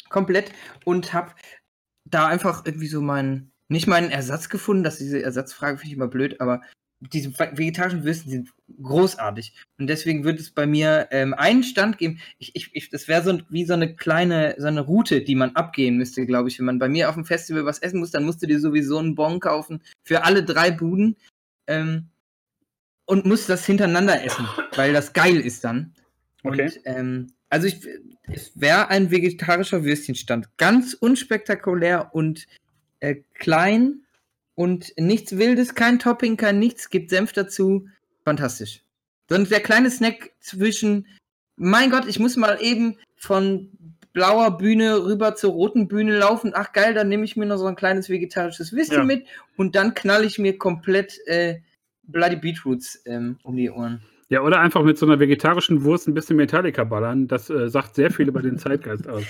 komplett 0.09 0.51
und 0.83 1.13
habe 1.13 1.33
da 2.05 2.27
einfach 2.27 2.65
irgendwie 2.65 2.87
so 2.87 3.01
meinen, 3.01 3.50
nicht 3.71 3.87
meinen 3.87 4.11
Ersatz 4.11 4.49
gefunden. 4.49 4.83
dass 4.83 4.97
diese 4.97 5.21
Ersatzfrage 5.21 5.77
finde 5.77 5.87
ich 5.87 5.95
immer 5.95 6.07
blöd, 6.07 6.39
aber 6.41 6.61
diese 6.99 7.31
ve- 7.31 7.51
vegetarischen 7.55 8.03
Würsten 8.03 8.29
sind 8.29 8.49
großartig. 8.81 9.53
Und 9.79 9.87
deswegen 9.87 10.23
wird 10.23 10.39
es 10.39 10.51
bei 10.51 10.67
mir 10.67 11.07
ähm, 11.09 11.33
einen 11.33 11.63
Stand 11.63 11.97
geben. 11.97 12.19
Ich, 12.37 12.55
ich, 12.55 12.69
ich, 12.73 12.89
das 12.91 13.07
wäre 13.07 13.23
so 13.23 13.39
wie 13.49 13.65
so 13.65 13.73
eine 13.73 13.95
kleine, 13.95 14.55
so 14.59 14.67
eine 14.67 14.81
Route, 14.81 15.21
die 15.21 15.35
man 15.35 15.55
abgehen 15.55 15.97
müsste, 15.97 16.27
glaube 16.27 16.49
ich. 16.49 16.59
Wenn 16.59 16.65
man 16.67 16.77
bei 16.79 16.89
mir 16.89 17.09
auf 17.09 17.15
dem 17.15 17.25
Festival 17.25 17.65
was 17.65 17.79
essen 17.79 17.99
muss, 17.99 18.11
dann 18.11 18.23
musst 18.23 18.43
du 18.43 18.47
dir 18.47 18.59
sowieso 18.59 18.99
einen 18.99 19.15
Bon 19.15 19.39
kaufen 19.39 19.81
für 20.03 20.23
alle 20.23 20.43
drei 20.43 20.69
Buden. 20.69 21.15
Ähm, 21.65 22.09
und 23.05 23.25
musst 23.25 23.49
das 23.49 23.65
hintereinander 23.65 24.23
essen, 24.23 24.47
weil 24.75 24.93
das 24.93 25.11
geil 25.11 25.37
ist 25.37 25.63
dann. 25.63 25.93
Okay. 26.43 26.63
Und, 26.63 26.79
ähm, 26.85 27.27
also 27.49 27.67
ich, 27.67 27.85
es 28.31 28.51
wäre 28.55 28.87
ein 28.87 29.11
vegetarischer 29.11 29.83
Würstchenstand. 29.83 30.47
Ganz 30.57 30.93
unspektakulär 30.93 32.13
und 32.13 32.47
äh, 33.01 33.17
klein 33.33 34.01
und 34.55 34.93
nichts 34.97 35.37
Wildes, 35.37 35.75
kein 35.75 35.99
Topping, 35.99 36.37
kein 36.37 36.59
nichts, 36.59 36.89
gibt 36.89 37.09
Senf 37.09 37.33
dazu. 37.33 37.87
Fantastisch. 38.23 38.81
Sonst 39.29 39.51
der 39.51 39.59
kleine 39.59 39.89
Snack 39.89 40.31
zwischen, 40.39 41.07
mein 41.55 41.89
Gott, 41.89 42.05
ich 42.07 42.19
muss 42.19 42.37
mal 42.37 42.57
eben 42.61 42.97
von 43.15 43.71
blauer 44.13 44.57
Bühne 44.57 45.05
rüber 45.05 45.35
zur 45.35 45.51
roten 45.53 45.87
Bühne 45.87 46.17
laufen. 46.17 46.51
Ach 46.53 46.73
geil, 46.73 46.93
dann 46.93 47.09
nehme 47.09 47.23
ich 47.23 47.37
mir 47.37 47.45
noch 47.45 47.57
so 47.57 47.65
ein 47.65 47.75
kleines 47.75 48.09
vegetarisches 48.09 48.73
Würstchen 48.73 48.99
Ja. 48.99 49.03
mit 49.05 49.25
und 49.57 49.75
dann 49.75 49.93
knall 49.93 50.25
ich 50.25 50.37
mir 50.37 50.57
komplett 50.57 51.17
äh, 51.27 51.59
Bloody 52.03 52.35
Beetroots 52.35 53.01
ähm, 53.05 53.37
um 53.43 53.55
die 53.55 53.69
Ohren. 53.69 54.01
Ja, 54.29 54.41
oder 54.41 54.59
einfach 54.59 54.83
mit 54.83 54.97
so 54.97 55.05
einer 55.05 55.19
vegetarischen 55.19 55.83
Wurst 55.83 56.07
ein 56.07 56.13
bisschen 56.13 56.37
Metallica 56.37 56.83
ballern. 56.83 57.27
Das 57.27 57.49
äh, 57.49 57.69
sagt 57.69 57.95
sehr 57.95 58.11
viel 58.11 58.27
über 58.27 58.41
den 58.41 58.57
Zeitgeist 58.57 59.07
aus. 59.07 59.23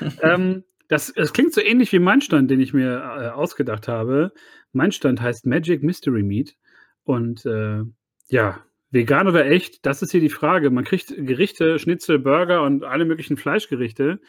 ähm, 0.22 0.64
das, 0.88 1.12
das 1.14 1.32
klingt 1.32 1.52
so 1.52 1.60
ähnlich 1.60 1.92
wie 1.92 1.98
mein 1.98 2.20
Stand, 2.20 2.50
den 2.50 2.60
ich 2.60 2.72
mir 2.72 2.96
äh, 2.96 3.28
ausgedacht 3.28 3.88
habe. 3.88 4.32
Mein 4.72 4.92
Stand 4.92 5.20
heißt 5.20 5.46
Magic 5.46 5.82
Mystery 5.82 6.22
Meat. 6.22 6.56
Und 7.04 7.44
äh, 7.46 7.82
ja, 8.28 8.64
vegan 8.90 9.28
oder 9.28 9.46
echt, 9.46 9.84
das 9.86 10.02
ist 10.02 10.12
hier 10.12 10.20
die 10.20 10.30
Frage. 10.30 10.70
Man 10.70 10.84
kriegt 10.84 11.08
Gerichte, 11.08 11.78
Schnitzel, 11.78 12.18
Burger 12.18 12.62
und 12.62 12.84
alle 12.84 13.04
möglichen 13.04 13.36
Fleischgerichte. 13.36 14.20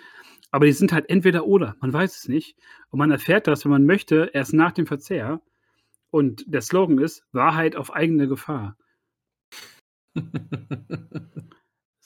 Aber 0.51 0.65
die 0.65 0.73
sind 0.73 0.91
halt 0.91 1.09
entweder 1.09 1.45
oder. 1.45 1.75
Man 1.79 1.93
weiß 1.93 2.17
es 2.17 2.27
nicht. 2.27 2.57
Und 2.89 2.99
man 2.99 3.11
erfährt 3.11 3.47
das, 3.47 3.63
wenn 3.63 3.71
man 3.71 3.85
möchte, 3.85 4.31
erst 4.33 4.53
nach 4.53 4.73
dem 4.73 4.85
Verzehr. 4.85 5.41
Und 6.11 6.43
der 6.47 6.61
Slogan 6.61 6.97
ist 6.99 7.23
Wahrheit 7.31 7.75
auf 7.75 7.93
eigene 7.93 8.27
Gefahr. 8.27 8.75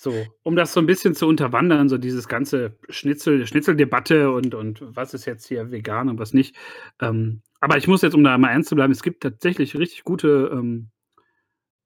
So, 0.03 0.27
um 0.43 0.57
das 0.57 0.73
so 0.73 0.81
ein 0.81 0.85
bisschen 0.85 1.15
zu 1.15 1.25
unterwandern, 1.27 1.87
so 1.87 1.97
dieses 1.97 2.27
ganze 2.27 2.77
Schnitzel, 2.89 3.47
Schnitzeldebatte 3.47 4.31
und, 4.31 4.53
und 4.53 4.81
was 4.81 5.13
ist 5.13 5.23
jetzt 5.23 5.47
hier 5.47 5.71
vegan 5.71 6.09
und 6.09 6.19
was 6.19 6.33
nicht. 6.33 6.57
Ähm, 6.99 7.41
aber 7.61 7.77
ich 7.77 7.87
muss 7.87 8.01
jetzt, 8.01 8.13
um 8.13 8.21
da 8.21 8.37
mal 8.37 8.49
ernst 8.49 8.67
zu 8.67 8.75
bleiben, 8.75 8.91
es 8.91 9.01
gibt 9.01 9.23
tatsächlich 9.23 9.77
richtig 9.77 10.03
gute 10.03 10.51
ähm, 10.51 10.89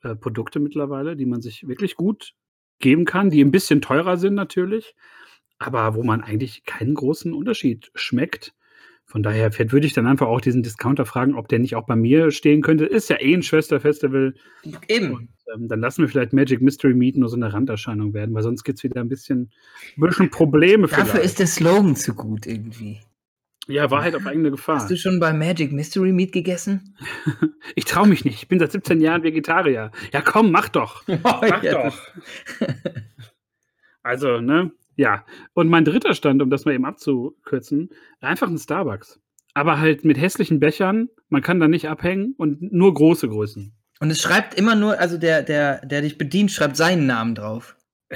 äh, 0.01 0.15
Produkte 0.15 0.60
mittlerweile, 0.60 1.15
die 1.15 1.27
man 1.27 1.43
sich 1.43 1.67
wirklich 1.67 1.95
gut 1.95 2.34
geben 2.80 3.06
kann, 3.06 3.30
die 3.30 3.43
ein 3.43 3.51
bisschen 3.51 3.84
teurer 3.84 4.17
sind 4.17 4.34
natürlich, 4.34 4.95
aber 5.60 5.93
wo 5.93 6.01
man 6.01 6.21
eigentlich 6.21 6.63
keinen 6.65 6.95
großen 6.95 7.36
Unterschied 7.36 7.91
schmeckt. 7.93 8.56
Von 9.10 9.24
daher 9.24 9.52
vielleicht 9.54 9.72
würde 9.72 9.88
ich 9.88 9.93
dann 9.93 10.06
einfach 10.06 10.28
auch 10.28 10.41
diesen 10.41 10.63
Discounter 10.63 11.06
fragen, 11.06 11.34
ob 11.36 11.48
der 11.48 11.60
nicht 11.60 11.76
auch 11.76 11.86
bei 11.86 11.96
mir 11.96 12.30
stehen 12.32 12.62
könnte. 12.62 12.86
Ist 12.86 13.10
ja 13.10 13.15
eh 13.22 13.34
ein 13.34 13.41
Schwesterfestival. 13.41 14.34
Eben. 14.89 15.13
Und 15.13 15.30
ähm, 15.56 15.70
dann 15.70 15.80
lassen 15.80 16.02
wir 16.02 16.10
vielleicht 16.10 16.34
Magic 16.34 16.62
Mystery 16.62 16.93
Meat 16.93 17.15
nur 17.15 17.30
so 17.30 17.38
eine 17.38 17.54
Randerscheinung 17.54 18.13
werden, 18.13 18.36
weil 18.36 18.43
sonst 18.43 18.63
gibt 18.65 18.80
es 18.80 18.84
wieder 18.84 19.00
ein 19.00 19.08
bisschen, 19.08 19.50
bisschen 19.96 20.30
Probleme 20.30 20.88
Dafür 20.88 21.06
vielleicht. 21.06 21.24
ist 21.26 21.39
der 21.39 21.48
Slogan 21.48 21.96
zu 21.96 22.15
gut 22.15 22.46
irgendwie. 22.46 23.00
ja, 23.70 23.89
Wahrheit 23.91 24.13
auf 24.13 24.26
eigene 24.28 24.52
Gefahr. 24.52 24.76
Hast 24.76 24.91
du 24.91 24.98
schon 24.98 25.22
bei 25.22 25.32
Magic 25.32 25.72
Mystery 25.72 26.12
Meat 26.12 26.34
gegessen? 26.34 26.96
Ich 27.76 27.86
traue 27.86 28.08
mich 28.08 28.26
nicht. 28.26 28.41
Ich 28.41 28.48
bin 28.48 28.60
seit 28.60 28.72
17 28.72 29.02
Jahren 29.02 29.24
Vegetarier. 29.24 29.91
Ja, 30.12 30.22
komm, 30.22 30.52
mach 30.52 30.67
doch. 30.70 31.04
Mach 31.24 31.63
Ja, 31.63 31.89
doch. 31.89 31.98
Also, 34.04 34.39
ne? 34.41 34.72
Ja. 34.97 35.25
Und 35.53 35.69
mein 35.69 35.86
dritter 35.86 36.13
Stand, 36.13 36.41
um 36.41 36.49
das 36.49 36.65
mal 36.65 36.73
eben 36.73 36.86
abzukürzen, 36.86 37.89
einfach 38.19 38.49
ein 38.49 38.57
Starbucks. 38.57 39.19
Aber 39.53 39.79
halt 39.79 40.03
mit 40.03 40.19
hässlichen 40.19 40.60
Bechern. 40.60 41.10
Man 41.29 41.41
kann 41.41 41.60
da 41.60 41.67
nicht 41.67 41.88
abhängen 41.88 42.36
und 42.38 42.62
nur 42.73 42.93
große 42.93 43.27
Größen. 43.29 43.73
Und 43.99 44.12
es 44.12 44.21
schreibt 44.21 44.53
immer 44.53 44.75
nur, 44.75 44.99
also 44.99 45.17
der, 45.17 45.41
der, 45.43 45.86
der 45.86 46.01
dich 46.01 46.17
bedient, 46.17 46.51
schreibt 46.51 46.77
seinen 46.77 47.07
Namen 47.07 47.36
drauf. 47.36 47.75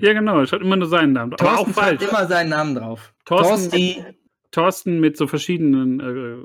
ja, 0.00 0.12
genau. 0.12 0.44
Schaut 0.46 0.62
immer 0.62 0.76
nur 0.76 0.88
seinen 0.88 1.12
Namen. 1.12 1.34
Aber 1.34 1.58
auch 1.58 1.68
falsch. 1.68 2.00
schreibt 2.00 2.10
immer 2.12 2.26
seinen 2.26 2.50
Namen 2.50 2.74
drauf. 2.74 3.14
Thorsten- 3.24 3.70
Torsti, 3.70 4.04
Thorsten 4.50 5.00
mit 5.00 5.16
so 5.16 5.26
verschiedenen 5.26 6.00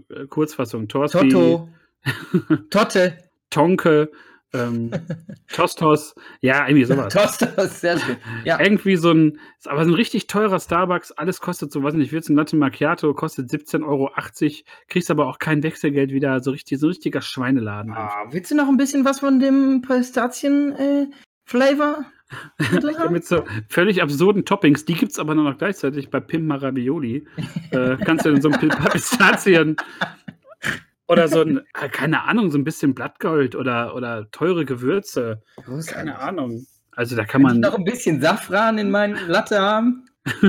äh, 0.09 0.13
äh, 0.21 0.27
Kurzfassungen. 0.27 0.87
Thorsten, 0.87 1.29
Toto, 1.29 1.69
Totte, 2.69 3.17
Tonke, 3.49 4.11
ähm, 4.53 4.91
Tostos. 5.53 6.15
Ja, 6.41 6.67
irgendwie 6.67 6.85
sowas. 6.85 7.13
Tostos, 7.13 7.81
sehr 7.81 7.99
schön. 7.99 8.17
Ja, 8.45 8.59
Irgendwie 8.59 8.95
so 8.95 9.11
ein, 9.11 9.39
aber 9.65 9.83
so 9.85 9.91
ein 9.91 9.95
richtig 9.95 10.25
teurer 10.27 10.59
Starbucks. 10.59 11.11
Alles 11.13 11.41
kostet 11.41 11.71
so, 11.71 11.81
weiß 11.83 11.93
nicht, 11.95 12.07
ich 12.07 12.13
will 12.13 12.21
ein 12.27 12.35
Latte 12.35 12.55
Macchiato, 12.55 13.13
kostet 13.13 13.49
17,80 13.51 13.85
Euro. 13.85 14.09
Kriegst 14.87 15.11
aber 15.11 15.27
auch 15.27 15.37
kein 15.39 15.61
Wechselgeld 15.63 16.11
wieder. 16.11 16.39
So 16.41 16.51
richtig, 16.51 16.79
so 16.79 16.87
ein 16.87 16.89
richtiger 16.89 17.21
Schweineladen. 17.21 17.91
einfach. 17.93 18.15
ah, 18.15 18.25
willst 18.31 18.51
du 18.51 18.55
noch 18.55 18.67
ein 18.69 18.77
bisschen 18.77 19.03
was 19.05 19.19
von 19.19 19.39
dem 19.39 19.81
Pistazien-Flavor? 19.81 22.05
Ja, 22.59 23.09
Mit 23.09 23.25
so 23.25 23.45
völlig 23.69 24.01
absurden 24.01 24.43
Toppings. 24.43 24.83
Die 24.83 24.95
gibt 24.95 25.13
es 25.13 25.19
aber 25.19 25.33
nur 25.33 25.45
noch 25.45 25.57
gleichzeitig 25.57 26.09
bei 26.09 26.19
Pim 26.19 26.45
Maravioli. 26.45 27.25
äh, 27.71 27.95
kannst 28.03 28.25
du 28.25 28.33
dann 28.33 28.41
so 28.41 28.49
ein 28.49 28.67
paar 28.67 28.89
Pistazien 28.91 29.77
oder 31.07 31.27
so 31.27 31.41
ein, 31.41 31.57
äh, 31.57 31.89
keine 31.91 32.23
Ahnung, 32.23 32.51
so 32.51 32.57
ein 32.57 32.63
bisschen 32.63 32.93
Blattgold 32.93 33.55
oder, 33.55 33.95
oder 33.95 34.29
teure 34.31 34.65
Gewürze. 34.65 35.41
Keine 35.87 36.19
Ahnung. 36.19 36.65
Also 36.95 37.15
da 37.15 37.25
kann 37.25 37.41
man. 37.41 37.59
noch 37.59 37.77
ein 37.77 37.83
bisschen 37.83 38.21
Safran 38.21 38.77
in 38.77 38.89
meinen 38.89 39.17
Latte 39.27 39.61
haben? 39.61 40.07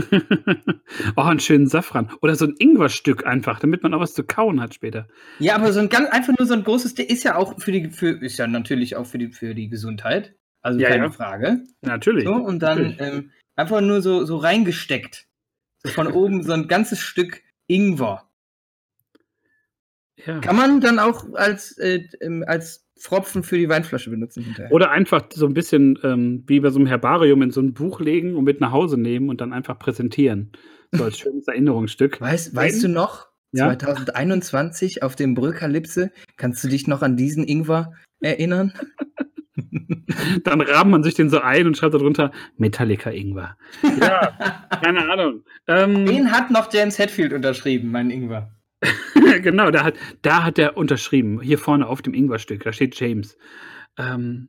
oh, 1.17 1.23
einen 1.23 1.41
schönen 1.41 1.69
Safran. 1.69 2.11
Oder 2.23 2.35
so 2.35 2.47
ein 2.47 2.55
Ingwerstück 2.59 3.27
einfach, 3.27 3.61
damit 3.61 3.83
man 3.83 3.95
auch 3.95 4.01
was 4.01 4.15
zu 4.15 4.25
kauen 4.25 4.61
hat 4.61 4.75
später. 4.75 5.09
Ja, 5.39 5.55
aber 5.55 5.73
so 5.73 5.81
ein 5.81 5.89
ganz, 5.89 6.09
einfach 6.09 6.37
nur 6.37 6.47
so 6.47 6.55
ein 6.55 6.65
großes, 6.65 6.95
der 6.95 7.11
ist 7.11 7.23
ja 7.23 7.37
auch 7.37 7.61
für 7.61 7.71
die, 7.71 7.91
für, 7.91 8.11
ist 8.23 8.39
ja 8.39 8.47
natürlich 8.47 8.97
auch 8.97 9.07
für 9.07 9.19
die, 9.19 9.29
für 9.29 9.55
die 9.55 9.69
Gesundheit. 9.69 10.35
Also 10.63 10.81
Ja, 10.81 10.89
keine 10.89 11.05
ja. 11.05 11.11
Frage. 11.11 11.61
Natürlich. 11.83 12.25
So, 12.25 12.35
und 12.35 12.61
dann 12.61 12.97
ähm, 12.99 13.31
einfach 13.55 13.81
nur 13.81 14.03
so, 14.03 14.25
so 14.25 14.37
reingesteckt. 14.39 15.27
So 15.85 15.91
von 15.93 16.09
oben 16.09 16.43
so 16.43 16.53
ein 16.53 16.67
ganzes 16.67 17.01
Stück 17.01 17.43
Ingwer. 17.69 18.28
Ja. 20.27 20.41
Kann 20.41 20.57
man 20.57 20.81
dann 20.81 20.99
auch 20.99 21.33
als, 21.35 21.77
äh, 21.79 22.05
ähm, 22.21 22.45
als 22.47 22.87
Pfropfen 22.99 23.43
für 23.43 23.57
die 23.57 23.69
Weinflasche 23.69 24.11
benutzen 24.11 24.43
hinterher. 24.45 24.73
Oder 24.73 24.91
einfach 24.91 25.27
so 25.33 25.47
ein 25.47 25.55
bisschen 25.55 25.99
ähm, 26.03 26.45
wie 26.47 26.61
bei 26.61 26.71
so 26.71 26.79
einem 26.79 26.87
Herbarium 26.87 27.43
in 27.43 27.51
so 27.51 27.61
ein 27.61 27.75
Buch 27.75 28.01
legen 28.01 28.35
und 28.35 28.45
mit 28.45 28.61
nach 28.61 28.73
Hause 28.73 28.99
nehmen 28.99 29.29
und 29.29 29.41
dann 29.41 29.53
einfach 29.53 29.79
präsentieren. 29.79 30.53
So 30.93 31.05
als 31.05 31.19
schönes 31.19 31.47
Erinnerungsstück. 31.47 32.21
Weißt, 32.21 32.55
weißt 32.55 32.85
du 32.85 32.89
noch? 32.89 33.29
Ja. 33.53 33.79
2021 33.79 35.03
auf 35.03 35.17
dem 35.17 35.35
Brökalypse, 35.35 36.11
kannst 36.37 36.63
du 36.65 36.69
dich 36.69 36.87
noch 36.87 37.01
an 37.01 37.17
diesen 37.17 37.47
Ingwer 37.49 37.95
erinnern? 38.21 38.75
Dann 40.45 40.61
rabt 40.61 40.91
man 40.91 41.03
sich 41.03 41.15
den 41.15 41.31
so 41.31 41.41
ein 41.41 41.67
und 41.67 41.77
schreibt 41.77 41.95
darunter 41.95 42.33
Metallica 42.57 43.11
Ingwer. 43.11 43.57
Ja, 44.01 44.37
keine 44.83 45.11
Ahnung. 45.11 45.45
Ähm, 45.67 46.07
Den 46.07 46.31
hat 46.33 46.51
noch 46.51 46.73
James 46.73 46.99
Hetfield 46.99 47.33
unterschrieben, 47.33 47.91
mein 47.91 48.11
Ingwer. 48.11 48.53
genau, 49.43 49.71
da 49.71 49.85
hat, 49.85 49.95
da 50.23 50.45
hat 50.45 50.59
er 50.59 50.77
unterschrieben. 50.77 51.41
Hier 51.41 51.59
vorne 51.59 51.87
auf 51.87 52.03
dem 52.03 52.15
Ingwerstück, 52.15 52.63
da 52.65 52.73
steht 52.73 52.99
James. 52.99 53.37
Ähm, 53.99 54.49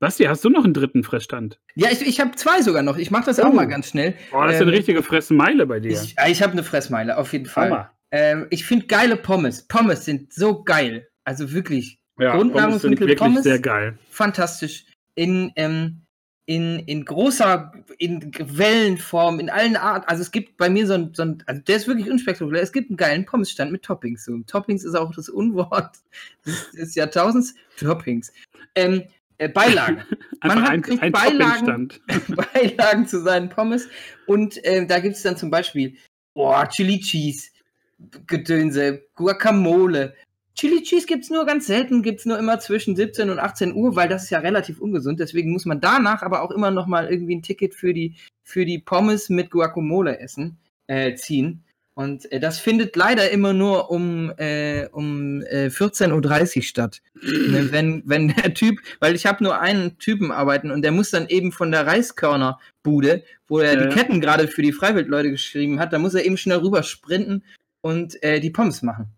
Basti, 0.00 0.24
hast 0.24 0.44
du 0.44 0.50
noch 0.50 0.64
einen 0.64 0.74
dritten 0.74 1.04
Fressstand? 1.04 1.60
Ja, 1.76 1.88
ich, 1.90 2.02
ich 2.06 2.20
habe 2.20 2.32
zwei 2.32 2.60
sogar 2.62 2.82
noch. 2.82 2.98
Ich 2.98 3.10
mache 3.10 3.24
das 3.26 3.40
auch 3.40 3.50
Oh. 3.50 3.54
mal 3.54 3.66
ganz 3.66 3.88
schnell. 3.88 4.14
Boah, 4.30 4.46
das 4.46 4.56
ist 4.56 4.60
Ähm, 4.60 4.68
eine 4.68 4.76
richtige 4.76 5.02
Fressmeile 5.02 5.66
bei 5.66 5.80
dir. 5.80 5.92
Ich, 5.92 6.16
ich 6.28 6.42
habe 6.42 6.52
eine 6.52 6.62
Fressmeile, 6.64 7.16
auf 7.16 7.32
jeden 7.32 7.46
Fall. 7.46 7.90
Ähm, 8.10 8.46
ich 8.50 8.64
finde 8.66 8.86
geile 8.86 9.16
Pommes. 9.16 9.66
Pommes 9.66 10.04
sind 10.04 10.32
so 10.32 10.62
geil. 10.62 11.08
Also 11.24 11.52
wirklich 11.52 12.00
Ja, 12.18 12.36
Grundnahrungsmittel, 12.36 12.60
Pommes 12.70 12.82
sind 12.82 13.00
wirklich 13.00 13.18
Pommes. 13.18 13.42
sehr 13.44 13.58
geil. 13.60 13.98
fantastisch. 14.10 14.84
In, 15.14 15.52
ähm, 15.56 16.03
in, 16.46 16.78
in 16.80 17.04
großer, 17.04 17.72
in 17.98 18.30
Wellenform, 18.38 19.40
in 19.40 19.48
allen 19.50 19.76
Arten. 19.76 20.06
Also 20.08 20.22
es 20.22 20.30
gibt 20.30 20.56
bei 20.58 20.68
mir 20.68 20.86
so 20.86 20.94
ein, 20.94 21.14
so 21.14 21.22
ein 21.22 21.42
also 21.46 21.60
der 21.62 21.76
ist 21.76 21.86
wirklich 21.88 22.10
unspektakulär. 22.10 22.62
Es 22.62 22.72
gibt 22.72 22.90
einen 22.90 22.96
geilen 22.98 23.24
Pommesstand 23.24 23.72
mit 23.72 23.82
Toppings. 23.82 24.24
So, 24.24 24.36
Toppings 24.46 24.84
ist 24.84 24.94
auch 24.94 25.14
das 25.14 25.28
Unwort 25.28 25.96
des, 26.46 26.70
des 26.72 26.94
Jahrtausends. 26.94 27.54
Toppings. 27.78 28.32
Ähm, 28.74 29.04
Äh, 29.38 29.48
Beilagen. 29.48 30.02
Einfach 30.40 30.62
hat- 30.62 30.70
ein, 30.70 31.00
ein 31.00 31.12
Beilagen. 31.12 31.88
Beilagen 32.52 33.06
zu 33.08 33.20
seinen 33.22 33.48
Pommes. 33.48 33.88
Und 34.26 34.62
äh, 34.64 34.86
da 34.86 35.00
gibt 35.00 35.16
es 35.16 35.22
dann 35.22 35.36
zum 35.36 35.50
Beispiel 35.50 35.96
oh, 36.34 36.54
Chili 36.68 37.00
Cheese, 37.00 37.48
Gedönse, 38.26 39.02
Guacamole. 39.16 40.14
Chili 40.54 40.82
Cheese 40.82 41.06
gibt 41.06 41.24
es 41.24 41.30
nur 41.30 41.46
ganz 41.46 41.66
selten, 41.66 42.02
gibt 42.02 42.20
es 42.20 42.26
nur 42.26 42.38
immer 42.38 42.60
zwischen 42.60 42.94
17 42.94 43.28
und 43.30 43.40
18 43.40 43.74
Uhr, 43.74 43.96
weil 43.96 44.08
das 44.08 44.24
ist 44.24 44.30
ja 44.30 44.38
relativ 44.38 44.80
ungesund. 44.80 45.18
Deswegen 45.18 45.52
muss 45.52 45.64
man 45.64 45.80
danach 45.80 46.22
aber 46.22 46.42
auch 46.42 46.52
immer 46.52 46.70
noch 46.70 46.86
mal 46.86 47.10
irgendwie 47.10 47.34
ein 47.34 47.42
Ticket 47.42 47.74
für 47.74 47.92
die, 47.92 48.14
für 48.44 48.64
die 48.64 48.78
Pommes 48.78 49.28
mit 49.28 49.50
Guacamole 49.50 50.18
essen, 50.20 50.58
äh, 50.86 51.14
ziehen. 51.16 51.64
Und 51.94 52.30
äh, 52.32 52.40
das 52.40 52.58
findet 52.58 52.94
leider 52.96 53.30
immer 53.30 53.52
nur 53.52 53.90
um, 53.90 54.32
äh, 54.36 54.86
um 54.92 55.42
äh, 55.42 55.66
14.30 55.66 56.56
Uhr 56.56 56.62
statt. 56.62 57.02
Ne, 57.20 57.68
wenn, 57.72 58.02
wenn 58.06 58.28
der 58.28 58.54
Typ, 58.54 58.78
weil 59.00 59.14
ich 59.14 59.26
habe 59.26 59.42
nur 59.42 59.60
einen 59.60 59.98
Typen 59.98 60.30
arbeiten 60.30 60.70
und 60.70 60.82
der 60.82 60.92
muss 60.92 61.10
dann 61.10 61.28
eben 61.28 61.52
von 61.52 61.70
der 61.70 61.86
Reiskörnerbude, 61.86 63.24
wo 63.48 63.58
er 63.58 63.74
Ja, 63.74 63.86
die. 63.86 63.94
Ketten 63.94 64.20
gerade 64.20 64.48
für 64.48 64.62
die 64.62 64.72
Freiwildleute 64.72 65.30
geschrieben 65.30 65.80
hat, 65.80 65.92
da 65.92 65.98
muss 65.98 66.14
er 66.14 66.24
eben 66.24 66.36
schnell 66.36 66.58
rüber 66.58 66.82
sprinten 66.82 67.44
und 67.80 68.20
äh, 68.22 68.40
die 68.40 68.50
Pommes 68.50 68.82
machen. 68.82 69.13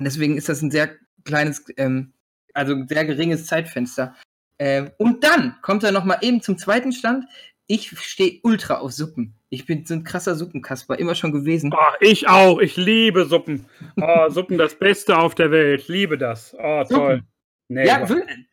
Deswegen 0.00 0.36
ist 0.36 0.48
das 0.48 0.62
ein 0.62 0.70
sehr 0.70 0.90
kleines, 1.24 1.64
ähm, 1.76 2.12
also 2.52 2.74
ein 2.74 2.88
sehr 2.88 3.04
geringes 3.04 3.46
Zeitfenster. 3.46 4.14
Ähm, 4.58 4.90
und 4.98 5.24
dann 5.24 5.56
kommt 5.62 5.82
er 5.84 5.92
noch 5.92 6.04
mal 6.04 6.18
eben 6.20 6.40
zum 6.42 6.58
zweiten 6.58 6.92
Stand. 6.92 7.24
Ich 7.66 7.98
stehe 7.98 8.40
ultra 8.42 8.78
auf 8.78 8.92
Suppen. 8.92 9.34
Ich 9.48 9.66
bin 9.66 9.86
so 9.86 9.94
ein 9.94 10.04
krasser 10.04 10.34
Suppenkasper, 10.34 10.98
immer 10.98 11.14
schon 11.14 11.32
gewesen. 11.32 11.72
Oh, 11.72 11.94
ich 12.00 12.28
auch. 12.28 12.58
Ich 12.60 12.76
liebe 12.76 13.24
Suppen. 13.24 13.66
Oh, 14.00 14.28
Suppen, 14.28 14.58
das 14.58 14.74
Beste 14.74 15.16
auf 15.16 15.34
der 15.34 15.50
Welt. 15.50 15.88
Liebe 15.88 16.18
das. 16.18 16.54
Oh, 16.58 16.84
toll. 16.84 17.16
Suppen. 17.16 17.28
Nee, 17.68 17.86
ja, 17.86 18.06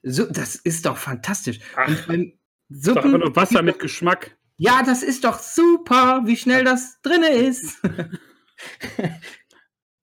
so, 0.03 0.25
das 0.25 0.55
ist 0.55 0.85
doch 0.85 0.97
fantastisch. 0.97 1.59
Ach, 1.75 1.87
Und 1.87 2.07
beim 2.07 2.33
ist 2.69 2.87
doch 2.87 3.03
nur 3.03 3.35
Wasser 3.35 3.61
mit 3.61 3.79
Geschmack. 3.79 4.37
Ja, 4.57 4.83
das 4.83 5.03
ist 5.03 5.23
doch 5.25 5.39
super, 5.39 6.21
wie 6.25 6.37
schnell 6.37 6.63
das 6.63 7.01
drinne 7.01 7.29
ist. 7.29 7.81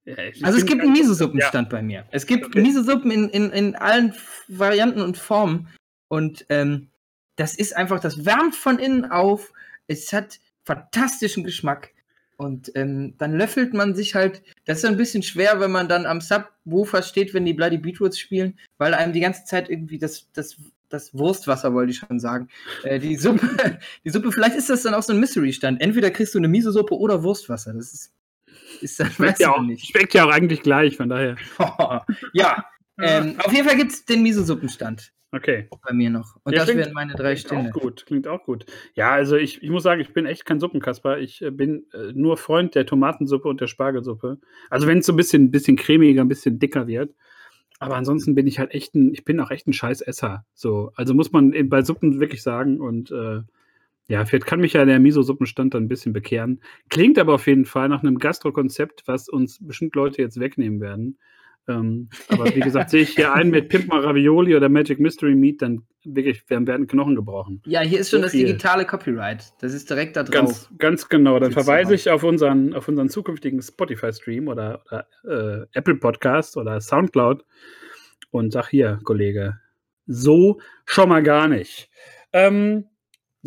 Ja, 0.09 0.16
Also 0.42 0.59
es 0.59 0.64
gibt 0.64 0.80
einen 0.80 0.92
Miso-Suppenstand 0.92 1.68
bei 1.68 1.82
mir. 1.82 2.04
Es 2.11 2.26
gibt 2.26 2.46
Okay. 2.46 2.62
Miso-Suppen 2.62 3.11
in, 3.11 3.28
in, 3.28 3.50
in 3.50 3.76
allen 3.76 4.14
Varianten 4.48 5.02
und 5.02 5.18
Formen. 5.18 5.68
Und 6.09 6.46
ähm, 6.48 6.88
das 7.36 7.54
ist 7.54 7.76
einfach, 7.76 8.00
das 8.00 8.24
wärmt 8.24 8.54
von 8.56 8.78
innen 8.78 9.04
auf. 9.04 9.52
Es 9.86 10.12
hat 10.12 10.40
fantastischen 10.64 11.44
Geschmack. 11.44 11.92
Und 12.38 12.70
ähm, 12.74 13.14
dann 13.18 13.36
löffelt 13.36 13.74
man 13.74 13.94
sich 13.94 14.14
halt, 14.14 14.42
das 14.64 14.78
ist 14.78 14.84
ein 14.84 14.96
bisschen 14.96 15.22
schwer, 15.22 15.61
wenn 15.61 15.72
man 15.72 15.88
dann 15.88 16.06
am 16.06 16.20
Subwoofer 16.20 17.02
steht, 17.02 17.34
wenn 17.34 17.44
die 17.44 17.52
Bloody 17.52 17.78
Beetroots 17.78 18.18
spielen, 18.18 18.59
weil 18.78 18.94
einem 18.94 19.12
die 19.12 19.20
ganze 19.20 19.44
Zeit 19.44 19.68
irgendwie 19.68 19.98
das, 19.98 20.28
das, 20.32 20.56
das 20.88 21.12
Wurstwasser, 21.12 21.74
wollte 21.74 21.90
ich 21.90 21.98
schon 21.98 22.20
sagen. 22.20 22.48
Äh, 22.84 23.00
die 23.00 23.16
Suppe, 23.16 23.78
die 24.04 24.11
Suppe, 24.11 24.32
vielleicht 24.32 24.56
ist 24.56 24.70
das 24.70 24.82
dann 24.82 24.94
auch 24.94 25.02
so 25.02 25.12
ein 25.12 25.20
Mystery-Stand. 25.20 25.80
Entweder 25.82 26.11
kriegst 26.11 26.32
du 26.34 26.38
eine 26.38 26.48
Miso-Suppe 26.48 26.96
oder 26.96 27.22
Wurstwasser. 27.24 27.74
Das 27.74 27.92
ist, 27.92 28.12
ist 28.83 28.99
dann 29.01 29.11
Schmeckt 29.11 29.41
ja, 29.41 29.53
auch, 29.53 29.62
schmeckt 29.79 30.14
ja 30.14 30.24
auch 30.24 30.31
eigentlich 30.31 30.62
gleich, 30.62 30.97
von 30.97 31.09
daher. 31.09 31.37
ja, 32.33 32.64
ähm, 33.01 33.35
auf 33.39 33.53
jeden 33.53 33.66
Fall 33.68 33.76
gibt 33.76 33.93
es 33.93 34.05
den 34.05 34.22
Miso-Suppenstand 34.22 35.12
Okay. 35.31 35.68
bei 35.87 35.93
mir 35.93 36.09
noch. 36.11 36.37
Und 36.45 36.53
Ja, 36.53 36.61
das 36.61 36.64
klingt- 36.68 36.81
wären 36.81 36.95
meine 36.95 37.12
drei 37.14 37.35
Klingt 37.35 37.41
Stände. 37.47 37.70
auch 37.74 37.81
gut, 37.81 38.07
klingt 38.07 38.26
auch 38.26 38.43
gut. 38.45 38.64
Ja, 38.95 39.11
also 39.12 39.37
ich, 39.37 39.62
ich 39.62 39.68
muss 39.70 39.83
sagen, 39.83 40.01
ich 40.01 40.12
bin 40.14 40.24
echt 40.26 40.47
kein 40.47 40.59
Suppenkasper. 40.59 41.18
Ich 41.18 41.43
äh, 41.43 41.51
bin 41.51 41.85
äh, 41.93 42.12
nur 42.14 42.39
Freund 42.39 42.74
der 42.74 42.87
Tomatensuppe 42.87 43.47
und 43.47 43.61
der 43.61 43.66
Spargelsuppe. 43.66 44.39
Also 44.70 44.87
wenn 44.87 44.99
es 44.99 45.07
so 45.07 45.12
ein 45.12 45.16
bisschen, 45.16 45.51
bisschen 45.51 45.76
cremiger, 45.76 46.22
ein 46.22 46.29
bisschen 46.29 46.59
dicker 46.59 46.87
wird. 46.87 47.14
Aber 47.79 47.95
ansonsten 47.97 48.35
bin 48.35 48.47
ich 48.47 48.59
halt 48.59 48.72
echt 48.72 48.95
ein, 48.95 49.12
ich 49.12 49.24
bin 49.24 49.39
auch 49.39 49.51
echt 49.51 49.68
ein 49.68 49.72
scheiß 49.74 50.01
Esser. 50.01 50.45
So, 50.55 50.93
also 50.97 51.12
muss 51.14 51.31
man 51.31 51.53
eben 51.53 51.68
bei 51.68 51.83
Suppen 51.83 52.18
wirklich 52.20 52.43
sagen. 52.43 52.81
Und 52.81 53.11
äh, 53.12 53.43
ja, 54.09 54.24
vielleicht 54.24 54.46
kann 54.46 54.61
mich 54.61 54.72
ja 54.72 54.84
der 54.84 54.98
Miso-Suppenstand 54.98 55.74
dann 55.74 55.84
ein 55.84 55.88
bisschen 55.88 56.14
bekehren. 56.14 56.61
Klingt 56.88 57.18
aber 57.18 57.34
auf 57.34 57.46
jeden 57.46 57.66
Fall 57.66 57.88
nach 57.88 58.02
einem 58.02 58.18
Gastro-Konzept, 58.18 59.02
was 59.06 59.28
uns 59.28 59.59
bestimmt 59.61 59.94
Leute 59.94 60.22
jetzt 60.22 60.40
wegnehmen 60.40 60.80
werden. 60.80 61.18
Ähm, 61.68 62.09
aber 62.28 62.46
wie 62.54 62.61
gesagt, 62.61 62.88
sehe 62.90 63.02
ich 63.02 63.11
hier 63.11 63.34
einen 63.34 63.50
mit 63.50 63.68
Pimp 63.68 63.92
My 63.92 63.98
Ravioli 63.98 64.56
oder 64.56 64.70
Magic 64.70 64.98
Mystery 64.98 65.34
Meat, 65.34 65.61
dann 65.61 65.82
wirklich 66.04 66.48
werden, 66.48 66.66
werden 66.66 66.86
Knochen 66.86 67.16
gebrochen. 67.16 67.61
Ja, 67.66 67.82
hier 67.82 68.00
ist 68.00 68.09
schon 68.09 68.20
So 68.20 68.24
das 68.24 68.32
viel. 68.32 68.46
digitale 68.46 68.86
Copyright. 68.86 69.52
Das 69.61 69.74
ist 69.74 69.90
direkt 69.90 70.16
da 70.16 70.22
drauf. 70.22 70.32
Ganz, 70.32 70.70
ganz 70.78 71.09
genau. 71.11 71.38
Dann 71.38 71.52
verweise 71.52 71.94
ich 71.94 72.09
auf 72.09 72.24
unseren, 72.24 72.72
auf 72.72 72.88
unseren 72.88 73.11
zukünftigen 73.11 73.61
Spotify-Stream 73.61 74.48
oder, 74.48 74.82
oder 74.86 75.06
äh, 75.24 75.78
Apple 75.78 75.96
Podcast 75.96 76.56
oder 76.56 76.80
Soundcloud 76.80 77.44
und 78.30 78.54
sag 78.54 78.68
hier, 78.68 79.00
Kollege, 79.04 79.61
so 80.06 80.61
schon 80.86 81.11
mal 81.11 81.22
gar 81.22 81.48
nicht. 81.48 81.90
Ähm, 82.32 82.86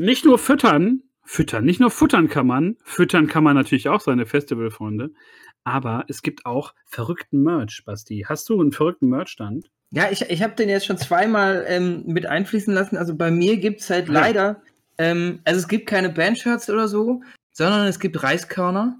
nicht 0.02 0.26
nur 0.26 0.40
füttern, 0.40 1.04
füttern, 1.24 1.64
nicht 1.64 1.80
nur 1.80 1.92
futtern 1.92 2.28
kann 2.28 2.48
man, 2.48 2.78
füttern 2.84 3.28
kann 3.28 3.44
man 3.44 3.56
natürlich 3.56 3.88
auch 3.88 4.02
seine 4.02 4.26
Festivalfreunde, 4.26 5.12
aber 5.64 6.06
es 6.08 6.22
gibt 6.24 6.46
auch 6.46 6.74
verrückten 6.86 7.44
Merch, 7.44 7.84
Basti. 7.86 8.26
Hast 8.28 8.50
du 8.50 8.60
einen 8.60 8.72
verrückten 8.72 9.10
Merch-Stand? 9.10 9.70
Ja, 9.92 10.10
ich, 10.10 10.22
ich 10.22 10.42
habe 10.42 10.56
den 10.56 10.70
jetzt 10.70 10.86
schon 10.86 10.98
zweimal 10.98 11.66
ähm, 11.68 12.04
mit 12.08 12.26
einfließen 12.26 12.74
lassen. 12.74 12.98
Also 12.98 13.16
bei 13.16 13.30
mir 13.30 13.58
gibt 13.58 13.82
es 13.82 13.90
halt 13.90 14.08
Ja. 14.08 14.14
leider, 14.14 14.62
ähm, 14.98 15.40
also 15.44 15.60
es 15.60 15.68
gibt 15.68 15.88
keine 15.88 16.10
Bandshirts 16.10 16.70
oder 16.70 16.88
so, 16.88 17.22
sondern 17.52 17.88
es 17.88 18.00
gibt 18.00 18.24
Reiskörner. 18.24 19.00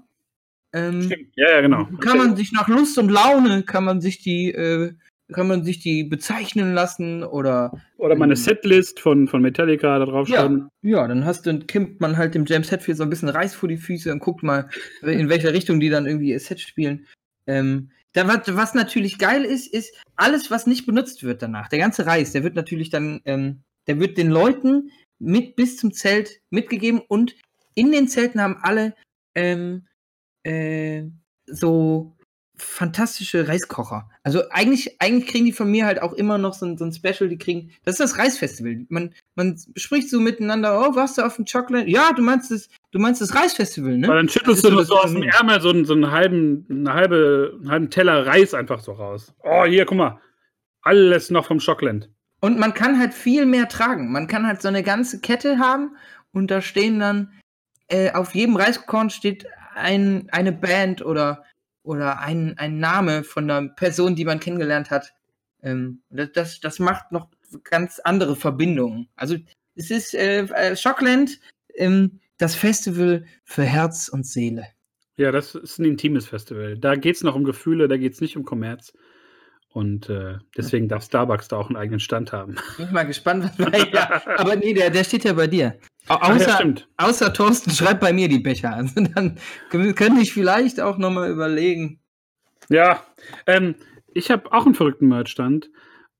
Ähm, 0.72 1.10
Ja, 1.34 1.50
ja, 1.50 1.60
genau. 1.62 1.86
Kann 2.00 2.18
man 2.18 2.36
sich 2.36 2.52
nach 2.52 2.68
Lust 2.68 2.96
und 2.98 3.10
Laune, 3.10 3.62
kann 3.64 3.84
man 3.84 4.00
sich 4.00 4.22
die, 4.22 4.52
äh, 4.52 4.92
kann 5.32 5.48
man 5.48 5.64
sich 5.64 5.80
die 5.80 6.04
bezeichnen 6.04 6.74
lassen 6.74 7.24
oder 7.24 7.72
Oder 7.96 8.14
mal 8.14 8.24
eine 8.24 8.34
Mhm. 8.34 8.38
Setlist 8.38 9.00
von, 9.00 9.28
von 9.28 9.42
Metallica 9.42 9.98
da 9.98 10.04
drauf 10.04 10.28
schreiben. 10.28 10.68
Ja, 10.82 11.06
dann 11.06 11.24
hast 11.24 11.46
du, 11.46 11.58
kimmt 11.60 12.00
man 12.00 12.16
halt 12.16 12.34
dem 12.34 12.44
James 12.46 12.70
Hetfield 12.70 12.98
so 12.98 13.02
ein 13.02 13.10
bisschen 13.10 13.28
Reis 13.28 13.54
vor 13.54 13.68
die 13.68 13.76
Füße 13.76 14.12
und 14.12 14.20
guckt 14.20 14.42
mal, 14.42 14.68
in 15.02 15.28
welcher 15.28 15.52
Richtung 15.52 15.80
die 15.80 15.88
dann 15.88 16.06
irgendwie 16.06 16.30
ihr 16.30 16.40
Set 16.40 16.60
spielen. 16.60 17.06
Ähm, 17.46 17.90
da, 18.12 18.28
was, 18.28 18.54
was 18.54 18.74
natürlich 18.74 19.18
geil 19.18 19.44
ist, 19.44 19.72
ist 19.72 19.94
alles, 20.16 20.50
was 20.50 20.66
nicht 20.66 20.86
benutzt 20.86 21.22
wird 21.22 21.42
danach. 21.42 21.68
Der 21.68 21.78
ganze 21.78 22.06
Reis, 22.06 22.32
der 22.32 22.44
wird 22.44 22.54
natürlich 22.54 22.90
dann, 22.90 23.20
ähm, 23.24 23.62
der 23.86 23.98
wird 23.98 24.18
den 24.18 24.30
Leuten 24.30 24.90
mit 25.18 25.56
bis 25.56 25.76
zum 25.76 25.92
Zelt 25.92 26.40
mitgegeben 26.50 27.00
und 27.00 27.34
in 27.74 27.90
den 27.90 28.08
Zelten 28.08 28.40
haben 28.40 28.58
alle 28.60 28.94
ähm, 29.34 29.86
äh, 30.42 31.04
so 31.46 32.16
fantastische 32.62 33.48
Reiskocher. 33.48 34.08
Also 34.22 34.42
eigentlich, 34.50 35.00
eigentlich 35.00 35.30
kriegen 35.30 35.44
die 35.44 35.52
von 35.52 35.70
mir 35.70 35.86
halt 35.86 36.00
auch 36.00 36.12
immer 36.12 36.38
noch 36.38 36.54
so 36.54 36.66
ein, 36.66 36.78
so 36.78 36.84
ein 36.84 36.92
Special, 36.92 37.28
die 37.28 37.38
kriegen, 37.38 37.70
das 37.84 37.94
ist 37.94 38.00
das 38.00 38.18
Reisfestival. 38.18 38.86
Man, 38.88 39.14
man 39.34 39.58
spricht 39.76 40.08
so 40.08 40.20
miteinander, 40.20 40.80
oh, 40.80 40.94
warst 40.94 41.18
du 41.18 41.22
auf 41.22 41.36
dem 41.36 41.44
Chocolate? 41.44 41.88
Ja, 41.88 42.12
du 42.12 42.22
meinst 42.22 42.50
das, 42.50 42.68
du 42.92 42.98
meinst 42.98 43.20
das 43.20 43.34
Reisfestival, 43.34 43.98
ne? 43.98 44.08
Weil 44.08 44.16
dann 44.16 44.28
schüttelst 44.28 44.64
Das 44.64 44.70
du 44.70 44.76
so 44.78 44.84
so 44.84 44.98
aus 44.98 45.12
dem. 45.12 45.22
Ärmel 45.22 45.60
so 45.60 45.70
einen, 45.70 45.84
so 45.84 45.94
einen 45.94 46.10
halben, 46.10 46.66
eine 46.70 46.94
halbe, 46.94 47.58
einen 47.60 47.70
halben 47.70 47.90
Teller 47.90 48.26
Reis 48.26 48.54
einfach 48.54 48.80
so 48.80 48.92
raus. 48.92 49.34
Oh, 49.42 49.64
hier, 49.64 49.84
guck 49.84 49.98
mal. 49.98 50.20
Alles 50.82 51.30
noch 51.30 51.46
vom 51.46 51.60
Schockland. 51.60 52.08
Und 52.40 52.58
man 52.58 52.74
kann 52.74 52.98
halt 52.98 53.14
viel 53.14 53.46
mehr 53.46 53.68
tragen. 53.68 54.10
Man 54.10 54.26
kann 54.26 54.46
halt 54.46 54.62
so 54.62 54.68
eine 54.68 54.82
ganze 54.82 55.20
Kette 55.20 55.58
haben 55.58 55.96
und 56.32 56.50
da 56.50 56.60
stehen 56.60 56.98
dann, 56.98 57.32
äh, 57.88 58.12
auf 58.12 58.34
jedem 58.34 58.56
Reiskorn 58.56 59.10
steht 59.10 59.46
ein, 59.74 60.28
eine 60.32 60.52
Band 60.52 61.04
oder, 61.04 61.44
oder 61.82 62.20
ein, 62.20 62.56
ein 62.58 62.78
Name 62.78 63.24
von 63.24 63.50
einer 63.50 63.68
Person, 63.68 64.16
die 64.16 64.24
man 64.24 64.40
kennengelernt 64.40 64.90
hat. 64.90 65.12
Ähm, 65.62 66.02
das, 66.10 66.60
das, 66.60 66.78
macht 66.78 67.12
noch 67.12 67.28
ganz 67.64 67.98
andere 68.00 68.36
Verbindungen. 68.36 69.08
Also 69.16 69.36
es 69.74 69.90
ist 69.90 70.14
äh, 70.14 70.42
äh, 70.42 70.76
Schockland, 70.76 71.40
ähm, 71.74 72.20
das 72.38 72.54
Festival 72.54 73.24
für 73.44 73.62
Herz 73.62 74.08
und 74.08 74.26
Seele. 74.26 74.66
Ja, 75.16 75.30
das 75.30 75.54
ist 75.54 75.78
ein 75.78 75.84
intimes 75.84 76.26
Festival. 76.26 76.78
Da 76.78 76.96
geht 76.96 77.16
es 77.16 77.22
noch 77.22 77.34
um 77.34 77.44
Gefühle, 77.44 77.86
da 77.86 77.96
geht 77.96 78.14
es 78.14 78.20
nicht 78.20 78.36
um 78.36 78.44
Kommerz. 78.44 78.92
Und 79.72 80.10
äh, 80.10 80.34
deswegen 80.56 80.88
darf 80.88 81.04
Starbucks 81.04 81.48
da 81.48 81.56
auch 81.56 81.68
einen 81.68 81.76
eigenen 81.76 82.00
Stand 82.00 82.32
haben. 82.32 82.56
Bin 82.76 82.86
ich 82.86 82.92
mal 82.92 83.04
gespannt, 83.06 83.44
was 83.44 83.56
bei 83.56 83.78
ja, 83.92 84.20
Aber 84.36 84.54
nee, 84.56 84.74
der, 84.74 84.90
der 84.90 85.02
steht 85.04 85.24
ja 85.24 85.32
bei 85.32 85.46
dir. 85.46 85.78
Au- 86.08 86.18
Ach 86.20 86.28
ja, 86.28 86.34
Außer, 86.34 86.54
stimmt. 86.56 86.88
außer 86.98 87.32
Thorsten 87.32 87.70
schreibt 87.70 88.00
bei 88.00 88.12
mir 88.12 88.28
die 88.28 88.38
Becher. 88.40 88.74
Also 88.74 89.00
dann 89.00 89.38
könnte 89.70 90.20
ich 90.20 90.32
vielleicht 90.34 90.80
auch 90.80 90.98
nochmal 90.98 91.30
überlegen. 91.30 92.00
Ja, 92.68 93.02
ähm, 93.46 93.74
ich 94.12 94.30
habe 94.30 94.52
auch 94.52 94.66
einen 94.66 94.74
verrückten 94.74 95.08
Merch-Stand. 95.08 95.70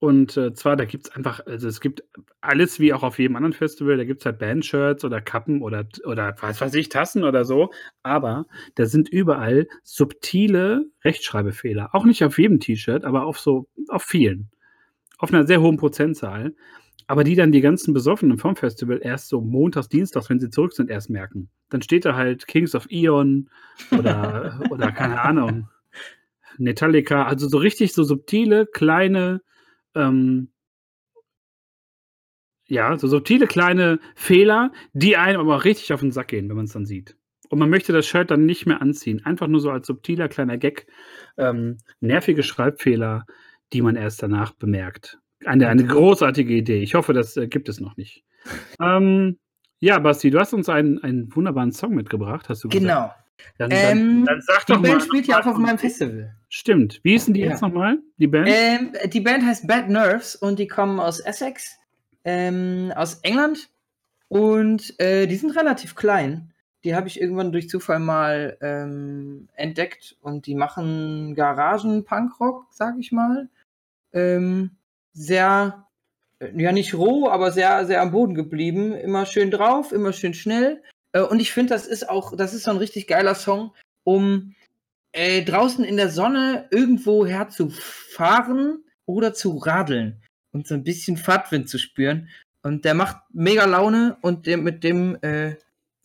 Und 0.03 0.37
äh, 0.37 0.53
zwar, 0.53 0.75
da 0.75 0.85
gibt 0.85 1.07
es 1.07 1.13
einfach, 1.15 1.47
also 1.47 1.69
es 1.69 1.81
gibt 1.81 2.03
alles 2.41 2.81
wie 2.81 2.93
auch 2.93 3.05
auf 3.05 3.21
jedem 3.21 3.37
anderen 3.37 3.53
Festival, 3.53 3.97
da 3.97 4.03
gibt 4.03 4.23
es 4.23 4.27
halt 4.27 4.41
Bandshirts 4.41 5.05
oder 5.05 5.21
Kappen 5.21 5.63
oder, 5.63 5.87
oder 6.05 6.35
was 6.41 6.61
weiß 6.61 6.75
ich, 6.75 6.89
Tassen 6.89 7.23
oder 7.23 7.45
so. 7.45 7.71
Aber 8.03 8.47
da 8.75 8.87
sind 8.87 9.09
überall 9.09 9.69
subtile 9.85 10.87
Rechtschreibfehler. 11.05 11.95
Auch 11.95 12.05
nicht 12.05 12.25
auf 12.25 12.37
jedem 12.37 12.59
T-Shirt, 12.59 13.05
aber 13.05 13.27
auf 13.27 13.39
so, 13.39 13.69
auf 13.87 14.03
vielen. 14.03 14.51
Auf 15.19 15.33
einer 15.33 15.47
sehr 15.47 15.61
hohen 15.61 15.77
Prozentzahl. 15.77 16.57
Aber 17.07 17.23
die 17.23 17.37
dann 17.37 17.53
die 17.53 17.61
ganzen 17.61 17.95
Besoffenen 17.95 18.39
vom 18.39 18.57
Festival 18.57 18.99
erst 19.01 19.29
so 19.29 19.41
montags, 19.41 19.89
dienstags, 19.89 20.29
wenn 20.29 20.41
sie 20.41 20.51
zurück 20.51 20.73
sind, 20.73 20.91
erst 20.91 21.11
merken. 21.11 21.49
Dann 21.69 21.81
steht 21.81 22.07
da 22.07 22.17
halt 22.17 22.49
Kings 22.49 22.75
of 22.75 22.89
Eon 22.91 23.51
oder, 23.97 24.63
oder 24.71 24.91
keine 24.91 25.21
Ahnung. 25.21 25.69
Metallica, 26.59 27.25
also 27.25 27.47
so 27.47 27.59
richtig 27.59 27.93
so 27.93 28.03
subtile, 28.03 28.67
kleine, 28.67 29.43
ähm, 29.95 30.53
Ja, 32.72 32.97
so 32.97 33.07
subtile 33.07 33.47
kleine 33.47 33.99
Fehler, 34.14 34.72
die 34.95 35.18
einem 35.18 35.40
aber 35.40 35.57
auch 35.57 35.64
richtig 35.64 35.93
auf 35.93 36.01
den 36.01 36.11
Sack 36.11 36.28
gehen, 36.28 36.49
wenn 36.49 36.57
man 36.57 36.64
es 36.64 36.72
dann 36.72 36.86
sieht. 36.86 37.16
Und 37.51 37.59
man 37.59 37.68
möchte 37.68 37.93
das 37.93 38.07
Shirt 38.07 38.30
dann 38.30 38.47
nicht 38.47 38.64
mehr 38.64 38.80
anziehen. 38.80 39.22
Einfach 39.26 39.47
nur 39.47 39.61
so 39.61 39.70
als 39.70 39.86
subtiler 39.86 40.28
kleiner 40.28 40.57
Gag. 40.57 40.86
Ähm, 41.36 41.76
nervige 42.01 42.43
Schreibfehler, 42.43 43.26
die 43.74 43.82
man 43.82 43.95
erst 43.95 44.22
danach 44.22 44.53
bemerkt. 44.53 45.18
Eine, 45.45 45.68
eine 45.68 45.84
großartige 45.84 46.55
Idee. 46.55 46.82
Ich 46.82 46.95
hoffe, 46.95 47.12
das 47.12 47.36
äh, 47.36 47.47
gibt 47.47 47.68
es 47.68 47.78
noch 47.78 47.99
nicht. 47.99 48.24
ähm, 48.80 49.38
ja, 49.80 49.99
Basti, 49.99 50.30
du 50.30 50.38
hast 50.38 50.55
uns 50.55 50.70
einen, 50.70 50.99
einen 51.03 51.34
wunderbaren 51.36 51.72
Song 51.72 51.95
mitgebracht, 51.95 52.49
hast 52.49 52.64
du 52.64 52.68
gesagt. 52.68 52.84
Genau. 52.86 53.12
Dann, 53.59 53.70
Ähm, 53.72 54.24
dann, 54.24 54.24
dann 54.26 54.40
sag 54.43 54.66
Die 54.66 54.72
doch 54.72 54.80
mal. 54.80 54.90
Band 54.90 55.03
spielt 55.03 55.26
ja 55.26 55.40
auch 55.40 55.47
auf 55.47 55.57
mal- 55.59 55.66
meinem 55.68 55.78
Festival. 55.78 56.34
Stimmt. 56.49 57.01
Wie 57.03 57.12
hießen 57.12 57.32
die 57.34 57.40
Ja. 57.40 57.51
jetzt 57.51 57.62
nochmal? 57.62 57.99
Die 58.18 58.26
Band? 58.26 58.49
Ähm, 58.51 58.93
die 59.07 59.20
Band 59.20 59.45
heißt 59.45 59.66
Bad 59.66 59.88
Nerves 59.88 60.36
und 60.36 60.59
die 60.59 60.66
kommen 60.68 61.01
aus 61.01 61.20
Essex, 61.20 61.78
ähm, 62.24 62.93
aus 62.95 63.20
England. 63.22 63.68
Und 64.28 64.99
äh, 65.01 65.26
die 65.26 65.36
sind 65.36 65.51
relativ 65.57 65.95
klein. 65.95 66.53
Die 66.84 66.95
habe 66.97 67.07
ich 67.07 67.20
irgendwann 67.20 67.53
durch 67.53 67.68
Zufall 67.68 68.01
mal 68.01 68.57
ähm, 68.61 69.49
entdeckt 69.55 70.16
und 70.20 70.47
die 70.47 70.55
machen 70.55 71.34
Garagen-Punkrock, 71.34 72.66
sag 72.70 72.97
ich 72.99 73.12
mal. 73.12 73.49
Ähm, 74.12 74.72
sehr, 75.12 75.86
äh, 76.40 76.51
ja 76.61 76.72
nicht 76.72 76.95
roh, 76.95 77.28
aber 77.28 77.53
sehr, 77.53 77.86
sehr 77.86 78.03
am 78.03 78.11
Boden 78.11 78.34
geblieben. 78.34 78.93
Immer 78.95 79.26
schön 79.26 79.51
drauf, 79.51 79.93
immer 79.93 80.12
schön 80.12 80.34
schnell. 80.34 80.82
Äh, 81.13 81.23
und 81.23 81.41
ich 81.41 81.53
finde, 81.53 81.75
das 81.75 81.87
ist 81.87 82.09
auch, 82.09 82.37
das 82.37 82.55
ist 82.55 82.65
so 82.65 82.71
ein 82.71 82.77
richtig 82.77 83.07
geiler 83.07 83.35
Song, 83.35 83.73
um 84.05 84.55
äh, 85.13 85.45
draußen 85.45 85.85
in 85.85 85.97
der 85.97 86.09
Sonne 86.09 86.69
irgendwo 86.71 87.27
herzufahren 87.27 88.85
oder 89.07 89.35
zu 89.35 89.59
radeln 89.59 90.23
und 90.53 90.67
so 90.67 90.75
ein 90.75 90.85
bisschen 90.85 91.17
Fahrtwind 91.17 91.69
zu 91.69 91.79
spüren. 91.79 92.29
Und 92.63 92.85
der 92.85 92.95
macht 92.95 93.17
mega 93.33 93.65
Laune 93.65 94.17
und 94.23 94.47
der, 94.47 94.57
mit 94.57 94.85
dem, 94.85 95.19
äh, 95.23 95.51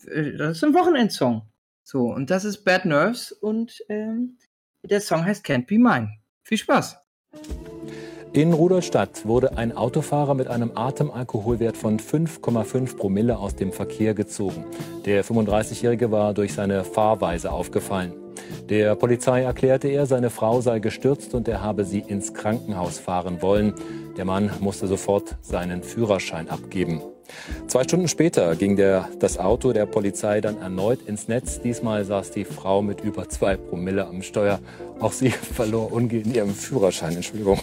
äh, 0.05 0.37
das 0.37 0.57
ist 0.57 0.63
ein 0.63 0.73
Wochenendsong. 0.73 1.43
So, 1.83 2.11
und 2.13 2.29
das 2.29 2.43
ist 2.43 2.65
Bad 2.65 2.85
Nerves 2.85 3.31
und 3.31 3.81
ähm, 3.89 4.37
der 4.83 4.99
Song 5.01 5.23
heißt 5.23 5.45
Can't 5.45 5.67
Be 5.67 5.77
Mine. 5.77 6.17
Viel 6.43 6.57
Spaß. 6.57 6.97
In 8.33 8.53
Rudolstadt 8.53 9.25
wurde 9.25 9.57
ein 9.57 9.75
Autofahrer 9.75 10.33
mit 10.33 10.47
einem 10.47 10.71
Atemalkoholwert 10.75 11.77
von 11.77 11.97
5,5 11.97 12.97
Promille 12.97 13.37
aus 13.37 13.55
dem 13.55 13.71
Verkehr 13.71 14.13
gezogen. 14.13 14.65
Der 15.05 15.23
35-Jährige 15.23 16.11
war 16.11 16.33
durch 16.33 16.53
seine 16.53 16.83
Fahrweise 16.83 17.51
aufgefallen. 17.51 18.13
Der 18.69 18.95
Polizei 18.95 19.43
erklärte 19.43 19.87
er, 19.87 20.05
seine 20.05 20.29
Frau 20.29 20.61
sei 20.61 20.79
gestürzt 20.79 21.33
und 21.33 21.47
er 21.47 21.61
habe 21.61 21.85
sie 21.85 21.99
ins 21.99 22.33
Krankenhaus 22.33 22.99
fahren 22.99 23.41
wollen. 23.41 23.73
Der 24.17 24.25
Mann 24.25 24.51
musste 24.59 24.87
sofort 24.87 25.37
seinen 25.41 25.81
Führerschein 25.81 26.49
abgeben. 26.49 27.01
Zwei 27.67 27.83
Stunden 27.83 28.07
später 28.07 28.55
ging 28.55 28.75
der, 28.75 29.09
das 29.19 29.37
Auto 29.37 29.73
der 29.73 29.85
Polizei 29.85 30.41
dann 30.41 30.61
erneut 30.61 31.01
ins 31.07 31.27
Netz. 31.27 31.61
Diesmal 31.61 32.05
saß 32.05 32.31
die 32.31 32.45
Frau 32.45 32.81
mit 32.81 33.01
über 33.01 33.29
zwei 33.29 33.57
Promille 33.57 34.05
am 34.05 34.21
Steuer. 34.21 34.59
Auch 34.99 35.11
sie 35.11 35.29
verlor 35.55 35.91
umgehend 35.91 36.35
ihren 36.35 36.53
Führerschein. 36.53 37.15
Entschuldigung. 37.15 37.59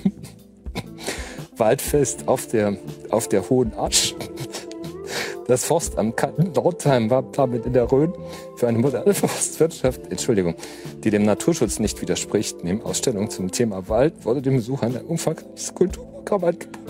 Waldfest 1.56 2.28
auf 2.28 2.46
der, 2.48 2.76
auf 3.10 3.28
der 3.28 3.48
Hohen 3.48 3.72
Asch. 3.74 4.14
Das 5.46 5.64
Forstamt 5.64 6.16
Nordheim 6.54 7.10
war 7.10 7.22
damit 7.22 7.66
in 7.66 7.74
der 7.74 7.90
Rhön 7.90 8.12
für 8.56 8.66
eine 8.66 8.78
moderne 8.78 9.12
Forstwirtschaft, 9.14 10.00
Entschuldigung, 10.10 10.54
die 11.02 11.10
dem 11.10 11.24
Naturschutz 11.24 11.78
nicht 11.78 12.00
widerspricht. 12.00 12.64
Neben 12.64 12.82
Ausstellung 12.82 13.28
zum 13.28 13.50
Thema 13.50 13.88
Wald 13.88 14.24
wurde 14.24 14.40
dem 14.40 14.56
Besuchern 14.56 14.96
ein 14.96 15.04
umfangreiches 15.04 15.74
Kulturprogramm 15.74 16.44
angeboten. 16.44 16.84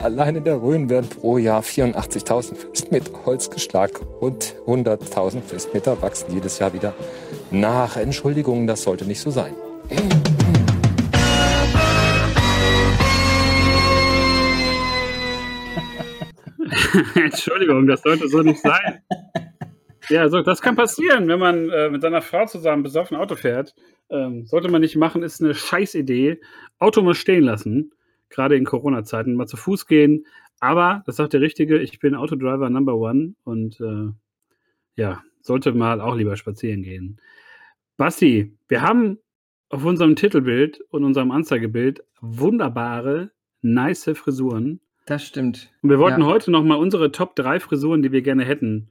Allein 0.00 0.36
in 0.36 0.44
der 0.44 0.62
Rhön 0.62 0.88
werden 0.88 1.08
pro 1.08 1.38
Jahr 1.38 1.62
84.000 1.62 2.54
Festmeter 2.54 3.10
Holz 3.26 3.50
geschlagen 3.50 4.06
und 4.20 4.54
100.000 4.66 5.40
Festmeter 5.40 6.00
wachsen 6.00 6.32
jedes 6.32 6.60
Jahr 6.60 6.72
wieder 6.72 6.94
nach. 7.50 7.96
Entschuldigung, 7.96 8.68
das 8.68 8.82
sollte 8.82 9.04
nicht 9.06 9.20
so 9.20 9.32
sein. 9.32 9.54
Entschuldigung, 17.14 17.86
das 17.86 18.02
sollte 18.02 18.28
so 18.28 18.42
nicht 18.42 18.60
sein. 18.60 19.02
Ja, 20.10 20.28
so, 20.28 20.40
das 20.40 20.62
kann 20.62 20.76
passieren, 20.76 21.28
wenn 21.28 21.38
man 21.38 21.68
äh, 21.68 21.90
mit 21.90 22.00
seiner 22.00 22.22
Frau 22.22 22.46
zusammen 22.46 22.82
besoffen 22.82 23.16
Auto 23.16 23.36
fährt. 23.36 23.74
Ähm, 24.10 24.46
sollte 24.46 24.70
man 24.70 24.80
nicht 24.80 24.96
machen, 24.96 25.22
ist 25.22 25.42
eine 25.42 25.54
Scheißidee. 25.54 26.40
Auto 26.78 27.02
mal 27.02 27.14
stehen 27.14 27.44
lassen, 27.44 27.92
gerade 28.30 28.56
in 28.56 28.64
Corona-Zeiten, 28.64 29.34
mal 29.34 29.46
zu 29.46 29.58
Fuß 29.58 29.86
gehen. 29.86 30.24
Aber, 30.60 31.02
das 31.06 31.16
sagt 31.16 31.34
der 31.34 31.40
Richtige, 31.40 31.78
ich 31.78 31.98
bin 31.98 32.14
Autodriver 32.14 32.70
Number 32.70 32.96
One 32.96 33.34
und 33.44 33.80
äh, 33.80 34.10
ja, 34.96 35.22
sollte 35.42 35.72
mal 35.72 36.00
auch 36.00 36.16
lieber 36.16 36.36
spazieren 36.36 36.82
gehen. 36.82 37.20
Basti, 37.96 38.56
wir 38.68 38.82
haben 38.82 39.18
auf 39.68 39.84
unserem 39.84 40.16
Titelbild 40.16 40.80
und 40.90 41.04
unserem 41.04 41.30
Anzeigebild 41.30 42.02
wunderbare, 42.20 43.30
nice 43.60 44.10
Frisuren. 44.14 44.80
Das 45.08 45.26
stimmt. 45.26 45.70
Und 45.82 45.90
wir 45.90 45.98
wollten 45.98 46.20
Ja. 46.20 46.26
heute 46.26 46.50
noch 46.50 46.62
mal 46.62 46.74
unsere 46.76 47.10
Top 47.10 47.34
3 47.34 47.60
Frisuren, 47.60 48.02
die 48.02 48.12
wir 48.12 48.22
gerne 48.22 48.44
hätten, 48.44 48.90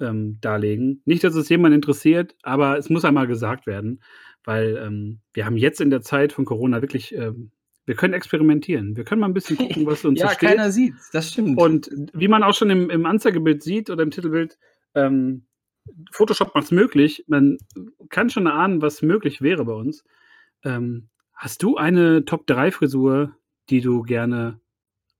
ähm, 0.00 0.38
darlegen. 0.40 1.02
Nicht, 1.04 1.22
dass 1.22 1.34
es 1.36 1.48
jemand 1.48 1.74
interessiert, 1.74 2.34
aber 2.42 2.76
es 2.78 2.90
muss 2.90 3.04
einmal 3.04 3.26
gesagt 3.28 3.66
werden, 3.66 4.02
weil 4.44 4.76
ähm, 4.76 5.20
wir 5.34 5.46
haben 5.46 5.56
jetzt 5.56 5.80
in 5.80 5.90
der 5.90 6.02
Zeit 6.02 6.32
von 6.32 6.44
Corona 6.44 6.82
wirklich, 6.82 7.14
ähm, 7.14 7.52
wir 7.86 7.94
können 7.94 8.14
experimentieren. 8.14 8.96
Wir 8.96 9.04
können 9.04 9.20
mal 9.20 9.28
ein 9.28 9.34
bisschen 9.34 9.56
gucken, 9.56 9.86
was 9.86 10.04
uns 10.04 10.18
ja, 10.20 10.28
so 10.28 10.34
steht. 10.34 10.48
keiner 10.48 10.70
sieht's. 10.72 11.10
Das 11.12 11.30
stimmt. 11.30 11.58
Und 11.58 11.90
wie 12.12 12.28
man 12.28 12.42
auch 12.42 12.54
schon 12.54 12.70
im, 12.70 12.90
im 12.90 13.06
Anzeigebild 13.06 13.62
sieht 13.62 13.88
oder 13.90 14.02
im 14.02 14.10
Titelbild, 14.10 14.58
ähm, 14.94 15.46
Photoshop 16.10 16.54
macht 16.54 16.64
es 16.64 16.70
möglich. 16.72 17.24
Man 17.28 17.58
kann 18.08 18.30
schon 18.30 18.46
ahnen, 18.46 18.82
was 18.82 19.02
möglich 19.02 19.42
wäre 19.42 19.64
bei 19.64 19.74
uns. 19.74 20.04
Ähm, 20.64 21.08
hast 21.34 21.62
du 21.62 21.76
eine 21.76 22.24
Top 22.24 22.46
3 22.46 22.70
Frisur, 22.70 23.34
die 23.68 23.80
du 23.80 24.02
gerne 24.02 24.60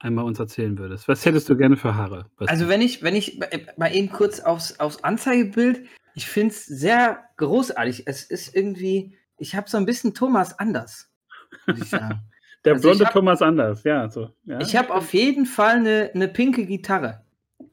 einmal 0.03 0.24
uns 0.24 0.38
erzählen 0.38 0.76
würdest? 0.78 1.09
Was 1.09 1.24
hättest 1.24 1.48
du 1.48 1.57
gerne 1.57 1.76
für 1.76 1.94
Haare? 1.94 2.26
Was 2.36 2.48
Also 2.48 2.68
wenn 2.68 2.80
ich, 2.80 3.03
wenn 3.03 3.14
ich 3.16 3.40
mal 3.76 3.94
eben 3.94 4.11
kurz 4.11 4.40
aufs, 4.40 4.78
aufs 4.80 5.03
Anzeigebild, 5.05 5.86
ich 6.14 6.26
finde 6.26 6.55
es 6.55 6.66
sehr 6.66 7.24
großartig. 7.36 8.07
Es 8.07 8.24
ist 8.24 8.55
irgendwie, 8.55 9.16
ich 9.38 9.55
habe 9.55 9.70
so 9.70 9.76
ein 9.78 9.86
bisschen 9.86 10.14
Thomas 10.14 10.59
anders, 10.59 11.11
der 11.66 12.74
also 12.74 12.88
blonde 12.88 13.07
hab- 13.07 13.12
Thomas 13.12 13.42
Anders, 13.42 13.84
ja. 13.84 14.09
So, 14.11 14.30
ja. 14.44 14.61
ich 14.61 14.76
habe 14.76 14.92
auf 14.94 15.14
jeden 15.14 15.46
Fall 15.46 15.76
eine, 15.76 16.11
eine 16.14 16.28
pinke 16.28 16.66
Gitarre, 16.66 17.24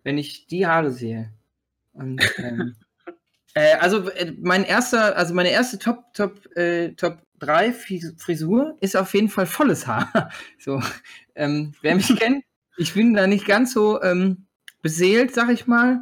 wenn 0.04 0.18
ich 0.18 0.48
die 0.48 0.66
Haare 0.68 0.92
sehe. 0.92 1.34
Und, 1.94 2.22
ähm, 2.38 2.76
äh, 3.56 3.76
also 3.76 4.10
äh, 4.10 4.34
mein 4.40 4.64
erster, 4.64 5.18
also 5.18 5.34
meine 5.34 5.50
erste 5.50 5.80
Top, 5.80 6.14
Top, 6.14 6.46
äh, 6.56 6.94
Top 6.94 7.20
3 7.40 7.74
Frisur 7.74 8.78
ist 8.82 8.96
auf 8.96 9.14
jeden 9.14 9.30
Fall 9.30 9.46
volles 9.46 9.88
Haar. 9.88 10.30
So, 10.60 10.82
ähm, 11.36 11.74
wer 11.82 11.96
mich 11.96 12.16
kennt, 12.20 12.44
ich 12.78 12.94
bin 12.94 13.14
da 13.14 13.28
nicht 13.28 13.46
ganz 13.46 13.74
so 13.74 14.02
ähm, 14.02 14.46
beseelt, 14.82 15.34
sag 15.34 15.50
ich 15.50 15.68
mal. 15.68 16.00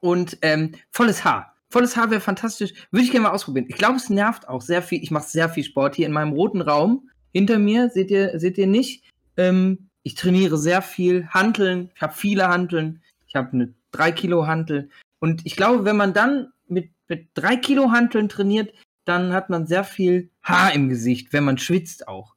Und 0.00 0.38
ähm, 0.42 0.72
volles 0.90 1.24
Haar. 1.24 1.54
Volles 1.68 1.96
Haar 1.96 2.10
wäre 2.10 2.20
fantastisch. 2.20 2.72
Würde 2.90 3.04
ich 3.04 3.10
gerne 3.10 3.24
mal 3.24 3.32
ausprobieren. 3.32 3.66
Ich 3.68 3.76
glaube, 3.76 3.96
es 3.96 4.08
nervt 4.08 4.48
auch 4.48 4.62
sehr 4.62 4.82
viel. 4.82 5.02
Ich 5.02 5.10
mache 5.10 5.28
sehr 5.28 5.48
viel 5.48 5.64
Sport 5.64 5.96
hier 5.96 6.06
in 6.06 6.12
meinem 6.12 6.32
roten 6.32 6.60
Raum. 6.60 7.10
Hinter 7.32 7.58
mir 7.58 7.90
seht 7.90 8.10
ihr, 8.10 8.38
seht 8.38 8.58
ihr 8.58 8.66
nicht. 8.66 9.04
Ähm, 9.36 9.90
ich 10.02 10.14
trainiere 10.14 10.58
sehr 10.58 10.82
viel. 10.82 11.26
Hanteln. 11.28 11.90
Ich 11.94 12.02
habe 12.02 12.14
viele 12.14 12.48
Hanteln. 12.48 13.02
Ich 13.26 13.34
habe 13.34 13.52
eine 13.52 13.74
3 13.92 14.12
Kilo 14.12 14.46
Hantel. 14.46 14.90
Und 15.18 15.44
ich 15.44 15.56
glaube, 15.56 15.84
wenn 15.84 15.96
man 15.96 16.12
dann 16.12 16.52
mit, 16.68 16.90
mit 17.08 17.28
3 17.34 17.56
Kilo 17.56 17.90
Hanteln 17.90 18.28
trainiert, 18.28 18.72
dann 19.06 19.32
hat 19.32 19.50
man 19.50 19.66
sehr 19.66 19.84
viel 19.84 20.30
Haar 20.42 20.74
im 20.74 20.88
Gesicht, 20.88 21.32
wenn 21.32 21.44
man 21.44 21.58
schwitzt 21.58 22.08
auch. 22.08 22.34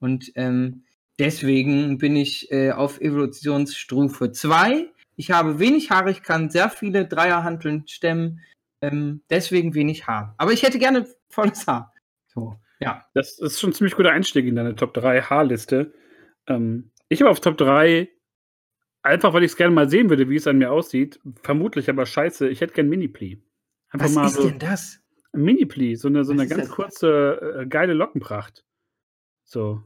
Und 0.00 0.32
ähm, 0.34 0.84
deswegen 1.18 1.98
bin 1.98 2.16
ich 2.16 2.50
äh, 2.50 2.72
auf 2.72 3.00
Evolutionsstufe 3.00 4.32
2. 4.32 4.88
Ich 5.16 5.30
habe 5.30 5.58
wenig 5.58 5.90
Haare, 5.90 6.10
ich 6.10 6.22
kann 6.22 6.50
sehr 6.50 6.70
viele 6.70 7.06
Dreierhanteln 7.06 7.86
stemmen. 7.88 8.40
Ähm, 8.80 9.22
deswegen 9.30 9.74
wenig 9.74 10.06
Haar. 10.06 10.34
Aber 10.38 10.52
ich 10.52 10.62
hätte 10.62 10.78
gerne 10.78 11.06
volles 11.28 11.66
Haar. 11.66 11.92
So, 12.28 12.56
ja. 12.80 13.04
Das 13.14 13.38
ist 13.38 13.58
schon 13.58 13.70
ein 13.70 13.74
ziemlich 13.74 13.96
guter 13.96 14.12
Einstieg 14.12 14.46
in 14.46 14.56
deine 14.56 14.76
Top 14.76 14.94
3 14.94 15.22
Haarliste. 15.22 15.92
Ähm, 16.46 16.90
ich 17.08 17.20
habe 17.20 17.30
auf 17.30 17.40
Top 17.40 17.56
3, 17.58 18.08
einfach 19.02 19.32
weil 19.32 19.42
ich 19.42 19.52
es 19.52 19.56
gerne 19.56 19.74
mal 19.74 19.90
sehen 19.90 20.10
würde, 20.10 20.28
wie 20.28 20.36
es 20.36 20.46
an 20.46 20.58
mir 20.58 20.70
aussieht, 20.70 21.20
vermutlich 21.42 21.90
aber 21.90 22.06
scheiße, 22.06 22.48
ich 22.48 22.60
hätte 22.60 22.74
gern 22.74 22.88
Mini-Pli. 22.88 23.42
Einfach 23.90 24.06
Was 24.06 24.14
mal 24.14 24.26
ist 24.26 24.34
so 24.34 24.48
denn 24.48 24.58
das? 24.58 25.00
Mini-Pli, 25.32 25.96
so 25.96 26.08
eine, 26.08 26.24
so 26.24 26.32
eine 26.32 26.46
ganz 26.46 26.68
kurze, 26.70 27.58
äh, 27.62 27.66
geile 27.66 27.94
Lockenpracht. 27.94 28.64
So. 29.44 29.82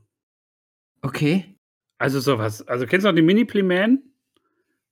Okay. 1.03 1.57
Also 1.99 2.21
sowas. 2.21 2.67
Also 2.69 2.87
kennst 2.87 3.05
du 3.05 3.09
noch 3.11 3.17
den 3.17 3.27
Mini-Pli-Man 3.27 4.03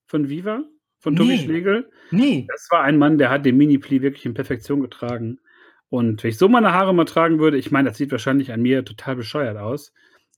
von 0.07 0.29
Viva? 0.29 0.63
Von 0.99 1.17
Tobi 1.17 1.31
Nee. 1.31 1.39
Schlegel? 1.45 1.91
Nee. 2.11 2.47
Das 2.51 2.69
war 2.71 2.83
ein 2.83 2.99
Mann, 2.99 3.17
der 3.17 3.31
hat 3.31 3.47
den 3.47 3.57
Mini-Pli 3.57 4.03
wirklich 4.03 4.27
in 4.27 4.35
Perfektion 4.35 4.81
getragen. 4.81 5.39
Und 5.89 6.23
wenn 6.23 6.31
ich 6.31 6.39
so 6.39 6.49
meine 6.49 6.73
Haare 6.73 6.95
mal 6.95 7.05
tragen 7.07 7.39
würde, 7.39 7.57
ich 7.57 7.71
meine, 7.71 7.89
das 7.89 7.99
sieht 7.99 8.13
wahrscheinlich 8.13 8.53
an 8.53 8.61
mir 8.61 8.85
total 8.85 9.17
bescheuert 9.17 9.57
aus, 9.57 9.93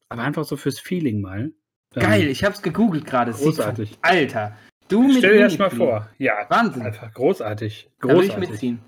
aber 0.08 0.22
einfach 0.22 0.44
so 0.44 0.56
fürs 0.56 0.78
Feeling 0.78 1.20
mal. 1.20 1.52
Geil, 1.94 2.28
ich 2.28 2.42
hab's 2.44 2.62
gegoogelt 2.62 3.04
gerade. 3.04 3.32
Sieht- 3.32 3.44
Großartig. 3.46 3.98
Alter. 4.02 4.56
Du 4.88 5.02
mit 5.02 5.18
Stell 5.18 5.36
dir 5.38 5.44
das 5.44 5.58
mal 5.58 5.70
vor. 5.70 6.08
Ja, 6.18 6.46
Wahnsinn. 6.48 6.82
einfach 6.82 7.12
großartig. 7.12 7.90
Da 8.00 8.08
will 8.08 8.14
ich 8.24 8.28
Großartig. 8.30 8.50
mitziehen. 8.50 8.80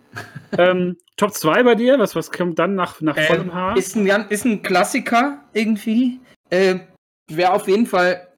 Ähm, 0.57 0.97
Top 1.16 1.32
2 1.32 1.62
bei 1.62 1.74
dir? 1.74 1.98
Was, 1.98 2.16
was 2.16 2.30
kommt 2.32 2.58
dann 2.58 2.74
nach, 2.74 3.00
nach 3.00 3.16
vollem 3.18 3.48
Ähm, 3.48 3.54
Haar? 3.54 3.76
ist, 3.76 3.96
ein, 3.96 4.06
ist 4.28 4.44
ein 4.44 4.62
Klassiker 4.62 5.44
irgendwie. 5.52 6.20
Äh, 6.50 6.80
Wäre 7.30 7.52
auf 7.52 7.68
jeden 7.68 7.86
Fall 7.86 8.28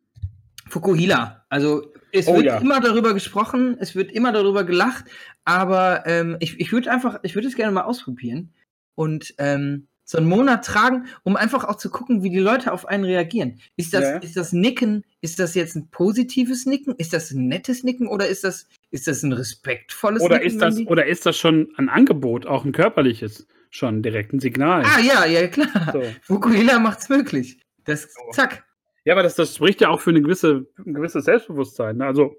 Fukuhila. 0.68 1.44
Also 1.48 1.92
es 2.12 2.26
Oh 2.28 2.36
wird 2.36 2.46
ja. 2.46 2.58
immer 2.58 2.80
darüber 2.80 3.14
gesprochen, 3.14 3.76
es 3.80 3.94
wird 3.94 4.12
immer 4.12 4.32
darüber 4.32 4.64
gelacht, 4.64 5.04
aber 5.44 6.06
ähm, 6.06 6.36
ich, 6.40 6.58
ich 6.60 6.72
würde 6.72 6.90
einfach, 6.90 7.18
ich 7.22 7.34
würde 7.34 7.48
es 7.48 7.56
gerne 7.56 7.72
mal 7.72 7.82
ausprobieren 7.82 8.52
und 8.94 9.34
ähm, 9.38 9.86
so 10.04 10.18
einen 10.18 10.28
Monat 10.28 10.64
tragen, 10.64 11.06
um 11.24 11.34
einfach 11.36 11.64
auch 11.64 11.76
zu 11.76 11.90
gucken, 11.90 12.22
wie 12.22 12.30
die 12.30 12.38
Leute 12.38 12.72
auf 12.72 12.86
einen 12.86 13.04
reagieren. 13.04 13.58
Ist 13.76 13.92
das, 13.92 14.02
Ja. 14.04 14.16
ist 14.18 14.36
das 14.36 14.52
Nicken, 14.52 15.04
ist 15.20 15.38
das 15.40 15.54
jetzt 15.54 15.74
ein 15.76 15.88
positives 15.88 16.64
Nicken? 16.64 16.94
Ist 16.96 17.12
das 17.12 17.32
ein 17.32 17.48
nettes 17.48 17.82
Nicken 17.82 18.06
oder 18.06 18.28
ist 18.28 18.44
das, 18.44 18.66
ist 18.91 19.07
das 19.07 19.22
ein 19.22 19.32
respektvolles 19.32 20.22
oder, 20.22 20.37
Nicken? 20.37 20.47
ist 20.47 20.59
das, 20.61 20.76
die- 20.76 20.87
oder 20.87 21.07
ist 21.07 21.26
das 21.26 21.37
schon 21.37 21.68
ein 21.76 21.89
Angebot, 21.89 22.47
auch 22.47 22.64
ein 22.64 22.72
körperliches, 22.72 23.47
schon 23.70 24.03
direkt 24.03 24.32
ein 24.32 24.41
Signal? 24.41 24.84
Ah 24.84 25.01
ja, 25.01 25.24
ja 25.26 25.47
klar. 25.49 25.91
So. 25.93 26.03
Fukuhila 26.22 26.78
macht's 26.78 27.09
möglich. 27.09 27.61
Das, 27.84 28.09
zack. 28.32 28.64
Ja, 29.05 29.14
aber 29.14 29.22
das, 29.22 29.34
das 29.37 29.55
spricht 29.55 29.80
ja 29.80 29.89
auch 29.89 30.01
für 30.01 30.11
eine 30.11 30.22
gewisse, 30.22 30.66
ein 30.84 30.95
gewisses 30.95 31.24
Selbstbewusstsein. 31.24 31.99
Ne? 31.99 32.07
Also 32.07 32.37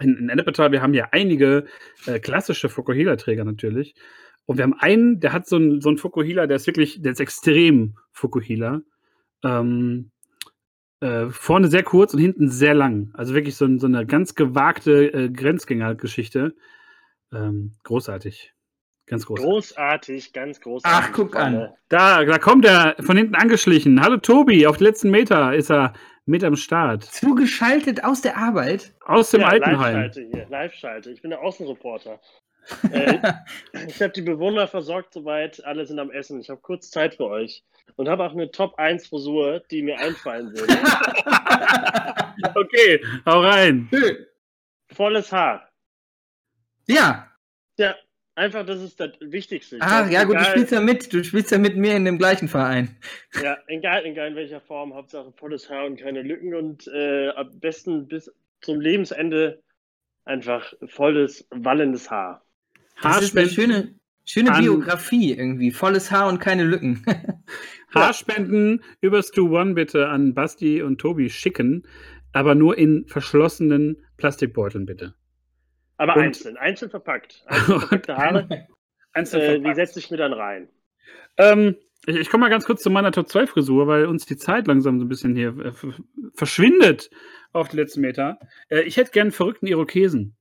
in, 0.00 0.16
in 0.16 0.28
Ennepetal, 0.28 0.72
wir 0.72 0.82
haben 0.82 0.94
ja 0.94 1.08
einige 1.12 1.64
äh, 2.06 2.18
klassische 2.18 2.68
Fukuhila-Träger 2.68 3.44
natürlich. 3.44 3.94
Und 4.46 4.56
wir 4.58 4.64
haben 4.64 4.74
einen, 4.74 5.20
der 5.20 5.32
hat 5.32 5.46
so 5.46 5.56
einen 5.56 5.80
so 5.80 5.88
einen 5.88 5.98
Fukuhila, 5.98 6.46
der 6.46 6.56
ist 6.56 6.66
wirklich, 6.66 7.02
der 7.02 7.12
ist 7.12 7.20
extrem 7.20 7.96
Fukuhila. 8.12 8.82
Ähm, 9.44 10.10
äh, 11.00 11.26
vorne 11.30 11.68
sehr 11.68 11.82
kurz 11.82 12.14
und 12.14 12.20
hinten 12.20 12.48
sehr 12.48 12.74
lang. 12.74 13.10
Also 13.14 13.34
wirklich 13.34 13.56
so, 13.56 13.64
ein, 13.64 13.78
so 13.78 13.86
eine 13.86 14.06
ganz 14.06 14.34
gewagte 14.34 15.12
äh, 15.12 15.30
Grenzgänger-Geschichte. 15.30 16.54
Ähm, 17.32 17.74
großartig. 17.84 18.52
Ganz 19.06 19.24
großartig. 19.24 19.50
Großartig, 19.50 20.32
ganz 20.32 20.60
großartig. 20.60 21.08
Ach, 21.10 21.12
guck 21.14 21.34
an. 21.36 21.72
Da, 21.88 22.24
da 22.24 22.38
kommt 22.38 22.66
er 22.66 22.96
von 23.00 23.16
hinten 23.16 23.34
angeschlichen. 23.34 24.02
Hallo 24.02 24.18
Tobi, 24.18 24.66
auf 24.66 24.76
den 24.76 24.84
letzten 24.84 25.10
Meter 25.10 25.54
ist 25.54 25.70
er 25.70 25.94
mit 26.26 26.44
am 26.44 26.56
Start. 26.56 27.04
Zugeschaltet 27.04 28.04
aus 28.04 28.20
der 28.20 28.36
Arbeit. 28.36 28.94
Aus 29.06 29.30
dem 29.30 29.40
Ja, 29.40 29.48
Altenheim. 29.48 29.94
Live-Schalte 29.94 30.28
hier, 30.30 30.46
Live-Schalte. 30.50 31.10
Ich 31.10 31.22
bin 31.22 31.30
der 31.30 31.40
Außenreporter. 31.40 32.20
Äh, 32.90 33.18
ich 33.86 34.00
habe 34.02 34.12
die 34.12 34.22
Bewohner 34.22 34.66
versorgt 34.68 35.14
soweit, 35.14 35.64
alle 35.64 35.86
sind 35.86 35.98
am 35.98 36.10
Essen. 36.10 36.40
Ich 36.40 36.50
habe 36.50 36.60
kurz 36.60 36.90
Zeit 36.90 37.14
für 37.14 37.26
euch 37.26 37.64
und 37.96 38.08
habe 38.08 38.24
auch 38.24 38.32
eine 38.32 38.50
Top 38.50 38.78
1 38.78 39.06
Frisur, 39.08 39.60
die 39.70 39.82
mir 39.82 39.98
einfallen 39.98 40.52
würde. 40.52 40.74
Okay, 42.54 43.04
hau 43.26 43.40
rein. 43.40 43.88
Volles 44.92 45.32
Haar. 45.32 45.68
ja. 46.86 47.24
Ja, 47.76 47.94
einfach, 48.34 48.64
das 48.66 48.80
ist 48.80 48.98
das 49.00 49.10
Wichtigste. 49.20 49.76
Ich 49.76 49.82
Ah, 49.82 50.08
ja 50.08 50.24
gut, 50.24 50.34
du 50.34 50.40
egal, 50.40 50.50
spielst 50.50 50.72
ja 50.72 50.80
mit. 50.80 51.12
Du 51.12 51.22
spielst 51.24 51.50
ja 51.50 51.58
mit 51.58 51.76
mir 51.76 51.94
in 51.96 52.04
dem 52.04 52.18
gleichen 52.18 52.48
Verein. 52.48 52.96
Ja, 53.42 53.56
egal, 53.68 54.04
egal 54.04 54.28
in 54.28 54.36
welcher 54.36 54.60
Form, 54.60 54.94
Hauptsache 54.94 55.32
volles 55.32 55.68
Haar 55.70 55.86
und 55.86 56.00
keine 56.00 56.22
Lücken 56.22 56.54
und 56.54 56.86
äh, 56.88 57.28
am 57.30 57.58
besten 57.60 58.08
bis 58.08 58.32
zum 58.60 58.80
Lebensende 58.80 59.62
einfach 60.24 60.72
volles, 60.86 61.46
wallendes 61.50 62.10
Haar. 62.10 62.44
Das 63.02 63.22
ist 63.22 63.36
eine 63.36 63.46
Haarspenden, 63.46 63.50
schöne, 63.50 63.94
schöne 64.24 64.52
Biografie 64.58 65.32
irgendwie. 65.34 65.70
Volles 65.70 66.10
Haar 66.10 66.28
und 66.28 66.38
keine 66.40 66.64
Lücken. 66.64 67.04
Haarspenden 67.94 68.82
über 69.00 69.22
Stu 69.22 69.56
One 69.56 69.74
bitte 69.74 70.08
an 70.08 70.34
Basti 70.34 70.82
und 70.82 70.98
Tobi 71.00 71.30
schicken, 71.30 71.86
aber 72.32 72.54
nur 72.54 72.76
in 72.76 73.06
verschlossenen 73.06 74.04
Plastikbeuteln 74.16 74.86
bitte. 74.86 75.14
Aber 75.96 76.16
Und- 76.16 76.22
einzeln, 76.22 76.56
einzeln 76.56 76.90
verpackt. 76.90 77.44
Einzeln 77.46 77.80
verpackte 77.80 78.16
Haare, 78.16 78.68
Einzeln 79.12 79.42
äh, 79.42 79.46
die 79.46 79.54
verpackt. 79.62 79.76
setze 79.76 79.98
ich 79.98 80.10
mir 80.10 80.16
dann 80.16 80.32
rein. 80.32 80.68
Ähm, 81.36 81.76
ich 82.06 82.16
ich 82.16 82.30
komme 82.30 82.42
mal 82.42 82.50
ganz 82.50 82.64
kurz 82.64 82.82
zu 82.82 82.90
meiner 82.90 83.10
Top 83.12 83.28
2 83.28 83.46
Frisur, 83.46 83.86
weil 83.86 84.06
uns 84.06 84.24
die 84.26 84.36
Zeit 84.36 84.66
langsam 84.66 84.98
so 84.98 85.04
ein 85.04 85.08
bisschen 85.08 85.34
hier 85.34 85.56
äh, 85.58 85.72
verschwindet 86.34 87.10
auf 87.52 87.68
die 87.68 87.76
letzten 87.76 88.00
Meter. 88.00 88.38
Äh, 88.68 88.82
ich 88.82 88.96
hätte 88.96 89.10
gern 89.10 89.26
einen 89.26 89.32
verrückten 89.32 89.66
Irokesen. 89.66 90.36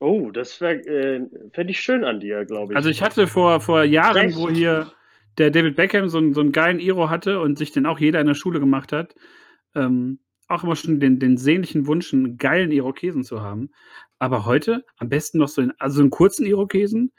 Oh, 0.00 0.30
das 0.30 0.60
äh, 0.60 1.20
fände 1.52 1.70
ich 1.70 1.80
schön 1.80 2.04
an 2.04 2.20
dir, 2.20 2.44
glaube 2.44 2.72
ich. 2.72 2.76
Also 2.76 2.88
ich 2.90 3.02
hatte 3.02 3.26
vor, 3.26 3.60
vor 3.60 3.84
Jahren, 3.84 4.16
Recht. 4.16 4.36
wo 4.36 4.50
hier 4.50 4.92
der 5.38 5.50
David 5.50 5.76
Beckham 5.76 6.08
so, 6.08 6.18
einen- 6.18 6.34
so 6.34 6.40
einen 6.40 6.52
geilen 6.52 6.78
Iro 6.80 7.10
hatte 7.10 7.40
und 7.40 7.58
sich 7.58 7.72
den 7.72 7.86
auch 7.86 7.98
jeder 7.98 8.20
in 8.20 8.26
der 8.26 8.34
Schule 8.34 8.60
gemacht 8.60 8.92
hat, 8.92 9.14
ähm, 9.74 10.20
auch 10.48 10.62
immer 10.62 10.76
schon 10.76 11.00
den, 11.00 11.18
den 11.18 11.36
sehnlichen 11.38 11.86
Wunsch, 11.86 12.12
einen 12.12 12.36
geilen 12.36 12.70
Irokesen 12.70 13.24
zu 13.24 13.40
haben. 13.40 13.70
Aber 14.18 14.44
heute 14.44 14.84
am 14.98 15.08
besten 15.08 15.38
noch 15.38 15.48
so 15.48 15.62
in, 15.62 15.72
also 15.78 16.00
einen 16.00 16.10
kurzen 16.10 16.46
Irokesen, 16.46 17.12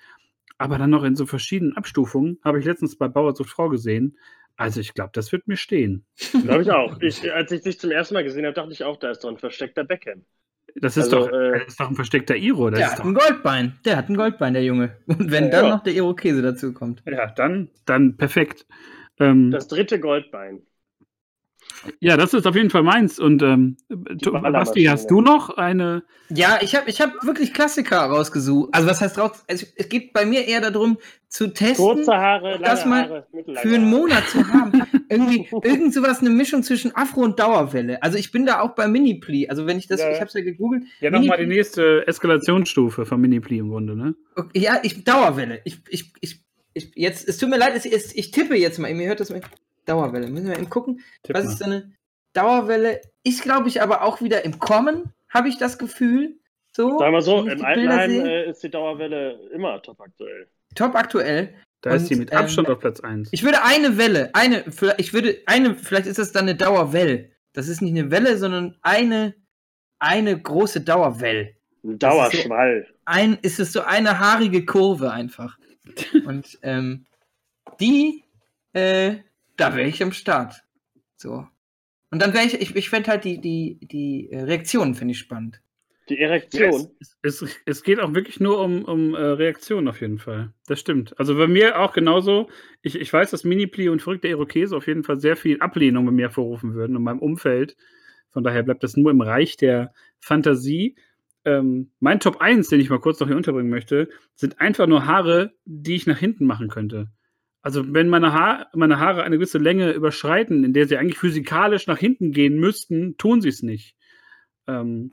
aber 0.57 0.77
dann 0.77 0.89
noch 0.89 1.03
in 1.03 1.15
so 1.15 1.25
verschiedenen 1.25 1.75
Abstufungen. 1.75 2.39
Habe 2.43 2.59
ich 2.59 2.65
letztens 2.65 2.97
bei 2.97 3.07
Bauer 3.07 3.35
sucht 3.35 3.49
Frau 3.49 3.69
gesehen. 3.69 4.17
Also 4.57 4.79
ich 4.79 4.93
glaube, 4.93 5.11
das 5.13 5.31
wird 5.31 5.47
mir 5.47 5.57
stehen. 5.57 6.05
Glaube 6.31 6.61
ich 6.61 6.71
auch. 6.71 6.97
Ich, 7.01 7.31
als 7.33 7.51
ich 7.51 7.61
dich 7.61 7.79
zum 7.79 7.91
ersten 7.91 8.13
Mal 8.13 8.23
gesehen 8.23 8.45
habe, 8.45 8.53
dachte 8.53 8.71
ich 8.71 8.83
auch, 8.83 8.97
da 8.97 9.11
ist 9.11 9.23
doch 9.23 9.29
ein 9.29 9.37
versteckter 9.37 9.83
Beckham. 9.83 10.23
Das 10.75 10.97
ist, 10.97 11.05
Also, 11.13 11.27
doch, 11.27 11.31
äh, 11.31 11.59
das 11.59 11.67
ist 11.69 11.79
doch 11.79 11.89
ein 11.89 11.95
versteckter 11.95 12.35
Iro. 12.35 12.69
Das 12.69 12.79
Der 12.79 12.87
ist 12.87 12.93
hat 12.93 12.99
doch, 12.99 13.05
ein 13.05 13.13
Goldbein. 13.13 13.79
Der 13.85 13.95
hat 13.97 14.09
ein 14.09 14.15
Goldbein, 14.17 14.53
der 14.53 14.63
Junge. 14.63 14.97
Und 15.07 15.31
wenn 15.31 15.45
Ja. 15.45 15.49
dann 15.51 15.69
noch 15.69 15.83
der 15.83 15.93
Irokese 15.93 16.41
dazu 16.41 16.73
kommt. 16.73 17.01
ja, 17.05 17.27
dann, 17.27 17.69
dann 17.85 18.17
perfekt. 18.17 18.65
Ähm, 19.19 19.51
Das 19.51 19.67
dritte 19.69 19.99
Goldbein. 19.99 20.61
Ja, 21.99 22.17
das 22.17 22.33
ist 22.33 22.45
auf 22.47 22.55
jeden 22.55 22.69
Fall 22.69 22.83
meins. 22.83 23.19
Und 23.19 23.41
ähm. 23.41 23.77
Basti, 23.89 24.83
hast 24.85 25.09
du 25.09 25.21
noch 25.21 25.57
eine 25.57 26.03
Ja, 26.29 26.59
ich 26.61 26.75
habe 26.75 26.89
ich 26.89 27.01
hab 27.01 27.23
wirklich 27.25 27.53
Klassiker 27.53 27.97
rausgesucht. 27.99 28.69
Also 28.73 28.87
was 28.87 29.01
heißt 29.01 29.17
raus? 29.17 29.43
Es, 29.47 29.73
es 29.75 29.89
geht 29.89 30.13
bei 30.13 30.25
mir 30.25 30.45
eher 30.47 30.61
darum, 30.61 30.97
zu 31.29 31.47
testen, 31.47 31.85
Kurze 31.85 32.15
Haare, 32.15 32.59
das 32.63 32.85
mal 32.85 33.09
Haare, 33.09 33.27
für 33.61 33.75
einen. 33.75 33.89
Monat 33.89 34.27
zu 34.29 34.47
haben. 34.47 34.83
Irgendwie 35.09 35.47
irgend 35.63 35.93
sowas, 35.93 36.21
eine 36.21 36.29
Mischung 36.29 36.63
zwischen 36.63 36.95
Afro 36.95 37.21
und 37.21 37.39
Dauerwelle. 37.39 38.01
Also 38.01 38.17
ich 38.17 38.31
bin 38.31 38.45
da 38.45 38.61
auch 38.61 38.73
bei 38.73 38.87
Mini-Pli. 38.87 39.49
Also 39.49 39.67
wenn 39.67 39.77
ich 39.77 39.87
das, 39.87 39.99
Ja. 39.99 40.11
ich 40.11 40.19
habe 40.19 40.27
es 40.27 40.33
ja 40.33 40.41
gegoogelt. 40.41 40.83
Ja, 41.01 41.11
nochmal 41.11 41.37
die 41.37 41.45
nächste 41.45 42.07
Eskalationsstufe 42.07 43.05
von 43.05 43.19
Mini-Pli 43.19 43.57
im 43.57 43.69
Grunde, 43.69 43.95
ne? 43.95 44.15
Okay, 44.35 44.59
ja, 44.59 44.79
ich 44.83 45.03
Dauerwelle. 45.03 45.61
Ich, 45.65 45.79
ich, 45.89 46.13
ich, 46.21 46.41
ich, 46.73 46.91
jetzt, 46.95 47.27
es 47.27 47.37
tut 47.37 47.49
mir 47.49 47.57
leid, 47.57 47.73
es, 47.75 47.85
es, 47.85 48.15
ich 48.15 48.31
tippe 48.31 48.55
jetzt 48.55 48.79
mal. 48.79 48.89
Ihr 48.89 49.07
hört 49.07 49.19
das 49.19 49.29
mal. 49.29 49.41
Dauerwelle. 49.85 50.27
Müssen 50.27 50.47
wir 50.47 50.57
eben 50.57 50.69
gucken. 50.69 51.01
Tipp 51.23 51.35
Was 51.35 51.45
mal. 51.45 51.51
ist 51.51 51.59
so 51.59 51.65
eine 51.65 51.91
Dauerwelle? 52.33 53.01
Ist, 53.23 53.41
glaube 53.43 53.67
ich, 53.69 53.81
aber 53.81 54.03
auch 54.03 54.21
wieder 54.21 54.43
im 54.45 54.59
Kommen, 54.59 55.13
habe 55.29 55.47
ich 55.49 55.57
das 55.57 55.77
Gefühl. 55.77 56.37
So, 56.75 56.97
Sagen 56.99 57.13
wir 57.13 57.21
so, 57.21 57.47
im 57.47 57.63
Altenheim 57.63 58.09
sehe. 58.11 58.45
äh, 58.45 58.49
ist 58.49 58.61
die 58.63 58.69
Dauerwelle 58.69 59.39
immer 59.53 59.81
top 59.81 60.01
aktuell. 60.01 60.47
Top 60.75 60.93
aktuell. 60.95 61.53
Da 61.81 61.91
Und, 61.91 61.97
ist 61.97 62.07
sie 62.07 62.15
mit 62.15 62.31
ähm, 62.33 62.39
Abstand 62.39 62.69
auf 62.69 62.79
Platz 62.79 62.99
1. 62.99 63.29
Ich 63.31 63.43
würde 63.43 63.63
eine 63.63 63.97
Welle, 63.97 64.29
eine, 64.33 64.69
vielleicht- 64.71 64.99
ich 64.99 65.13
würde 65.13 65.37
eine, 65.45 65.75
vielleicht 65.75 66.07
ist 66.07 66.19
das 66.19 66.31
dann 66.33 66.43
eine 66.43 66.55
Dauerwelle. 66.55 67.31
Das 67.53 67.67
ist 67.69 67.81
nicht 67.81 67.97
eine 67.97 68.11
Welle, 68.11 68.37
sondern 68.37 68.75
eine, 68.81 69.35
eine 69.99 70.39
große 70.41 70.81
Dauerwelle. 70.81 71.55
Ein 71.83 71.99
Das 71.99 72.13
ist 72.33 72.41
so- 72.43 72.49
Dauerschwall. 72.49 72.87
Ein, 73.05 73.37
ist 73.41 73.59
es 73.59 73.71
so 73.71 73.81
eine 73.81 74.19
haarige 74.19 74.65
Kurve 74.65 75.11
einfach. 75.11 75.57
Und 76.25 76.57
ähm, 76.63 77.05
die, 77.79 78.23
äh, 78.73 79.17
da 79.57 79.75
wäre 79.75 79.87
ich 79.87 80.01
am 80.03 80.11
Start. 80.11 80.63
So. 81.15 81.47
Und 82.11 82.21
dann 82.21 82.33
wäre 82.33 82.45
ich, 82.45 82.53
ich, 82.61 82.75
ich 82.75 82.89
fände 82.89 83.09
halt 83.09 83.23
die, 83.23 83.39
die, 83.39 83.79
die 83.81 84.29
Reaktionen 84.31 84.95
finde 84.95 85.13
ich 85.13 85.19
spannend. 85.19 85.61
Die 86.07 86.19
Erektion. 86.19 86.87
Es, 86.99 87.41
es, 87.41 87.57
es 87.65 87.83
geht 87.83 87.99
auch 87.99 88.13
wirklich 88.13 88.39
nur 88.39 88.61
um, 88.61 88.85
um 88.85 89.15
äh, 89.15 89.17
Reaktionen 89.19 89.87
auf 89.87 90.01
jeden 90.01 90.19
Fall. 90.19 90.53
Das 90.67 90.79
stimmt. 90.79 91.17
Also 91.19 91.35
bei 91.35 91.47
mir 91.47 91.79
auch 91.79 91.93
genauso. 91.93 92.47
Ich, 92.83 92.99
ich 92.99 93.11
weiß, 93.11 93.31
dass 93.31 93.43
Mini-Pli 93.43 93.89
und 93.89 94.03
verrückte 94.03 94.27
Irokese 94.27 94.77
auf 94.77 94.85
jeden 94.85 95.03
Fall 95.03 95.19
sehr 95.19 95.35
viel 95.35 95.59
Ablehnung 95.61 96.05
bei 96.05 96.11
mir 96.11 96.27
hervorrufen 96.27 96.75
würden 96.75 96.95
in 96.95 97.01
meinem 97.01 97.19
Umfeld. 97.19 97.75
Von 98.31 98.43
daher 98.43 98.63
bleibt 98.63 98.83
das 98.83 98.97
nur 98.97 99.09
im 99.09 99.21
Reich 99.21 99.57
der 99.57 99.93
Fantasie. 100.19 100.95
Ähm, 101.43 101.91
mein 101.99 102.19
Top 102.19 102.39
1, 102.39 102.69
den 102.69 102.79
ich 102.79 102.89
mal 102.89 102.99
kurz 102.99 103.19
noch 103.19 103.27
hier 103.27 103.37
unterbringen 103.37 103.69
möchte, 103.69 104.09
sind 104.35 104.59
einfach 104.59 104.87
nur 104.87 105.07
Haare, 105.07 105.53
die 105.65 105.95
ich 105.95 106.05
nach 106.05 106.19
hinten 106.19 106.45
machen 106.45 106.67
könnte. 106.67 107.07
Also 107.65 107.83
wenn 107.95 108.09
meine, 108.09 108.31
Haar, 108.31 108.69
meine 108.75 108.99
Haare 108.99 109.23
eine 109.23 109.37
gewisse 109.37 109.57
Länge 109.57 109.91
überschreiten, 109.91 110.63
in 110.63 110.73
der 110.73 110.87
sie 110.87 110.97
eigentlich 110.97 111.17
physikalisch 111.17 111.87
nach 111.87 111.97
hinten 111.97 112.31
gehen 112.31 112.59
müssten, 112.59 113.17
tun 113.17 113.41
sie 113.41 113.49
es 113.49 113.63
nicht. 113.63 113.95
Ähm, 114.67 115.11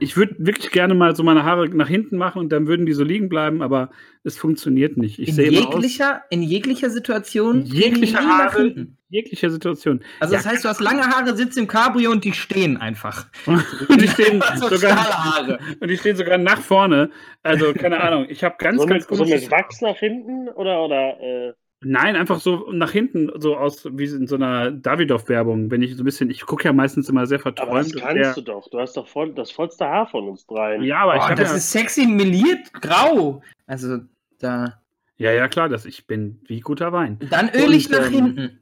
ich 0.00 0.16
würde 0.16 0.34
wirklich 0.38 0.70
gerne 0.70 0.94
mal 0.94 1.14
so 1.14 1.22
meine 1.22 1.44
Haare 1.44 1.68
nach 1.68 1.88
hinten 1.88 2.16
machen 2.16 2.38
und 2.40 2.50
dann 2.50 2.66
würden 2.66 2.86
die 2.86 2.92
so 2.92 3.04
liegen 3.04 3.28
bleiben, 3.28 3.62
aber 3.62 3.90
es 4.24 4.36
funktioniert 4.36 4.96
nicht. 4.96 5.18
Ich 5.18 5.28
in, 5.28 5.34
sehe 5.34 5.48
immer 5.48 5.68
aus, 5.68 5.74
jeglicher, 5.74 6.22
in 6.30 6.42
jeglicher 6.42 6.90
Situation. 6.90 7.60
in 7.60 7.66
jeglicher 7.66 8.18
Haare, 8.26 8.62
hinten. 8.62 8.78
in 8.80 8.96
jeglicher 9.08 9.50
Situation. 9.50 10.02
Also 10.18 10.34
das 10.34 10.46
heißt, 10.46 10.64
du 10.64 10.68
hast 10.68 10.80
lange 10.80 11.02
Haare, 11.02 11.36
sitzt 11.36 11.56
im 11.58 11.66
Cabrio 11.66 12.10
und 12.10 12.24
die 12.24 12.32
stehen 12.32 12.76
einfach. 12.78 13.26
Und 13.46 14.00
die 14.00 14.08
stehen 14.08 14.42
So 14.56 14.68
sogar 14.68 14.96
Haare. 14.96 15.58
und 15.80 15.88
die 15.88 15.96
stehen 15.96 16.16
sogar 16.16 16.38
nach 16.38 16.60
vorne. 16.60 17.10
Also 17.42 17.72
keine 17.74 18.00
Ahnung. 18.02 18.26
Ich 18.28 18.42
habe 18.44 18.56
ganz, 18.58 18.80
So 18.80 18.86
ganz 18.86 19.08
mit, 19.08 19.18
so 19.18 19.24
mit 19.24 19.50
Wachs 19.50 19.80
nach 19.80 19.96
hinten 19.96 20.48
oder, 20.48 20.82
oder 20.84 21.20
äh, 21.20 21.52
Nein, 21.82 22.14
einfach 22.14 22.40
so 22.40 22.70
nach 22.72 22.90
hinten, 22.90 23.30
so 23.40 23.56
aus 23.56 23.86
wie 23.92 24.04
in 24.04 24.26
so 24.26 24.34
einer 24.36 24.70
Davidoff-Werbung. 24.70 25.70
Wenn 25.70 25.80
ich 25.80 25.96
so 25.96 26.02
ein 26.02 26.04
bisschen, 26.04 26.30
ich 26.30 26.44
gucke 26.44 26.64
ja 26.64 26.74
meistens 26.74 27.08
immer 27.08 27.26
sehr 27.26 27.38
Aber 27.38 27.54
verträumt. 27.54 27.86
das 27.86 27.94
und 27.94 28.00
kannst 28.02 28.36
du 28.36 28.40
doch. 28.42 28.68
Du 28.68 28.78
hast 28.78 28.96
doch 28.98 29.08
voll, 29.08 29.32
das 29.32 29.50
vollste 29.50 29.86
Haar 29.86 30.06
von 30.06 30.28
uns 30.28 30.46
dreien. 30.46 30.82
Ja, 30.82 30.98
aber 31.04 31.16
ich 31.16 31.22
Oh, 31.22 31.24
habe 31.24 31.36
das 31.36 31.50
ja, 31.50 31.56
ist 31.56 31.72
sexy 31.72 32.06
meliert 32.06 32.70
grau. 32.74 33.42
Also 33.66 34.00
da. 34.38 34.80
ja, 35.16 35.32
ja, 35.32 35.48
klar, 35.48 35.70
dass 35.70 35.86
ich 35.86 36.06
bin 36.06 36.40
wie 36.46 36.60
guter 36.60 36.92
Wein. 36.92 37.18
Dann 37.30 37.48
ölig 37.54 37.86
Und, 37.86 37.92
nach 37.92 38.06
ähm, 38.08 38.12
hinten. 38.12 38.60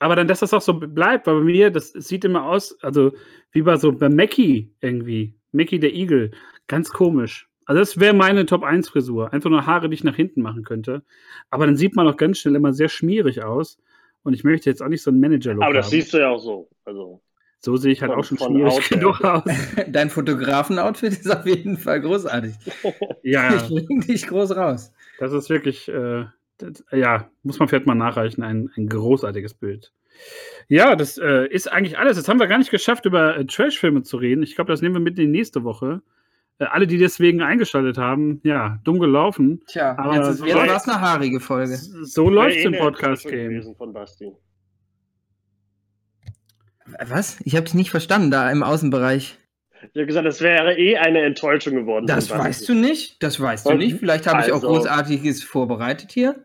Aber 0.00 0.16
dann, 0.16 0.26
dass 0.28 0.40
das 0.40 0.52
auch 0.52 0.60
so 0.60 0.74
bleibt, 0.74 1.26
weil 1.28 1.36
bei 1.36 1.44
mir, 1.44 1.70
das 1.70 1.92
sieht 1.92 2.24
immer 2.24 2.44
aus, 2.46 2.76
also 2.82 3.12
wie 3.52 3.62
bei 3.62 3.76
so 3.76 3.92
bei 3.92 4.08
Mackie 4.08 4.74
irgendwie. 4.80 5.34
Mackie 5.52 5.78
der 5.78 5.94
Igel. 5.94 6.32
Ganz 6.66 6.90
komisch. 6.90 7.48
Also 7.66 7.80
das 7.80 8.00
wäre 8.00 8.14
meine 8.14 8.46
Top 8.46 8.62
1 8.62 8.88
Frisur. 8.88 9.32
Einfach 9.32 9.50
nur 9.50 9.66
Haare, 9.66 9.88
die 9.88 9.94
ich 9.94 10.04
nach 10.04 10.16
hinten 10.16 10.40
machen 10.40 10.62
könnte. 10.64 11.02
Aber 11.50 11.66
dann 11.66 11.76
sieht 11.76 11.94
man 11.96 12.06
auch 12.08 12.16
ganz 12.16 12.38
schnell 12.38 12.54
immer 12.54 12.72
sehr 12.72 12.88
schmierig 12.88 13.42
aus. 13.42 13.78
Und 14.22 14.32
ich 14.34 14.42
möchte 14.44 14.70
jetzt 14.70 14.82
auch 14.82 14.88
nicht 14.88 15.02
so 15.02 15.10
einen 15.10 15.20
Manager-Look 15.20 15.62
aber 15.64 15.74
das 15.74 15.86
haben. 15.86 15.90
siehst 15.90 16.14
du 16.14 16.18
ja 16.18 16.28
auch 16.30 16.38
so. 16.38 16.68
Also, 16.84 17.20
So 17.60 17.76
sehe 17.76 17.92
ich 17.92 18.02
halt 18.02 18.12
von- 18.12 18.20
auch 18.20 18.24
schon 18.24 18.38
schmierig 18.38 18.72
Out 18.72 18.88
genug 18.88 19.24
aus. 19.24 19.42
Dein 19.88 20.10
Fotografen-Outfit 20.10 21.12
ist 21.12 21.30
auf 21.30 21.46
jeden 21.46 21.76
Fall 21.76 22.00
großartig. 22.00 22.54
Ja, 23.22 23.54
Ich 23.56 23.68
bring 23.68 24.00
dich 24.00 24.26
groß 24.28 24.56
raus. 24.56 24.92
das 25.18 25.32
ist 25.32 25.50
wirklich, 25.50 25.88
äh, 25.88 26.24
das, 26.58 26.84
ja, 26.92 27.28
muss 27.42 27.58
man 27.58 27.68
vielleicht 27.68 27.86
mal 27.86 27.94
nachreichen. 27.96 28.42
Ein, 28.44 28.70
ein 28.76 28.88
großartiges 28.88 29.54
Bild. 29.54 29.92
Ja, 30.68 30.96
das 30.96 31.18
äh, 31.18 31.46
ist 31.48 31.70
eigentlich 31.70 31.98
alles. 31.98 32.16
Jetzt 32.16 32.28
haben 32.28 32.38
wir 32.40 32.46
gar 32.46 32.58
nicht 32.58 32.70
geschafft, 32.70 33.04
über 33.06 33.36
äh, 33.36 33.44
Trash-Filme 33.44 34.02
zu 34.02 34.16
reden. 34.16 34.42
Ich 34.42 34.54
glaube, 34.54 34.72
das 34.72 34.80
nehmen 34.82 34.94
wir 34.94 35.00
mit 35.00 35.18
in 35.18 35.26
die 35.32 35.38
nächste 35.38 35.62
Woche. 35.64 36.02
Äh, 36.58 36.64
alle, 36.64 36.86
die 36.86 36.96
deswegen 36.98 37.42
eingeschaltet 37.42 37.98
haben, 37.98 38.40
ja, 38.42 38.78
dumm 38.84 38.98
gelaufen. 38.98 39.60
Tja, 39.66 39.94
Aber 39.98 40.14
jetzt, 40.16 40.28
ist- 40.28 40.38
so 40.38 40.46
jetzt 40.46 40.56
war 40.56 40.76
es 40.76 40.88
eine 40.88 41.00
haarige 41.00 41.40
Folge. 41.40 41.76
So 41.76 42.30
läuft 42.30 42.56
es 42.56 42.64
im 42.64 42.72
eine 42.74 42.82
Podcast 42.82 43.24
Enttäuschung 43.26 43.30
Game. 43.30 43.50
gewesen 43.50 43.76
Von 43.76 43.92
Basti. 43.92 44.32
Was? 47.08 47.38
Ich 47.44 47.54
habe 47.56 47.64
dich 47.64 47.74
nicht 47.74 47.90
verstanden 47.90 48.30
da 48.30 48.50
im 48.50 48.62
Außenbereich. 48.62 49.38
Ich 49.82 49.88
habe 49.94 50.06
gesagt, 50.06 50.26
das 50.26 50.40
wäre 50.40 50.78
eh 50.78 50.96
eine 50.96 51.22
Enttäuschung 51.22 51.74
geworden. 51.74 52.06
Das 52.06 52.30
weißt 52.30 52.68
du 52.68 52.74
nicht. 52.74 53.22
Das 53.22 53.38
weißt 53.40 53.66
du 53.66 53.70
Und- 53.70 53.78
nicht. 53.78 53.98
Vielleicht 53.98 54.26
habe 54.26 54.40
ich 54.40 54.50
auch 54.52 54.56
also- 54.56 54.68
Großartiges 54.68 55.42
vorbereitet 55.42 56.12
hier. 56.12 56.44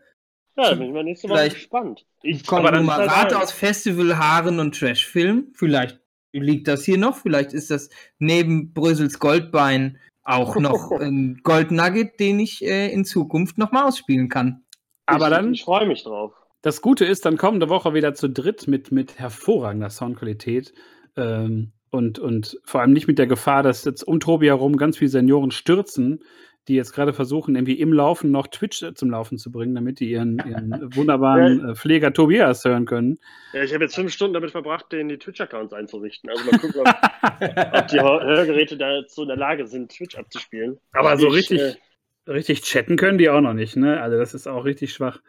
Ja, 0.56 0.68
da 0.70 0.74
bin 0.74 0.88
ich 0.88 0.92
mal 0.92 1.02
nächste 1.04 1.28
Woche 1.28 1.38
Vielleicht- 1.38 1.56
gespannt. 1.56 2.04
Ich 2.22 2.42
dann- 2.42 2.74
nur 2.74 2.82
mal 2.82 2.98
halt 2.98 3.10
Rate 3.10 3.38
aus 3.38 3.52
Festival, 3.52 4.18
Haaren 4.18 4.58
und 4.60 4.78
Trashfilm. 4.78 5.46
Vielleicht 5.54 6.00
liegt 6.32 6.68
das 6.68 6.84
hier 6.84 6.98
noch. 6.98 7.16
Vielleicht 7.16 7.52
ist 7.52 7.70
das 7.70 7.90
neben 8.18 8.72
Brösels 8.72 9.18
Goldbein 9.18 9.98
auch 10.24 10.56
noch 10.56 10.90
ein 11.00 11.40
Goldnugget, 11.42 12.18
den 12.20 12.40
ich 12.40 12.64
äh, 12.64 12.92
in 12.92 13.04
Zukunft 13.04 13.58
nochmal 13.58 13.88
ausspielen 13.88 14.28
kann. 14.28 14.64
Aber 15.06 15.26
ich, 15.26 15.34
dann, 15.34 15.54
Ich 15.54 15.64
freue 15.64 15.86
mich 15.86 16.04
drauf. 16.04 16.32
das 16.62 16.80
Gute 16.80 17.04
ist, 17.04 17.24
dann 17.26 17.36
kommende 17.36 17.68
Woche 17.68 17.94
wieder 17.94 18.14
zu 18.14 18.28
dritt 18.28 18.68
mit, 18.68 18.92
mit 18.92 19.18
hervorragender 19.18 19.90
Soundqualität. 19.90 20.72
Ähm, 21.16 21.72
und, 21.90 22.18
und 22.18 22.58
vor 22.64 22.80
allem 22.80 22.94
nicht 22.94 23.06
mit 23.06 23.18
der 23.18 23.26
Gefahr, 23.26 23.62
dass 23.62 23.84
jetzt 23.84 24.02
um 24.02 24.18
Tobi 24.18 24.46
herum 24.46 24.76
ganz 24.76 24.96
viele 24.96 25.10
Senioren 25.10 25.50
stürzen, 25.50 26.20
die 26.68 26.74
jetzt 26.74 26.92
gerade 26.92 27.12
versuchen, 27.12 27.56
irgendwie 27.56 27.80
im 27.80 27.92
Laufen 27.92 28.30
noch 28.30 28.46
Twitch 28.46 28.82
äh, 28.82 28.94
zum 28.94 29.10
Laufen 29.10 29.36
zu 29.38 29.50
bringen, 29.50 29.74
damit 29.74 29.98
die 30.00 30.10
ihren, 30.10 30.38
ihren 30.38 30.70
wunderbaren 30.96 31.70
äh, 31.70 31.74
Pfleger 31.74 32.12
Tobias 32.12 32.64
hören 32.64 32.84
können. 32.86 33.18
Ja, 33.52 33.62
ich 33.64 33.74
habe 33.74 33.84
jetzt 33.84 33.96
fünf 33.96 34.12
Stunden 34.12 34.34
damit 34.34 34.52
verbracht, 34.52 34.92
den 34.92 35.08
die 35.08 35.18
Twitch-Accounts 35.18 35.72
einzurichten. 35.72 36.30
Also 36.30 36.44
mal 36.44 36.58
gucken, 36.58 36.80
ob, 36.82 36.86
ob 37.78 37.88
die 37.88 38.00
Hör- 38.00 38.24
Hörgeräte 38.24 38.76
dazu 38.76 39.22
in 39.22 39.28
der 39.28 39.36
Lage 39.36 39.66
sind, 39.66 39.90
Twitch 39.90 40.16
abzuspielen. 40.16 40.78
Aber 40.92 41.16
so 41.18 41.28
Ich, 41.28 41.34
richtig, 41.50 41.60
äh, 41.60 42.30
richtig 42.30 42.62
chatten 42.62 42.96
können 42.96 43.18
die 43.18 43.28
auch 43.28 43.40
noch 43.40 43.54
nicht, 43.54 43.76
ne? 43.76 44.00
Also 44.00 44.16
das 44.16 44.32
ist 44.34 44.46
auch 44.46 44.64
richtig 44.64 44.92
schwach. 44.92 45.20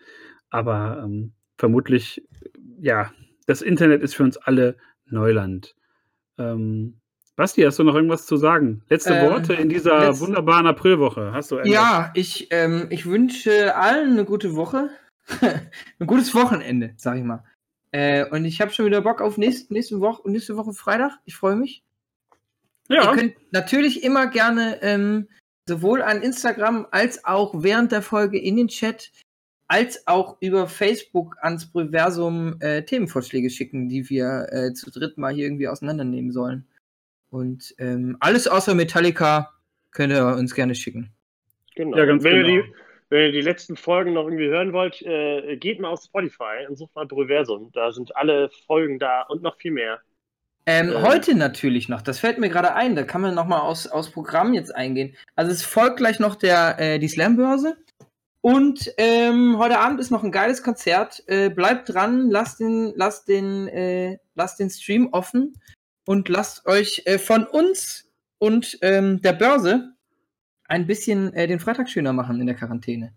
Aber 0.51 1.01
ähm, 1.03 1.33
vermutlich, 1.57 2.23
ja, 2.79 3.11
das 3.47 3.63
Internet 3.63 4.03
ist 4.03 4.13
für 4.13 4.23
uns 4.23 4.37
alle 4.37 4.77
Neuland. 5.07 5.75
Ähm, 6.37 6.99
Basti, 7.35 7.61
hast 7.63 7.79
du 7.79 7.83
noch 7.83 7.95
irgendwas 7.95 8.25
zu 8.27 8.37
sagen? 8.37 8.83
Letzte 8.89 9.13
Ähm, 9.15 9.31
Worte 9.31 9.53
in 9.53 9.69
dieser 9.69 10.09
letz- 10.11 10.19
wunderbaren 10.19 10.67
Aprilwoche. 10.67 11.31
Hast 11.33 11.51
du 11.51 11.55
irgendwas? 11.57 11.73
Ja, 11.81 12.11
ich, 12.13 12.47
ähm, 12.51 12.87
ich 12.91 13.05
wünsche 13.07 13.75
allen 13.75 14.11
eine 14.11 14.25
gute 14.25 14.55
Woche. 14.55 14.89
ein 15.99 16.07
gutes 16.07 16.35
Wochenende, 16.35 16.93
sag 16.97 17.17
ich 17.17 17.23
mal. 17.23 17.43
Äh, 17.91 18.25
und 18.29 18.45
ich 18.45 18.61
habe 18.61 18.71
schon 18.71 18.85
wieder 18.85 19.01
Bock 19.01 19.21
auf 19.21 19.37
nächst, 19.37 19.71
nächste, 19.71 19.99
Woche, 19.99 20.29
nächste 20.29 20.57
Woche 20.57 20.73
Freitag. 20.73 21.13
Ich 21.25 21.35
freue 21.35 21.55
mich. 21.55 21.83
Ja, 22.89 23.11
Ihr 23.11 23.17
könnt 23.17 23.35
natürlich 23.51 24.03
immer 24.03 24.27
gerne 24.27 24.79
ähm, 24.81 25.27
sowohl 25.67 26.01
an 26.01 26.21
Instagram 26.21 26.87
als 26.91 27.23
auch 27.25 27.53
während 27.57 27.91
der 27.91 28.01
Folge 28.01 28.37
in 28.39 28.57
den 28.57 28.67
Chat 28.67 29.11
als 29.67 30.05
auch 30.07 30.37
über 30.41 30.67
Facebook 30.67 31.37
ans 31.41 31.65
Proversum 31.71 32.57
äh, 32.59 32.83
Themenvorschläge 32.83 33.49
schicken, 33.49 33.89
die 33.89 34.09
wir 34.09 34.47
äh, 34.51 34.73
zu 34.73 34.91
dritt 34.91 35.17
mal 35.17 35.33
hier 35.33 35.45
irgendwie 35.45 35.67
auseinandernehmen 35.67 36.31
sollen. 36.31 36.65
Und 37.33 37.73
ähm, 37.79 38.15
alles 38.19 38.47
außer 38.47 38.75
Metallica 38.75 39.53
könnt 39.89 40.13
ihr 40.13 40.23
uns 40.23 40.53
gerne 40.53 40.75
schicken. 40.75 41.11
Genau. 41.75 41.97
Ja, 41.97 42.05
ganz 42.05 42.23
wenn, 42.23 42.43
genau. 42.43 42.47
ihr 42.47 42.61
die, 42.61 42.73
wenn 43.09 43.21
ihr 43.25 43.31
die 43.31 43.41
letzten 43.41 43.75
Folgen 43.75 44.13
noch 44.13 44.25
irgendwie 44.25 44.49
hören 44.49 44.71
wollt, 44.71 45.01
äh, 45.01 45.57
geht 45.57 45.79
mal 45.79 45.89
auf 45.89 46.03
Spotify 46.03 46.67
und 46.69 46.75
sucht 46.75 46.93
mal 46.93 47.07
Proversum. 47.07 47.71
Da 47.73 47.91
sind 47.91 48.15
alle 48.15 48.51
Folgen 48.67 48.99
da 48.99 49.23
und 49.23 49.41
noch 49.41 49.57
viel 49.57 49.71
mehr. 49.71 49.99
Ähm, 50.67 50.91
Ähm. 50.91 51.01
heute 51.01 51.33
natürlich 51.33 51.89
noch, 51.89 52.03
das 52.03 52.19
fällt 52.19 52.37
mir 52.37 52.49
gerade 52.49 52.75
ein, 52.75 52.95
da 52.95 53.01
kann 53.01 53.21
man 53.21 53.33
nochmal 53.33 53.61
aus, 53.61 53.87
aus 53.87 54.11
Programm 54.11 54.53
jetzt 54.53 54.73
eingehen. 54.73 55.15
Also 55.35 55.51
es 55.51 55.63
folgt 55.63 55.97
gleich 55.97 56.19
noch 56.19 56.35
der, 56.35 56.79
äh, 56.79 56.99
die 56.99 57.07
Slam-Börse. 57.07 57.77
Und 58.41 58.93
ähm, 58.97 59.57
heute 59.57 59.79
Abend 59.79 59.99
ist 59.99 60.11
noch 60.11 60.23
ein 60.23 60.31
geiles 60.31 60.61
Konzert. 60.61 61.23
Äh, 61.25 61.49
bleibt 61.49 61.91
dran, 61.91 62.29
lasst 62.29 62.59
den, 62.59 62.93
lasst 62.95 63.27
den, 63.27 63.67
äh, 63.69 64.19
lasst 64.35 64.59
den 64.59 64.69
Stream 64.69 65.09
offen 65.13 65.55
und 66.05 66.29
lasst 66.29 66.65
euch 66.65 67.03
äh, 67.05 67.17
von 67.17 67.45
uns 67.45 68.09
und 68.39 68.77
ähm, 68.81 69.21
der 69.21 69.33
Börse 69.33 69.93
ein 70.65 70.87
bisschen 70.87 71.33
äh, 71.33 71.47
den 71.47 71.59
Freitag 71.59 71.89
schöner 71.89 72.13
machen 72.13 72.39
in 72.39 72.47
der 72.47 72.55
Quarantäne. 72.55 73.13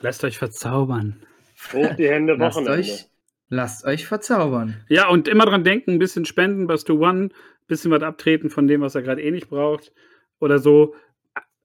lasst 0.00 0.24
euch 0.24 0.38
verzaubern. 0.38 1.24
Hoch 1.72 1.94
die 1.94 2.08
Hände, 2.08 2.34
Lasst 2.34 2.56
Wochenende. 2.56 2.78
euch, 2.80 3.06
lasst 3.48 3.84
euch 3.84 4.06
verzaubern. 4.06 4.84
Ja, 4.88 5.08
und 5.08 5.26
immer 5.28 5.46
dran 5.46 5.64
denken, 5.64 5.92
ein 5.92 5.98
bisschen 5.98 6.24
spenden 6.26 6.66
bei 6.66 6.76
Stu 6.76 7.02
One, 7.02 7.24
ein 7.26 7.30
bisschen 7.66 7.90
was 7.90 8.02
abtreten 8.02 8.50
von 8.50 8.66
dem, 8.66 8.80
was 8.82 8.94
er 8.94 9.02
gerade 9.02 9.22
eh 9.22 9.30
nicht 9.30 9.48
braucht. 9.48 9.92
Oder 10.38 10.58
so. 10.58 10.94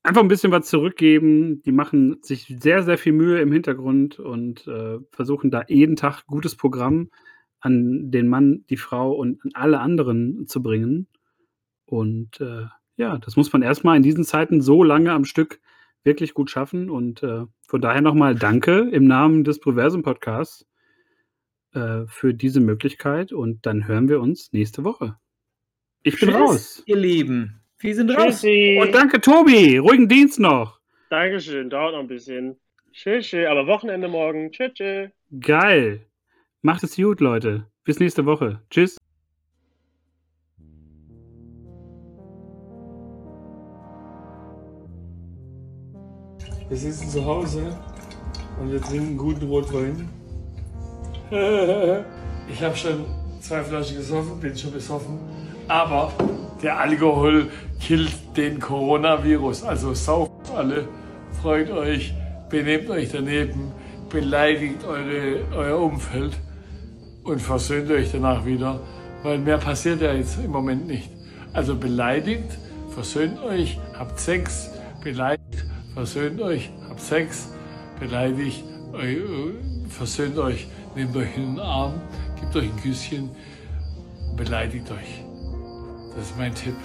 Einfach 0.04 0.22
ein 0.22 0.30
bisschen 0.30 0.52
was 0.52 0.68
zurückgeben. 0.68 1.62
Die 1.64 1.72
machen 1.74 2.18
sich 2.24 2.56
sehr, 2.60 2.84
sehr 2.84 2.98
viel 2.98 3.12
Mühe 3.14 3.40
im 3.42 3.52
Hintergrund 3.52 4.18
und 4.18 4.66
äh, 4.68 4.98
versuchen 5.12 5.52
da 5.52 5.64
jeden 5.68 5.96
Tag 5.96 6.26
gutes 6.26 6.56
Programm 6.56 7.12
an 7.62 8.12
den 8.12 8.28
Mann, 8.28 8.66
die 8.70 8.78
Frau 8.78 9.14
und 9.14 9.44
an 9.46 9.52
alle 9.54 9.80
anderen 9.80 10.48
zu 10.48 10.62
bringen. 10.62 11.08
Und 11.86 12.42
äh, 12.42 12.66
ja, 12.98 13.18
das 13.18 13.36
muss 13.36 13.52
man 13.54 13.62
erstmal 13.62 13.98
in 13.98 14.04
diesen 14.04 14.24
Zeiten 14.24 14.62
so 14.62 14.84
lange 14.84 15.12
am 15.12 15.26
Stück 15.26 15.62
wirklich 16.04 16.34
gut 16.34 16.50
schaffen. 16.50 16.90
Und 16.90 17.24
äh, 17.24 17.46
von 17.68 17.82
daher 17.82 18.02
nochmal 18.02 18.36
Danke 18.36 18.90
im 18.92 19.06
Namen 19.06 19.44
des 19.44 19.60
Proversum 19.60 20.04
Podcasts 20.04 20.66
äh, 21.74 22.06
für 22.08 22.34
diese 22.34 22.60
Möglichkeit 22.60 23.32
und 23.32 23.66
dann 23.66 23.88
hören 23.88 24.10
wir 24.10 24.20
uns 24.20 24.52
nächste 24.52 24.84
Woche. 24.84 25.18
Ich 26.04 26.20
bin 26.20 26.30
Tschüss, 26.30 26.38
raus. 26.38 26.84
Ihr 26.86 26.98
Lieben. 26.98 27.62
Wir 27.80 27.96
sind 27.96 28.10
raus. 28.12 28.42
Tschüssi. 28.42 28.80
Und 28.82 28.94
danke, 28.94 29.22
Tobi. 29.22 29.78
Ruhigen 29.78 30.10
Dienst 30.10 30.40
noch. 30.40 30.80
Dankeschön, 31.10 31.70
dauert 31.70 31.94
noch 31.94 32.02
ein 32.02 32.08
bisschen. 32.08 32.60
Tschüss, 32.92 33.28
tschüss. 33.28 33.48
Aber 33.48 33.68
Wochenende 33.68 34.08
morgen. 34.08 34.52
Tschüss, 34.52 34.74
tschüss. 34.74 35.12
Geil. 35.40 36.11
Macht 36.64 36.84
es 36.84 36.96
gut, 36.96 37.22
Leute. 37.22 37.66
Bis 37.84 38.00
nächste 38.00 38.24
Woche. 38.28 38.62
Tschüss. 38.70 38.98
Wir 46.70 46.78
sitzen 46.78 47.10
zu 47.10 47.26
Hause 47.26 47.76
und 48.60 48.72
wir 48.72 48.80
trinken 48.80 49.18
guten 49.18 49.48
Rotwein. 49.48 50.08
Ich 52.52 52.62
habe 52.62 52.76
schon 52.76 53.06
zwei 53.40 53.64
Flaschen 53.64 53.96
gesoffen, 53.96 54.40
bin 54.42 54.58
schon 54.58 54.74
besoffen. 54.74 55.20
Aber 55.70 56.12
der 56.62 56.78
Alkohol 56.78 57.50
killt 57.80 58.14
den 58.36 58.60
Coronavirus. 58.60 59.64
Also 59.64 59.94
sauft 59.94 60.52
alle, 60.54 60.88
freut 61.42 61.72
euch, 61.72 62.14
benehmt 62.50 62.90
euch 62.90 63.10
daneben, 63.10 63.72
beleidigt 64.10 64.84
eure, 64.84 65.46
euer 65.56 65.80
Umfeld 65.80 66.38
und 67.24 67.42
versöhnt 67.42 67.90
euch 67.92 68.12
danach 68.12 68.46
wieder. 68.46 68.80
Weil 69.24 69.38
mehr 69.38 69.58
passiert 69.58 70.02
ja 70.02 70.14
jetzt 70.14 70.40
im 70.44 70.52
Moment 70.52 70.88
nicht. 70.88 71.10
Also 71.54 71.76
beleidigt, 71.76 72.58
versöhnt 72.90 73.40
euch, 73.44 73.80
habt 73.98 74.20
Sex, 74.20 74.72
beleidigt, 75.04 75.66
versöhnt 75.94 76.42
euch, 76.42 76.72
habt 76.90 77.00
Sex, 77.00 77.50
beleidigt, 78.00 78.64
versöhnt 79.90 80.38
euch, 80.38 80.68
nehmt 80.96 81.16
euch 81.16 81.36
in 81.38 81.56
den 81.56 81.60
Arm, 81.60 82.02
gebt 82.40 82.56
euch 82.56 82.70
ein 82.70 82.82
Küsschen, 82.82 83.30
beleidigt 84.38 84.90
euch. 84.92 85.24
Das 86.16 86.26
ist 86.26 86.38
mein 86.38 86.56
Tipp. 86.56 86.76